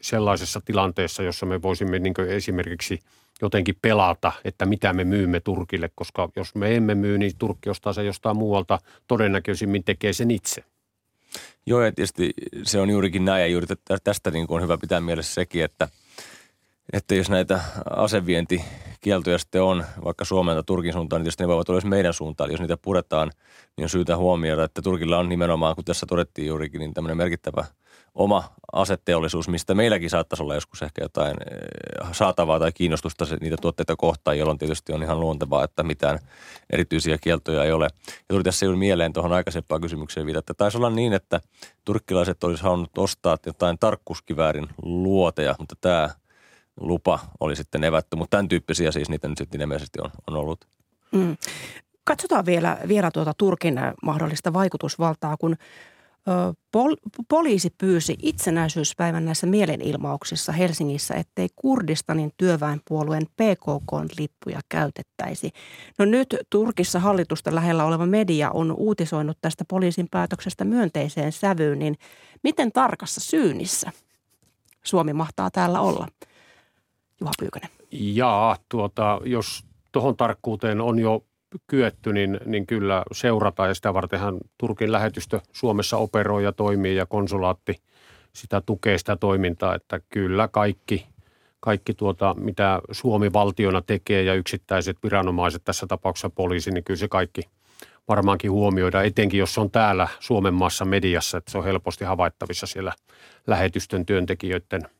sellaisessa 0.00 0.60
tilanteessa, 0.64 1.22
jossa 1.22 1.46
me 1.46 1.62
voisimme 1.62 1.98
niin 1.98 2.14
esimerkiksi 2.28 2.98
jotenkin 3.42 3.76
pelata, 3.82 4.32
että 4.44 4.66
mitä 4.66 4.92
me 4.92 5.04
myymme 5.04 5.40
Turkille, 5.40 5.90
koska 5.94 6.28
jos 6.36 6.54
me 6.54 6.76
emme 6.76 6.94
myy, 6.94 7.18
niin 7.18 7.32
Turkki 7.38 7.70
ostaa 7.70 7.92
se 7.92 8.04
jostain 8.04 8.36
muualta, 8.36 8.78
todennäköisimmin 9.06 9.84
tekee 9.84 10.12
sen 10.12 10.30
itse. 10.30 10.64
Joo, 11.66 11.82
ja 11.82 11.92
tietysti 11.92 12.32
se 12.62 12.80
on 12.80 12.90
juurikin 12.90 13.24
näin, 13.24 13.40
ja 13.40 13.46
juuri 13.46 13.66
tästä 14.04 14.30
niin 14.30 14.46
on 14.48 14.62
hyvä 14.62 14.78
pitää 14.78 15.00
mielessä 15.00 15.34
sekin, 15.34 15.64
että, 15.64 15.88
että 16.92 17.14
jos 17.14 17.30
näitä 17.30 17.60
asevienti 17.90 18.64
kieltoja 19.00 19.38
sitten 19.38 19.62
on 19.62 19.84
vaikka 20.04 20.24
Suomen 20.24 20.54
tai 20.54 20.62
Turkin 20.66 20.92
suuntaan, 20.92 21.20
niin 21.20 21.24
tietysti 21.24 21.42
ne 21.42 21.48
voivat 21.48 21.68
olla 21.68 21.76
myös 21.76 21.90
meidän 21.90 22.14
suuntaan. 22.14 22.48
Eli 22.48 22.54
jos 22.54 22.60
niitä 22.60 22.76
puretaan, 22.76 23.30
niin 23.76 23.84
on 23.84 23.88
syytä 23.88 24.16
huomioida, 24.16 24.64
että 24.64 24.82
Turkilla 24.82 25.18
on 25.18 25.28
nimenomaan, 25.28 25.74
kun 25.74 25.84
tässä 25.84 26.06
todettiin 26.06 26.48
juurikin, 26.48 26.78
niin 26.78 26.94
tämmöinen 26.94 27.16
merkittävä 27.16 27.64
oma 28.14 28.44
aseteollisuus, 28.72 29.48
mistä 29.48 29.74
meilläkin 29.74 30.10
saattaisi 30.10 30.42
olla 30.42 30.54
joskus 30.54 30.82
ehkä 30.82 31.04
jotain 31.04 31.36
eh, 31.50 32.08
saatavaa 32.12 32.58
tai 32.58 32.72
kiinnostusta 32.72 33.26
niitä 33.40 33.56
tuotteita 33.60 33.96
kohtaan, 33.96 34.38
jolloin 34.38 34.58
tietysti 34.58 34.92
on 34.92 35.02
ihan 35.02 35.20
luontevaa, 35.20 35.64
että 35.64 35.82
mitään 35.82 36.18
erityisiä 36.70 37.18
kieltoja 37.18 37.64
ei 37.64 37.72
ole. 37.72 37.84
Ja 38.06 38.24
tuli 38.28 38.42
tässä 38.42 38.66
juuri 38.66 38.78
mieleen 38.78 39.12
tuohon 39.12 39.32
aikaisempaan 39.32 39.80
kysymykseen 39.80 40.26
viitata, 40.26 40.40
että 40.52 40.54
taisi 40.54 40.78
olla 40.78 40.90
niin, 40.90 41.12
että 41.12 41.40
turkkilaiset 41.84 42.44
olisi 42.44 42.62
halunnut 42.62 42.98
ostaa 42.98 43.38
jotain 43.46 43.78
tarkkuuskiväärin 43.78 44.68
luoteja, 44.82 45.54
mutta 45.58 45.74
tämä 45.80 46.10
lupa 46.80 47.18
oli 47.40 47.56
sitten 47.56 47.84
evätty, 47.84 48.16
mutta 48.16 48.36
tämän 48.36 48.48
tyyppisiä 48.48 48.92
siis 48.92 49.08
niitä 49.08 49.28
nyt 49.28 49.38
sitten 49.38 49.60
ilmeisesti 49.60 49.98
on, 50.04 50.10
on 50.26 50.36
ollut. 50.36 50.64
Mm. 51.12 51.36
Katsotaan 52.04 52.46
vielä, 52.46 52.78
vielä 52.88 53.10
tuota 53.10 53.32
Turkin 53.38 53.78
äh, 53.78 53.92
mahdollista 54.02 54.52
vaikutusvaltaa, 54.52 55.36
kun 55.36 55.56
Pol- 56.72 56.96
poliisi 57.28 57.74
pyysi 57.78 58.16
itsenäisyyspäivän 58.22 59.24
näissä 59.24 59.46
mielenilmauksissa 59.46 60.52
Helsingissä, 60.52 61.14
ettei 61.14 61.48
Kurdistanin 61.56 62.30
työväenpuolueen 62.36 63.26
PKK-lippuja 63.26 64.60
käytettäisi. 64.68 65.50
No 65.98 66.04
nyt 66.04 66.36
Turkissa 66.50 67.00
hallitusta 67.00 67.54
lähellä 67.54 67.84
oleva 67.84 68.06
media 68.06 68.50
on 68.50 68.74
uutisoinut 68.76 69.38
tästä 69.40 69.64
poliisin 69.68 70.08
päätöksestä 70.10 70.64
myönteiseen 70.64 71.32
sävyyn, 71.32 71.78
niin 71.78 71.96
miten 72.42 72.72
tarkassa 72.72 73.20
syynissä 73.20 73.92
Suomi 74.84 75.12
mahtaa 75.12 75.50
täällä 75.50 75.80
olla? 75.80 76.08
Juha 77.20 77.32
Pyykönen? 77.40 77.70
Jaa, 77.90 78.56
tuota, 78.68 79.20
jos 79.24 79.64
tuohon 79.92 80.16
tarkkuuteen 80.16 80.80
on 80.80 80.98
jo 80.98 81.24
kyetty, 81.66 82.12
niin, 82.12 82.40
niin 82.46 82.66
kyllä 82.66 83.02
seurataan 83.12 83.68
ja 83.68 83.74
sitä 83.74 83.94
vartenhan 83.94 84.38
Turkin 84.58 84.92
lähetystö 84.92 85.40
Suomessa 85.52 85.96
operoi 85.96 86.44
ja 86.44 86.52
toimii 86.52 86.96
ja 86.96 87.06
konsulaatti 87.06 87.76
sitä 88.32 88.60
tukee 88.60 88.98
sitä 88.98 89.16
toimintaa, 89.16 89.74
että 89.74 90.00
kyllä 90.08 90.48
kaikki, 90.48 91.06
kaikki 91.60 91.94
tuota, 91.94 92.34
mitä 92.38 92.80
Suomi 92.90 93.32
valtiona 93.32 93.82
tekee 93.82 94.22
ja 94.22 94.34
yksittäiset 94.34 94.96
viranomaiset, 95.02 95.64
tässä 95.64 95.86
tapauksessa 95.86 96.30
poliisi, 96.30 96.70
niin 96.70 96.84
kyllä 96.84 96.98
se 96.98 97.08
kaikki 97.08 97.42
varmaankin 98.08 98.50
huomioida, 98.50 99.02
etenkin 99.02 99.40
jos 99.40 99.58
on 99.58 99.70
täällä 99.70 100.08
Suomen 100.20 100.54
maassa 100.54 100.84
mediassa, 100.84 101.38
että 101.38 101.50
se 101.50 101.58
on 101.58 101.64
helposti 101.64 102.04
havaittavissa 102.04 102.66
siellä 102.66 102.92
lähetystön 103.46 104.06
työntekijöiden– 104.06 104.82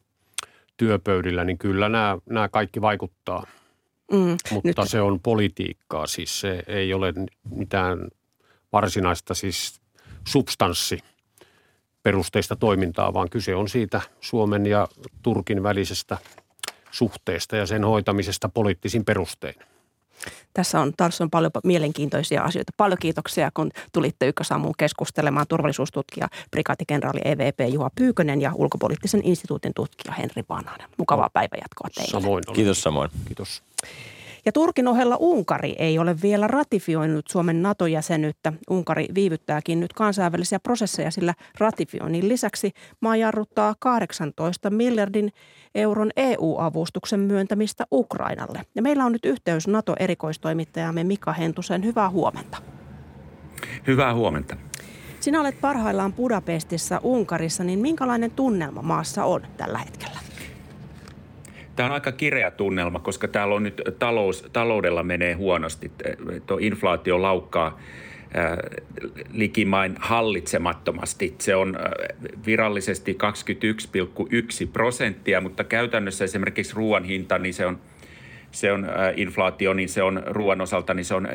työpöydillä, 0.81 1.45
niin 1.45 1.59
kyllä 1.59 1.89
nämä, 1.89 2.19
nämä 2.31 2.49
kaikki 2.49 2.81
vaikuttaa. 2.81 3.47
Mm, 4.13 4.37
Mutta 4.51 4.83
nyt. 4.83 4.91
se 4.91 5.01
on 5.01 5.21
politiikkaa, 5.21 6.07
siis 6.07 6.41
se 6.41 6.63
ei 6.67 6.95
ole 6.95 7.13
mitään 7.51 8.09
varsinaista 8.73 9.35
siis 9.35 9.81
substanssi 10.29 10.99
perusteista 12.03 12.57
toimintaa, 12.57 13.15
vaan 13.15 13.31
kyse 13.31 13.55
on 13.55 13.69
siitä 13.69 14.01
Suomen 14.21 14.67
ja 14.67 14.89
Turkin 15.23 15.63
välisestä 15.63 16.19
suhteesta 16.91 17.57
ja 17.57 17.67
sen 17.67 17.85
hoitamisesta 17.85 18.49
poliittisin 18.49 19.05
perustein. 19.05 19.55
Tässä 20.55 20.81
on 20.81 20.93
taas 20.97 21.21
on 21.21 21.31
paljon 21.31 21.51
mielenkiintoisia 21.65 22.43
asioita. 22.43 22.73
Paljon 22.77 22.99
kiitoksia, 22.99 23.51
kun 23.55 23.71
tulitte 23.93 24.27
Ykkösaamuun 24.27 24.75
keskustelemaan 24.79 25.47
turvallisuustutkija, 25.49 26.29
brigadikenraali 26.51 27.21
EVP 27.25 27.61
Juha 27.73 27.91
Pyykönen 27.95 28.41
ja 28.41 28.53
ulkopoliittisen 28.55 29.21
instituutin 29.25 29.75
tutkija 29.75 30.15
Henri 30.15 30.45
Vanhanen. 30.49 30.89
Mukavaa 30.97 31.27
no. 31.27 31.31
päivänjatkoa 31.33 31.89
teille. 31.95 32.11
Samoin. 32.11 32.45
Oli. 32.47 32.55
Kiitos 32.55 32.83
samoin. 32.83 33.11
Kiitos. 33.27 33.63
Ja 34.45 34.53
Turkin 34.53 34.89
ohella 34.89 35.17
Unkari 35.17 35.75
ei 35.79 35.99
ole 35.99 36.17
vielä 36.23 36.47
ratifioinut 36.47 37.25
Suomen 37.29 37.63
NATO-jäsenyyttä. 37.63 38.53
Unkari 38.71 39.07
viivyttääkin 39.15 39.81
nyt 39.81 39.93
kansainvälisiä 39.93 40.61
prosesseja, 40.61 41.11
sillä 41.11 41.35
ratifioinnin 41.59 42.29
lisäksi 42.29 42.73
maa 43.01 43.17
jarruttaa 43.17 43.75
18 43.79 44.71
miljardin 44.71 45.33
euron 45.75 46.11
EU-avustuksen 46.17 47.21
myöntämistä 47.21 47.87
Ukrainalle. 47.93 48.63
Ja 48.75 48.83
meillä 48.83 49.05
on 49.05 49.13
nyt 49.13 49.25
yhteys 49.25 49.69
NATO-erikoistoimittajamme 49.69 51.05
Mika 51.05 51.33
Hentusen. 51.33 51.85
Hyvää 51.85 52.11
huomenta. 52.11 52.59
Hyvää 53.87 54.15
huomenta. 54.15 54.57
Sinä 55.21 55.41
olet 55.41 55.61
parhaillaan 55.61 56.13
Budapestissa 56.13 57.01
Unkarissa, 57.03 57.65
niin 57.65 57.79
minkälainen 57.79 58.31
tunnelma 58.31 58.83
maassa 58.83 59.25
on 59.25 59.43
tällä 59.57 59.79
hetkellä? 59.79 60.30
Tämä 61.81 61.89
on 61.89 61.95
aika 61.95 62.13
kireä 62.13 62.51
tunnelma, 62.51 62.99
koska 62.99 63.29
täällä 63.29 63.55
on 63.55 63.63
nyt 63.63 63.83
talous, 63.99 64.45
taloudella 64.53 65.03
menee 65.03 65.35
huonosti. 65.35 65.93
Tuo 66.47 66.59
inflaatio 66.61 67.23
laukkaa 67.23 67.81
likimain 69.33 69.95
hallitsemattomasti. 69.99 71.35
Se 71.39 71.57
on 71.57 71.77
virallisesti 72.47 73.19
21,1 74.65 74.69
prosenttia, 74.73 75.41
mutta 75.41 75.65
käytännössä 75.65 76.25
esimerkiksi 76.25 76.75
ruoan 76.77 77.05
hinta, 77.05 77.39
niin 77.39 77.55
se 77.55 77.67
on, 77.67 77.79
se 78.51 78.73
on 78.73 78.87
inflaatio, 79.17 79.73
niin 79.73 79.89
se 79.89 80.03
on 80.03 80.23
ruoan 80.27 80.61
osalta, 80.61 80.95
niin 80.95 81.05
se 81.05 81.15
on 81.15 81.27
40-50 81.27 81.29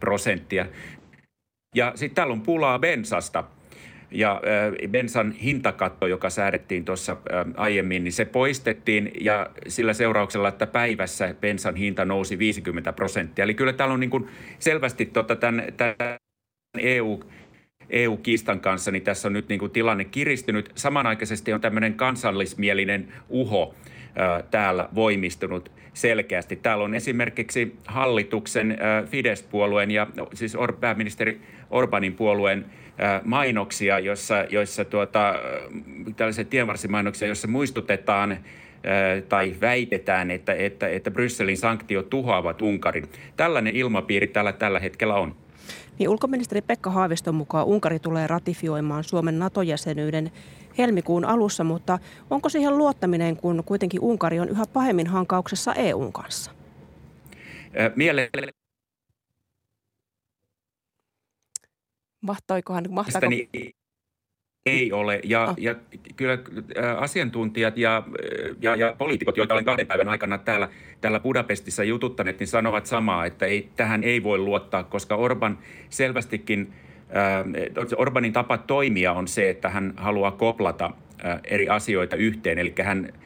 prosenttia. 0.00 0.66
Ja 1.74 1.92
sitten 1.94 2.14
täällä 2.14 2.32
on 2.32 2.42
pulaa 2.42 2.78
bensasta– 2.78 3.44
ja 4.10 4.42
bensan 4.90 5.32
hintakatto, 5.32 6.06
joka 6.06 6.30
säädettiin 6.30 6.84
tuossa 6.84 7.16
aiemmin, 7.56 8.04
niin 8.04 8.12
se 8.12 8.24
poistettiin 8.24 9.12
ja 9.20 9.50
sillä 9.68 9.92
seurauksella, 9.92 10.48
että 10.48 10.66
päivässä 10.66 11.34
bensan 11.40 11.76
hinta 11.76 12.04
nousi 12.04 12.38
50 12.38 12.92
prosenttia. 12.92 13.42
Eli 13.42 13.54
kyllä 13.54 13.72
täällä 13.72 13.94
on 13.94 14.00
niin 14.00 14.10
kuin 14.10 14.28
selvästi 14.58 15.06
tota 15.06 15.36
tämän, 15.36 15.64
tämän 15.76 16.16
EU, 16.78 17.20
EU-kiistan 17.90 18.60
kanssa, 18.60 18.90
niin 18.90 19.02
tässä 19.02 19.28
on 19.28 19.32
nyt 19.32 19.48
niin 19.48 19.58
kuin 19.58 19.72
tilanne 19.72 20.04
kiristynyt. 20.04 20.70
Samanaikaisesti 20.74 21.52
on 21.52 21.60
tämmöinen 21.60 21.94
kansallismielinen 21.94 23.08
uho 23.28 23.74
täällä 24.50 24.88
voimistunut 24.94 25.72
selkeästi. 25.92 26.56
Täällä 26.56 26.84
on 26.84 26.94
esimerkiksi 26.94 27.76
hallituksen 27.86 28.78
Fidesz-puolueen 29.06 29.90
ja 29.90 30.06
siis 30.34 30.56
pääministeri 30.80 31.40
Orbanin 31.70 32.14
puolueen 32.14 32.64
mainoksia, 33.24 33.98
joissa, 33.98 34.44
joissa 34.50 34.84
tuota, 34.84 35.34
tällaisia 36.16 36.44
tienvarsimainoksia, 36.44 37.28
joissa 37.28 37.48
muistutetaan 37.48 38.36
tai 39.28 39.54
väitetään, 39.60 40.30
että, 40.30 40.54
että, 40.54 40.88
että 40.88 41.10
Brysselin 41.10 41.56
sanktiot 41.56 42.10
tuhoavat 42.10 42.62
Unkarin. 42.62 43.08
Tällainen 43.36 43.76
ilmapiiri 43.76 44.26
tällä, 44.26 44.52
tällä 44.52 44.78
hetkellä 44.78 45.14
on. 45.14 45.34
Niin 45.98 46.08
ulkoministeri 46.08 46.60
Pekka 46.62 46.90
Haaviston 46.90 47.34
mukaan 47.34 47.66
Unkari 47.66 47.98
tulee 47.98 48.26
ratifioimaan 48.26 49.04
Suomen 49.04 49.38
NATO-jäsenyyden 49.38 50.30
helmikuun 50.78 51.24
alussa, 51.24 51.64
mutta 51.64 51.98
onko 52.30 52.48
siihen 52.48 52.78
luottaminen, 52.78 53.36
kun 53.36 53.62
kuitenkin 53.66 54.00
Unkari 54.00 54.40
on 54.40 54.48
yhä 54.48 54.64
pahemmin 54.72 55.06
hankauksessa 55.06 55.74
EUn 55.74 56.12
kanssa? 56.12 56.50
Mielelläni 57.96 58.63
Mahtoikohan, 62.26 62.84
mahtaako... 62.90 63.26
ei 64.66 64.92
ole. 64.92 65.20
Ja, 65.24 65.44
oh. 65.44 65.54
ja 65.58 65.74
kyllä 66.16 66.38
asiantuntijat 66.98 67.78
ja, 67.78 68.02
ja, 68.60 68.76
ja 68.76 68.94
poliitikot, 68.98 69.36
joita 69.36 69.54
olen 69.54 69.64
kahden 69.64 69.86
päivän 69.86 70.08
aikana 70.08 70.38
täällä, 70.38 70.68
täällä 71.00 71.20
Budapestissa 71.20 71.84
jututtaneet, 71.84 72.38
niin 72.38 72.46
sanovat 72.46 72.86
samaa, 72.86 73.26
että 73.26 73.46
ei, 73.46 73.68
tähän 73.76 74.04
ei 74.04 74.22
voi 74.22 74.38
luottaa, 74.38 74.84
koska 74.84 75.16
Orban 75.16 75.58
selvästikin, 75.90 76.72
äh, 77.16 77.96
Orbanin 77.96 78.32
tapa 78.32 78.58
toimia 78.58 79.12
on 79.12 79.28
se, 79.28 79.50
että 79.50 79.68
hän 79.68 79.94
haluaa 79.96 80.30
koplata 80.30 80.90
äh, 81.24 81.40
eri 81.44 81.68
asioita 81.68 82.16
yhteen. 82.16 82.58
Eli 82.58 82.74
hän 82.82 83.08
äh, 83.14 83.20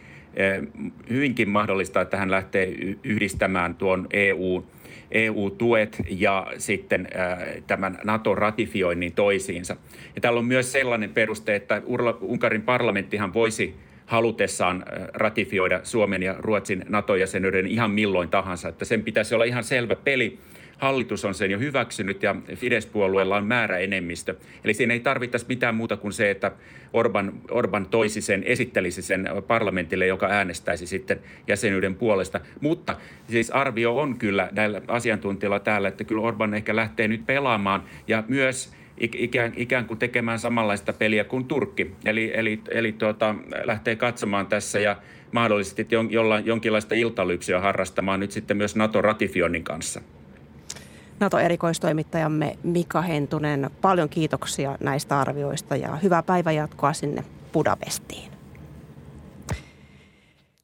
hyvinkin 1.10 1.48
mahdollista, 1.48 2.00
että 2.00 2.16
hän 2.16 2.30
lähtee 2.30 2.66
yhdistämään 3.04 3.74
tuon 3.74 4.06
EU- 4.12 4.64
EU-tuet 5.10 6.02
ja 6.10 6.46
sitten 6.58 7.08
äh, 7.16 7.38
tämän 7.66 7.98
NATO-ratifioinnin 8.04 9.12
toisiinsa. 9.12 9.76
Ja 10.14 10.20
täällä 10.20 10.38
on 10.38 10.44
myös 10.44 10.72
sellainen 10.72 11.10
peruste, 11.10 11.56
että 11.56 11.82
Unkarin 12.20 12.62
parlamenttihan 12.62 13.34
voisi 13.34 13.74
halutessaan 14.06 14.76
äh, 14.86 15.08
ratifioida 15.14 15.80
Suomen 15.82 16.22
ja 16.22 16.34
Ruotsin 16.38 16.84
NATO-jäsenyyden 16.88 17.66
ihan 17.66 17.90
milloin 17.90 18.28
tahansa. 18.28 18.68
Että 18.68 18.84
sen 18.84 19.02
pitäisi 19.02 19.34
olla 19.34 19.44
ihan 19.44 19.64
selvä 19.64 19.96
peli. 19.96 20.38
Hallitus 20.78 21.24
on 21.24 21.34
sen 21.34 21.50
jo 21.50 21.58
hyväksynyt 21.58 22.22
ja 22.22 22.36
Fidesz-puolueella 22.54 23.36
on 23.36 23.46
määräenemmistö. 23.46 24.34
Eli 24.64 24.74
siinä 24.74 24.94
ei 24.94 25.00
tarvittaisi 25.00 25.46
mitään 25.48 25.74
muuta 25.74 25.96
kuin 25.96 26.12
se, 26.12 26.30
että 26.30 26.52
Orban, 26.92 27.32
Orban 27.50 27.86
toisi 27.86 28.20
sen, 28.20 28.42
esittelisi 28.46 29.02
sen 29.02 29.28
parlamentille, 29.46 30.06
joka 30.06 30.26
äänestäisi 30.26 30.86
sitten 30.86 31.20
jäsenyyden 31.46 31.94
puolesta. 31.94 32.40
Mutta 32.60 32.96
siis 33.28 33.50
arvio 33.50 33.96
on 33.96 34.18
kyllä 34.18 34.48
näillä 34.52 34.82
asiantuntijoilla 34.88 35.60
täällä, 35.60 35.88
että 35.88 36.04
kyllä 36.04 36.22
Orban 36.22 36.54
ehkä 36.54 36.76
lähtee 36.76 37.08
nyt 37.08 37.26
pelaamaan 37.26 37.82
ja 38.08 38.24
myös 38.28 38.72
ikään, 39.00 39.52
ikään 39.56 39.86
kuin 39.86 39.98
tekemään 39.98 40.38
samanlaista 40.38 40.92
peliä 40.92 41.24
kuin 41.24 41.44
Turkki. 41.44 41.90
Eli, 42.04 42.30
eli, 42.34 42.60
eli 42.70 42.92
tuota, 42.92 43.34
lähtee 43.64 43.96
katsomaan 43.96 44.46
tässä 44.46 44.80
ja 44.80 44.96
mahdollisesti 45.32 45.86
jollain, 46.10 46.46
jonkinlaista 46.46 46.94
iltalypsyä 46.94 47.60
harrastamaan 47.60 48.20
nyt 48.20 48.30
sitten 48.30 48.56
myös 48.56 48.76
NATO-ratifioinnin 48.76 49.64
kanssa. 49.64 50.00
NATO-erikoistoimittajamme 51.20 52.58
Mika 52.62 53.02
Hentunen, 53.02 53.70
paljon 53.80 54.08
kiitoksia 54.08 54.76
näistä 54.80 55.20
arvioista 55.20 55.76
ja 55.76 55.96
hyvää 55.96 56.22
päivänjatkoa 56.22 56.92
sinne 56.92 57.24
Budapestiin. 57.52 58.32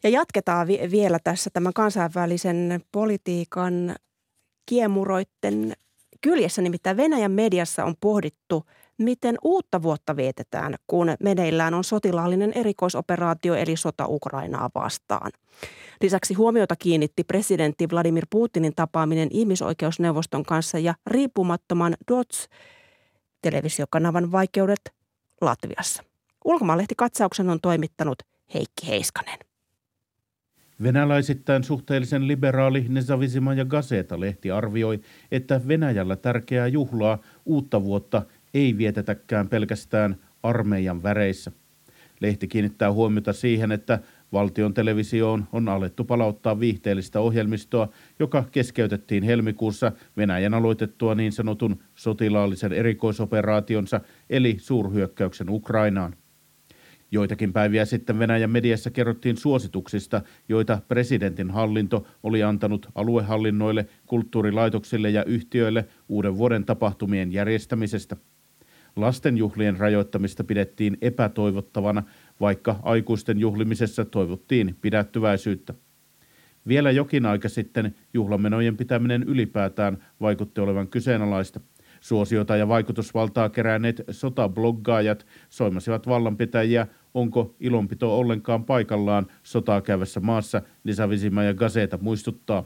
Ja 0.02 0.10
jatketaan 0.10 0.66
vi- 0.66 0.90
vielä 0.90 1.18
tässä 1.24 1.50
tämän 1.52 1.72
kansainvälisen 1.72 2.80
politiikan 2.92 3.94
kiemuroitten 4.66 5.72
kyljessä. 6.20 6.62
Nimittäin 6.62 6.96
Venäjän 6.96 7.32
mediassa 7.32 7.84
on 7.84 7.94
pohdittu, 8.00 8.64
miten 8.98 9.36
uutta 9.42 9.82
vuotta 9.82 10.16
vietetään, 10.16 10.74
kun 10.86 11.14
meneillään 11.20 11.74
on 11.74 11.84
sotilaallinen 11.84 12.52
erikoisoperaatio 12.54 13.54
eli 13.54 13.76
sota 13.76 14.06
Ukrainaa 14.06 14.70
vastaan. 14.74 15.30
Lisäksi 16.04 16.34
huomiota 16.34 16.76
kiinnitti 16.76 17.24
presidentti 17.24 17.88
Vladimir 17.92 18.26
Putinin 18.30 18.74
tapaaminen 18.76 19.28
ihmisoikeusneuvoston 19.30 20.42
kanssa 20.42 20.78
ja 20.78 20.94
riippumattoman 21.06 21.94
DOTS 22.10 22.48
televisiokanavan 23.42 24.32
vaikeudet 24.32 24.80
Latviassa. 25.40 26.02
Ulkomaalehti 26.44 26.94
katsauksen 26.96 27.50
on 27.50 27.60
toimittanut 27.60 28.18
Heikki 28.54 28.88
Heiskanen. 28.88 29.38
Venäläisittäin 30.82 31.64
suhteellisen 31.64 32.28
liberaali 32.28 32.86
Nezavisima 32.88 33.54
ja 33.54 33.64
Gazeta-lehti 33.64 34.50
arvioi, 34.50 35.00
että 35.32 35.60
Venäjällä 35.68 36.16
tärkeää 36.16 36.66
juhlaa 36.66 37.18
uutta 37.44 37.82
vuotta 37.82 38.22
ei 38.54 38.78
vietetäkään 38.78 39.48
pelkästään 39.48 40.16
armeijan 40.42 41.02
väreissä. 41.02 41.52
Lehti 42.20 42.48
kiinnittää 42.48 42.92
huomiota 42.92 43.32
siihen, 43.32 43.72
että 43.72 43.98
Valtion 44.34 44.74
televisioon 44.74 45.44
on 45.52 45.68
alettu 45.68 46.04
palauttaa 46.04 46.60
viihteellistä 46.60 47.20
ohjelmistoa, 47.20 47.88
joka 48.18 48.44
keskeytettiin 48.52 49.22
helmikuussa 49.22 49.92
Venäjän 50.16 50.54
aloitettua 50.54 51.14
niin 51.14 51.32
sanotun 51.32 51.76
sotilaallisen 51.94 52.72
erikoisoperaationsa 52.72 54.00
eli 54.30 54.56
suurhyökkäyksen 54.58 55.50
Ukrainaan. 55.50 56.16
Joitakin 57.10 57.52
päiviä 57.52 57.84
sitten 57.84 58.18
Venäjän 58.18 58.50
mediassa 58.50 58.90
kerrottiin 58.90 59.36
suosituksista, 59.36 60.22
joita 60.48 60.78
presidentin 60.88 61.50
hallinto 61.50 62.06
oli 62.22 62.42
antanut 62.42 62.88
aluehallinnoille, 62.94 63.86
kulttuurilaitoksille 64.06 65.10
ja 65.10 65.24
yhtiöille 65.24 65.88
uuden 66.08 66.36
vuoden 66.36 66.64
tapahtumien 66.64 67.32
järjestämisestä– 67.32 68.16
Lastenjuhlien 68.96 69.76
rajoittamista 69.76 70.44
pidettiin 70.44 70.98
epätoivottavana, 71.00 72.02
vaikka 72.40 72.80
aikuisten 72.82 73.40
juhlimisessa 73.40 74.04
toivottiin 74.04 74.76
pidättyväisyyttä. 74.80 75.74
Vielä 76.68 76.90
jokin 76.90 77.26
aika 77.26 77.48
sitten 77.48 77.94
juhlamenojen 78.14 78.76
pitäminen 78.76 79.22
ylipäätään 79.22 80.04
vaikutti 80.20 80.60
olevan 80.60 80.88
kyseenalaista. 80.88 81.60
Suosiota 82.00 82.56
ja 82.56 82.68
vaikutusvaltaa 82.68 83.48
keränneet 83.48 84.02
sotabloggaajat 84.10 85.26
soimasivat 85.48 86.08
vallanpitäjiä, 86.08 86.86
onko 87.14 87.54
ilonpito 87.60 88.18
ollenkaan 88.18 88.64
paikallaan 88.64 89.26
sotaa 89.42 89.80
käyvässä 89.80 90.20
maassa, 90.20 90.62
Lisavisima 90.84 91.42
ja 91.42 91.54
Gazeta 91.54 91.98
muistuttaa. 92.02 92.64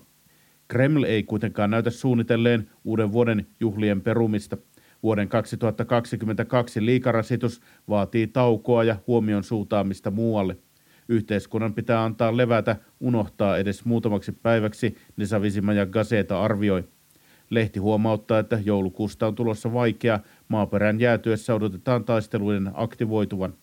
Kreml 0.68 1.02
ei 1.02 1.22
kuitenkaan 1.22 1.70
näytä 1.70 1.90
suunnitelleen 1.90 2.70
uuden 2.84 3.12
vuoden 3.12 3.46
juhlien 3.60 4.00
perumista. 4.00 4.56
Vuoden 5.02 5.28
2022 5.28 6.86
liikarasitus 6.86 7.60
vaatii 7.88 8.26
taukoa 8.26 8.84
ja 8.84 8.96
huomion 9.06 9.44
suutaamista 9.44 10.10
muualle. 10.10 10.56
Yhteiskunnan 11.08 11.74
pitää 11.74 12.04
antaa 12.04 12.36
levätä, 12.36 12.76
unohtaa 13.00 13.58
edes 13.58 13.84
muutamaksi 13.84 14.32
päiväksi, 14.32 14.96
Lisavisima 15.16 15.72
ja 15.72 15.86
Gazeta 15.86 16.42
arvioi. 16.42 16.84
Lehti 17.50 17.78
huomauttaa, 17.78 18.38
että 18.38 18.60
joulukuusta 18.64 19.26
on 19.26 19.34
tulossa 19.34 19.72
vaikea, 19.72 20.20
maaperän 20.48 21.00
jäätyessä 21.00 21.54
odotetaan 21.54 22.04
taisteluiden 22.04 22.70
aktivoituvan. 22.74 23.54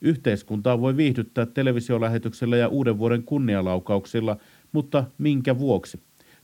Yhteiskuntaa 0.00 0.80
voi 0.80 0.96
viihdyttää 0.96 1.46
televisiolähetyksellä 1.46 2.56
ja 2.56 2.68
uuden 2.68 2.98
vuoden 2.98 3.22
kunnialaukauksilla, 3.22 4.36
mutta 4.72 5.04
minkä 5.18 5.58
vuoksi? 5.58 6.00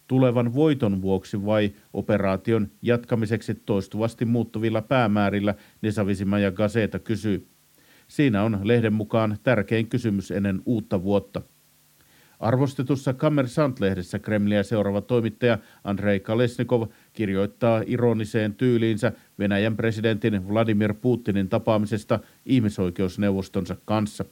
Tulevan 0.08 0.54
voiton 0.54 1.02
vuoksi 1.02 1.46
vai 1.46 1.72
operaation 1.92 2.68
jatkamiseksi 2.82 3.54
toistuvasti 3.54 4.24
muuttuvilla 4.24 4.82
päämäärillä, 4.82 5.54
Nesavisima 5.82 6.38
ja 6.38 6.52
Gazeta 6.52 6.98
kysyy. 6.98 7.46
Siinä 8.08 8.42
on 8.42 8.60
lehden 8.62 8.92
mukaan 8.92 9.36
tärkein 9.42 9.88
kysymys 9.88 10.30
ennen 10.30 10.62
uutta 10.66 11.02
vuotta. 11.02 11.42
Arvostetussa 12.40 13.12
Kammersant-lehdessä 13.12 14.18
Kremliä 14.18 14.62
seuraava 14.62 15.00
toimittaja 15.00 15.58
Andrei 15.84 16.20
Kalesnikov 16.20 16.88
kirjoittaa 17.12 17.82
ironiseen 17.86 18.54
tyyliinsä 18.54 19.12
Venäjän 19.38 19.76
presidentin 19.76 20.48
Vladimir 20.48 20.94
Putinin 20.94 21.48
tapaamisesta 21.48 22.18
ihmisoikeusneuvostonsa 22.46 23.76
kanssa. 23.84 24.24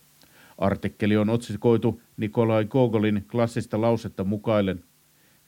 Artikkeli 0.59 1.16
on 1.16 1.31
otsikoitu 1.31 2.01
Nikolai 2.16 2.64
Gogolin 2.64 3.24
klassista 3.31 3.81
lausetta 3.81 4.24
mukaillen. 4.24 4.81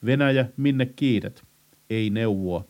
Venäjä, 0.04 0.46
minne 0.56 0.86
kiidet? 0.86 1.44
Ei 1.90 2.10
neuvoa. 2.10 2.64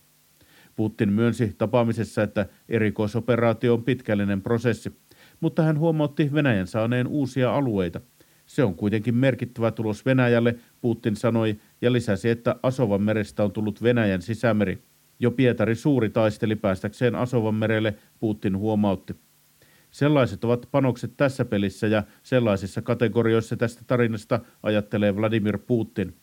Putin 0.76 1.12
myönsi 1.12 1.54
tapaamisessa, 1.58 2.22
että 2.22 2.46
erikoisoperaatio 2.68 3.74
on 3.74 3.84
pitkällinen 3.84 4.42
prosessi, 4.42 4.92
mutta 5.40 5.62
hän 5.62 5.78
huomautti 5.78 6.30
Venäjän 6.34 6.66
saaneen 6.66 7.06
uusia 7.06 7.54
alueita– 7.54 8.00
se 8.48 8.64
on 8.64 8.74
kuitenkin 8.74 9.14
merkittävä 9.14 9.70
tulos 9.70 10.06
Venäjälle, 10.06 10.56
Putin 10.80 11.16
sanoi 11.16 11.56
ja 11.82 11.92
lisäsi, 11.92 12.28
että 12.28 12.56
Asovan 12.62 13.02
merestä 13.02 13.44
on 13.44 13.52
tullut 13.52 13.82
Venäjän 13.82 14.22
sisämeri. 14.22 14.82
Jo 15.18 15.30
Pietari 15.30 15.74
suuri 15.74 16.10
taisteli 16.10 16.56
päästäkseen 16.56 17.14
Asovan 17.14 17.54
merelle, 17.54 17.94
Putin 18.20 18.56
huomautti. 18.56 19.16
Sellaiset 19.90 20.44
ovat 20.44 20.68
panokset 20.70 21.12
tässä 21.16 21.44
pelissä 21.44 21.86
ja 21.86 22.02
sellaisissa 22.22 22.82
kategorioissa 22.82 23.56
tästä 23.56 23.82
tarinasta 23.86 24.40
ajattelee 24.62 25.16
Vladimir 25.16 25.58
Putin. 25.58 26.14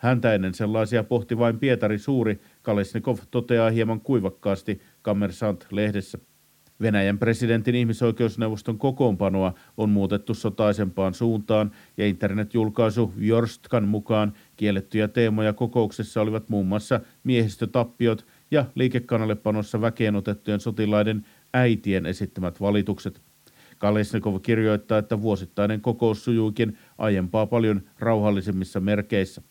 Häntä 0.00 0.34
ennen 0.34 0.54
sellaisia 0.54 1.04
pohti 1.04 1.38
vain 1.38 1.58
Pietari 1.58 1.98
Suuri, 1.98 2.40
Kalesnikov 2.62 3.18
toteaa 3.30 3.70
hieman 3.70 4.00
kuivakkaasti 4.00 4.80
Kammersant-lehdessä. 5.02 6.18
Venäjän 6.80 7.18
presidentin 7.18 7.74
ihmisoikeusneuvoston 7.74 8.78
kokoonpanoa 8.78 9.54
on 9.76 9.90
muutettu 9.90 10.34
sotaisempaan 10.34 11.14
suuntaan 11.14 11.70
ja 11.96 12.06
internetjulkaisu 12.06 13.12
Jorstkan 13.16 13.88
mukaan 13.88 14.32
kiellettyjä 14.56 15.08
teemoja 15.08 15.52
kokouksessa 15.52 16.20
olivat 16.20 16.48
muun 16.48 16.66
muassa 16.66 17.00
miehistötappiot 17.24 18.26
ja 18.50 18.64
liikekannallepanossa 18.74 19.80
väkeen 19.80 20.16
otettujen 20.16 20.60
sotilaiden 20.60 21.26
äitien 21.54 22.06
esittämät 22.06 22.60
valitukset. 22.60 23.22
Kalesnikov 23.78 24.40
kirjoittaa, 24.42 24.98
että 24.98 25.22
vuosittainen 25.22 25.80
kokous 25.80 26.24
sujuikin 26.24 26.78
aiempaa 26.98 27.46
paljon 27.46 27.82
rauhallisemmissa 27.98 28.80
merkeissä. 28.80 29.42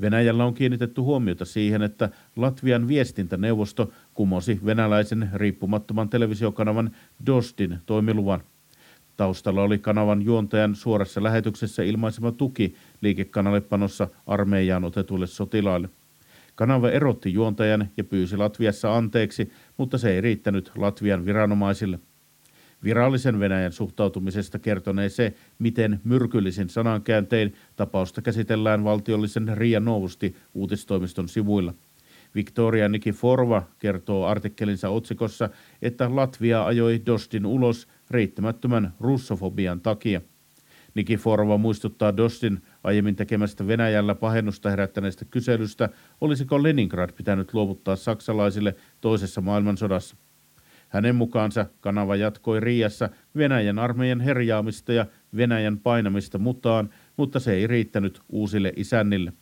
Venäjällä 0.00 0.44
on 0.44 0.54
kiinnitetty 0.54 1.00
huomiota 1.00 1.44
siihen, 1.44 1.82
että 1.82 2.10
Latvian 2.36 2.88
viestintäneuvosto 2.88 3.92
kumosi 4.14 4.60
venäläisen 4.64 5.30
riippumattoman 5.34 6.08
televisiokanavan 6.08 6.90
Dostin 7.26 7.78
toimiluvan. 7.86 8.40
Taustalla 9.16 9.62
oli 9.62 9.78
kanavan 9.78 10.22
juontajan 10.22 10.74
suorassa 10.74 11.22
lähetyksessä 11.22 11.82
ilmaisema 11.82 12.32
tuki 12.32 12.74
liikekanalepanossa 13.00 14.08
armeijaan 14.26 14.84
otetuille 14.84 15.26
sotilaille. 15.26 15.88
Kanava 16.54 16.90
erotti 16.90 17.32
juontajan 17.32 17.88
ja 17.96 18.04
pyysi 18.04 18.36
Latviassa 18.36 18.96
anteeksi, 18.96 19.52
mutta 19.76 19.98
se 19.98 20.10
ei 20.10 20.20
riittänyt 20.20 20.72
Latvian 20.76 21.24
viranomaisille– 21.24 21.98
Virallisen 22.84 23.40
Venäjän 23.40 23.72
suhtautumisesta 23.72 24.58
kertonee 24.58 25.08
se, 25.08 25.34
miten 25.58 26.00
myrkyllisin 26.04 26.68
sanankääntein 26.68 27.54
tapausta 27.76 28.22
käsitellään 28.22 28.84
valtiollisen 28.84 29.58
Ria 29.58 29.80
Novosti 29.80 30.36
uutistoimiston 30.54 31.28
sivuilla. 31.28 31.74
Victoria 32.34 32.88
Nikiforva 32.88 33.62
kertoo 33.78 34.26
artikkelinsa 34.26 34.88
otsikossa, 34.88 35.50
että 35.82 36.16
Latvia 36.16 36.64
ajoi 36.64 37.02
Dostin 37.06 37.46
ulos 37.46 37.88
riittämättömän 38.10 38.94
russofobian 39.00 39.80
takia. 39.80 40.20
Nikiforva 40.94 41.58
muistuttaa 41.58 42.16
Dostin 42.16 42.62
aiemmin 42.84 43.16
tekemästä 43.16 43.66
Venäjällä 43.66 44.14
pahennusta 44.14 44.70
herättäneestä 44.70 45.24
kyselystä, 45.24 45.88
olisiko 46.20 46.62
Leningrad 46.62 47.12
pitänyt 47.12 47.54
luovuttaa 47.54 47.96
saksalaisille 47.96 48.76
toisessa 49.00 49.40
maailmansodassa. 49.40 50.16
Hänen 50.94 51.16
mukaansa 51.16 51.66
kanava 51.80 52.16
jatkoi 52.16 52.60
Riassa 52.60 53.08
Venäjän 53.36 53.78
armeijan 53.78 54.20
herjaamista 54.20 54.92
ja 54.92 55.06
Venäjän 55.36 55.78
painamista 55.78 56.38
mutaan, 56.38 56.90
mutta 57.16 57.40
se 57.40 57.52
ei 57.52 57.66
riittänyt 57.66 58.20
uusille 58.28 58.72
isännille. 58.76 59.32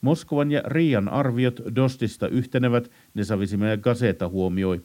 Moskovan 0.00 0.50
ja 0.50 0.62
Riian 0.66 1.08
arviot 1.08 1.60
Dostista 1.76 2.28
yhtenevät, 2.28 2.90
Nesavisime 3.14 3.70
ja 3.70 3.76
Gazeta 3.76 4.28
huomioi. 4.28 4.80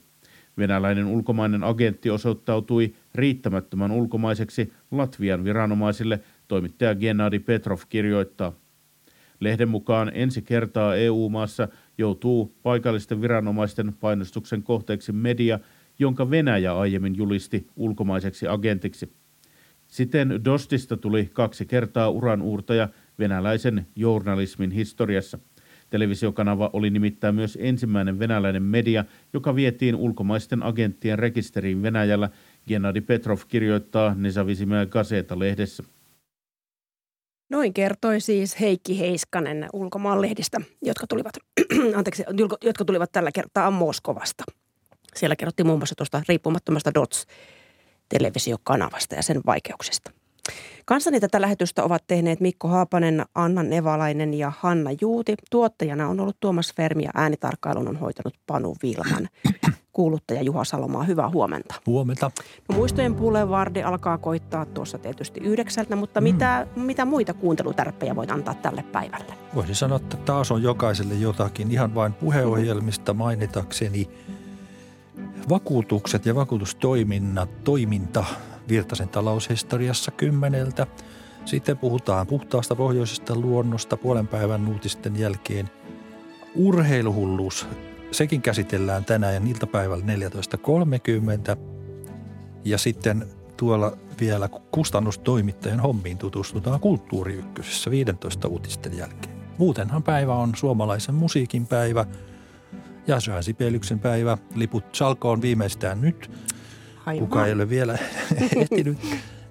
Venäläinen 0.57 1.05
ulkomainen 1.05 1.63
agentti 1.63 2.09
osoittautui 2.09 2.93
riittämättömän 3.15 3.91
ulkomaiseksi 3.91 4.73
Latvian 4.91 5.43
viranomaisille, 5.43 6.19
toimittaja 6.47 6.95
Gennadi 6.95 7.39
Petrov 7.39 7.79
kirjoittaa. 7.89 8.53
Lehden 9.39 9.69
mukaan 9.69 10.11
ensi 10.13 10.41
kertaa 10.41 10.95
EU-maassa 10.95 11.67
joutuu 11.99 12.55
paikallisten 12.63 13.21
viranomaisten 13.21 13.93
painostuksen 13.99 14.63
kohteeksi 14.63 15.11
media, 15.11 15.59
jonka 15.99 16.29
Venäjä 16.29 16.77
aiemmin 16.77 17.17
julisti 17.17 17.67
ulkomaiseksi 17.75 18.47
agentiksi. 18.47 19.13
Siten 19.87 20.45
Dostista 20.45 20.97
tuli 20.97 21.29
kaksi 21.33 21.65
kertaa 21.65 22.09
uranuurtaja 22.09 22.89
venäläisen 23.19 23.87
journalismin 23.95 24.71
historiassa. 24.71 25.39
Televisiokanava 25.89 26.69
oli 26.73 26.89
nimittäin 26.89 27.35
myös 27.35 27.57
ensimmäinen 27.61 28.19
venäläinen 28.19 28.63
media, 28.63 29.05
joka 29.33 29.55
vietiin 29.55 29.95
ulkomaisten 29.95 30.63
agenttien 30.63 31.19
rekisteriin 31.19 31.81
Venäjällä, 31.81 32.29
Gennadi 32.67 33.01
Petrov 33.01 33.39
kirjoittaa 33.47 34.15
Nesavisimää 34.15 34.85
Gazeta-lehdessä. 34.85 35.83
Noin 37.49 37.73
kertoi 37.73 38.21
siis 38.21 38.59
Heikki 38.59 38.99
Heiskanen 38.99 39.69
ulkomaanlehdistä, 39.73 40.61
jotka 40.81 41.07
tulivat, 41.07 41.33
anteeksi, 41.95 42.23
jotka 42.61 42.85
tulivat 42.85 43.11
tällä 43.11 43.31
kertaa 43.31 43.71
Moskovasta. 43.71 44.43
Siellä 45.15 45.35
kerrottiin 45.35 45.67
muun 45.67 45.79
muassa 45.79 45.95
tuosta 45.95 46.21
riippumattomasta 46.27 46.93
DOTS 46.93 47.25
televisiokanavasta 48.09 49.15
ja 49.15 49.23
sen 49.23 49.41
vaikeuksista. 49.45 50.11
Kanssani 50.85 51.19
tätä 51.19 51.41
lähetystä 51.41 51.83
ovat 51.83 52.03
tehneet 52.07 52.39
Mikko 52.39 52.67
Haapanen, 52.67 53.25
Anna 53.35 53.63
Nevalainen 53.63 54.33
ja 54.33 54.51
Hanna 54.59 54.89
Juuti. 55.01 55.35
Tuottajana 55.51 56.07
on 56.07 56.19
ollut 56.19 56.37
Tuomas 56.39 56.73
Fermi 56.75 57.03
ja 57.03 57.11
äänitarkkailun 57.15 57.87
on 57.87 57.97
hoitanut 57.97 58.33
Panu 58.47 58.75
Vilman 58.83 59.29
kuuluttaja 59.93 60.41
Juha 60.41 60.63
Salomaa. 60.63 61.03
Hyvää 61.03 61.29
huomenta. 61.29 61.75
Huomenta. 61.85 62.31
No, 62.69 62.75
muistojen 62.75 63.15
Boulevard 63.15 63.77
alkaa 63.77 64.17
koittaa 64.17 64.65
tuossa 64.65 64.97
tietysti 64.97 65.39
yhdeksältä, 65.39 65.95
mutta 65.95 66.21
mm. 66.21 66.23
mitä, 66.23 66.67
mitä 66.75 67.05
muita 67.05 67.33
kuuntelutärppejä 67.33 68.15
voit 68.15 68.31
antaa 68.31 68.53
tälle 68.53 68.83
päivälle? 68.83 69.33
Voisin 69.55 69.75
sanoa, 69.75 69.95
että 69.95 70.17
taas 70.17 70.51
on 70.51 70.63
jokaiselle 70.63 71.13
jotakin. 71.13 71.71
Ihan 71.71 71.95
vain 71.95 72.13
puheohjelmista 72.13 73.13
mainitakseni 73.13 74.09
vakuutukset 75.49 76.25
ja 76.25 76.35
vakuutustoiminnat, 76.35 77.63
toiminta 77.63 78.25
Virtasen 78.70 79.09
taloushistoriassa 79.09 80.11
kymmeneltä. 80.11 80.88
Sitten 81.45 81.78
puhutaan 81.78 82.28
puhtaasta 82.28 82.76
pohjoisesta 82.76 83.36
luonnosta 83.36 83.97
puolen 83.97 84.28
päivän 84.28 84.67
uutisten 84.67 85.20
jälkeen. 85.20 85.70
Urheiluhulluus 86.55 87.67
sekin 88.11 88.41
käsitellään 88.41 89.05
tänään 89.05 89.47
iltapäivällä 89.47 90.05
14.30. 90.05 91.59
Ja 92.65 92.78
sitten 92.78 93.28
tuolla 93.57 93.97
vielä 94.20 94.49
kustannustoimittajan 94.72 95.80
hommiin 95.80 96.17
tutustutaan 96.17 96.80
Kulttuuri 96.80 97.34
Ykkösessä 97.34 97.91
15 97.91 98.47
uutisten 98.47 98.97
jälkeen. 98.97 99.39
Muutenhan 99.57 100.03
päivä 100.03 100.36
on 100.36 100.51
suomalaisen 100.55 101.15
musiikin 101.15 101.67
päivä 101.67 102.05
ja 103.07 103.20
Söhän 103.20 103.43
Sipelyksen 103.43 103.99
päivä. 103.99 104.38
Liput 104.55 104.95
salkoon 104.95 105.41
viimeistään 105.41 106.01
nyt. 106.01 106.32
Aivan. 107.10 107.28
Kuka 107.28 107.45
ei 107.45 107.53
ole 107.53 107.70
vielä 107.70 107.97
ehtinyt. 108.55 108.97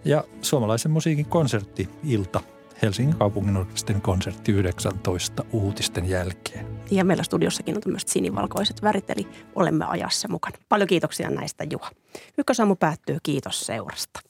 Ja 0.04 0.24
suomalaisen 0.42 0.90
musiikin 0.90 1.26
konsertti 1.26 1.88
ilta 2.04 2.40
Helsingin 2.82 3.16
kaupunginorkestrin 3.16 4.00
konsertti 4.00 4.52
19 4.52 5.44
uutisten 5.52 6.08
jälkeen. 6.08 6.66
Ja 6.90 7.04
meillä 7.04 7.22
studiossakin 7.22 7.76
on 7.76 7.82
tämmöiset 7.82 8.08
sinivalkoiset 8.08 8.82
värit, 8.82 9.10
eli 9.10 9.28
olemme 9.54 9.84
ajassa 9.84 10.28
mukana. 10.28 10.56
Paljon 10.68 10.88
kiitoksia 10.88 11.30
näistä, 11.30 11.64
Juha. 11.70 11.90
Ykkösaamu 12.38 12.76
päättyy. 12.76 13.18
Kiitos 13.22 13.66
seurasta. 13.66 14.20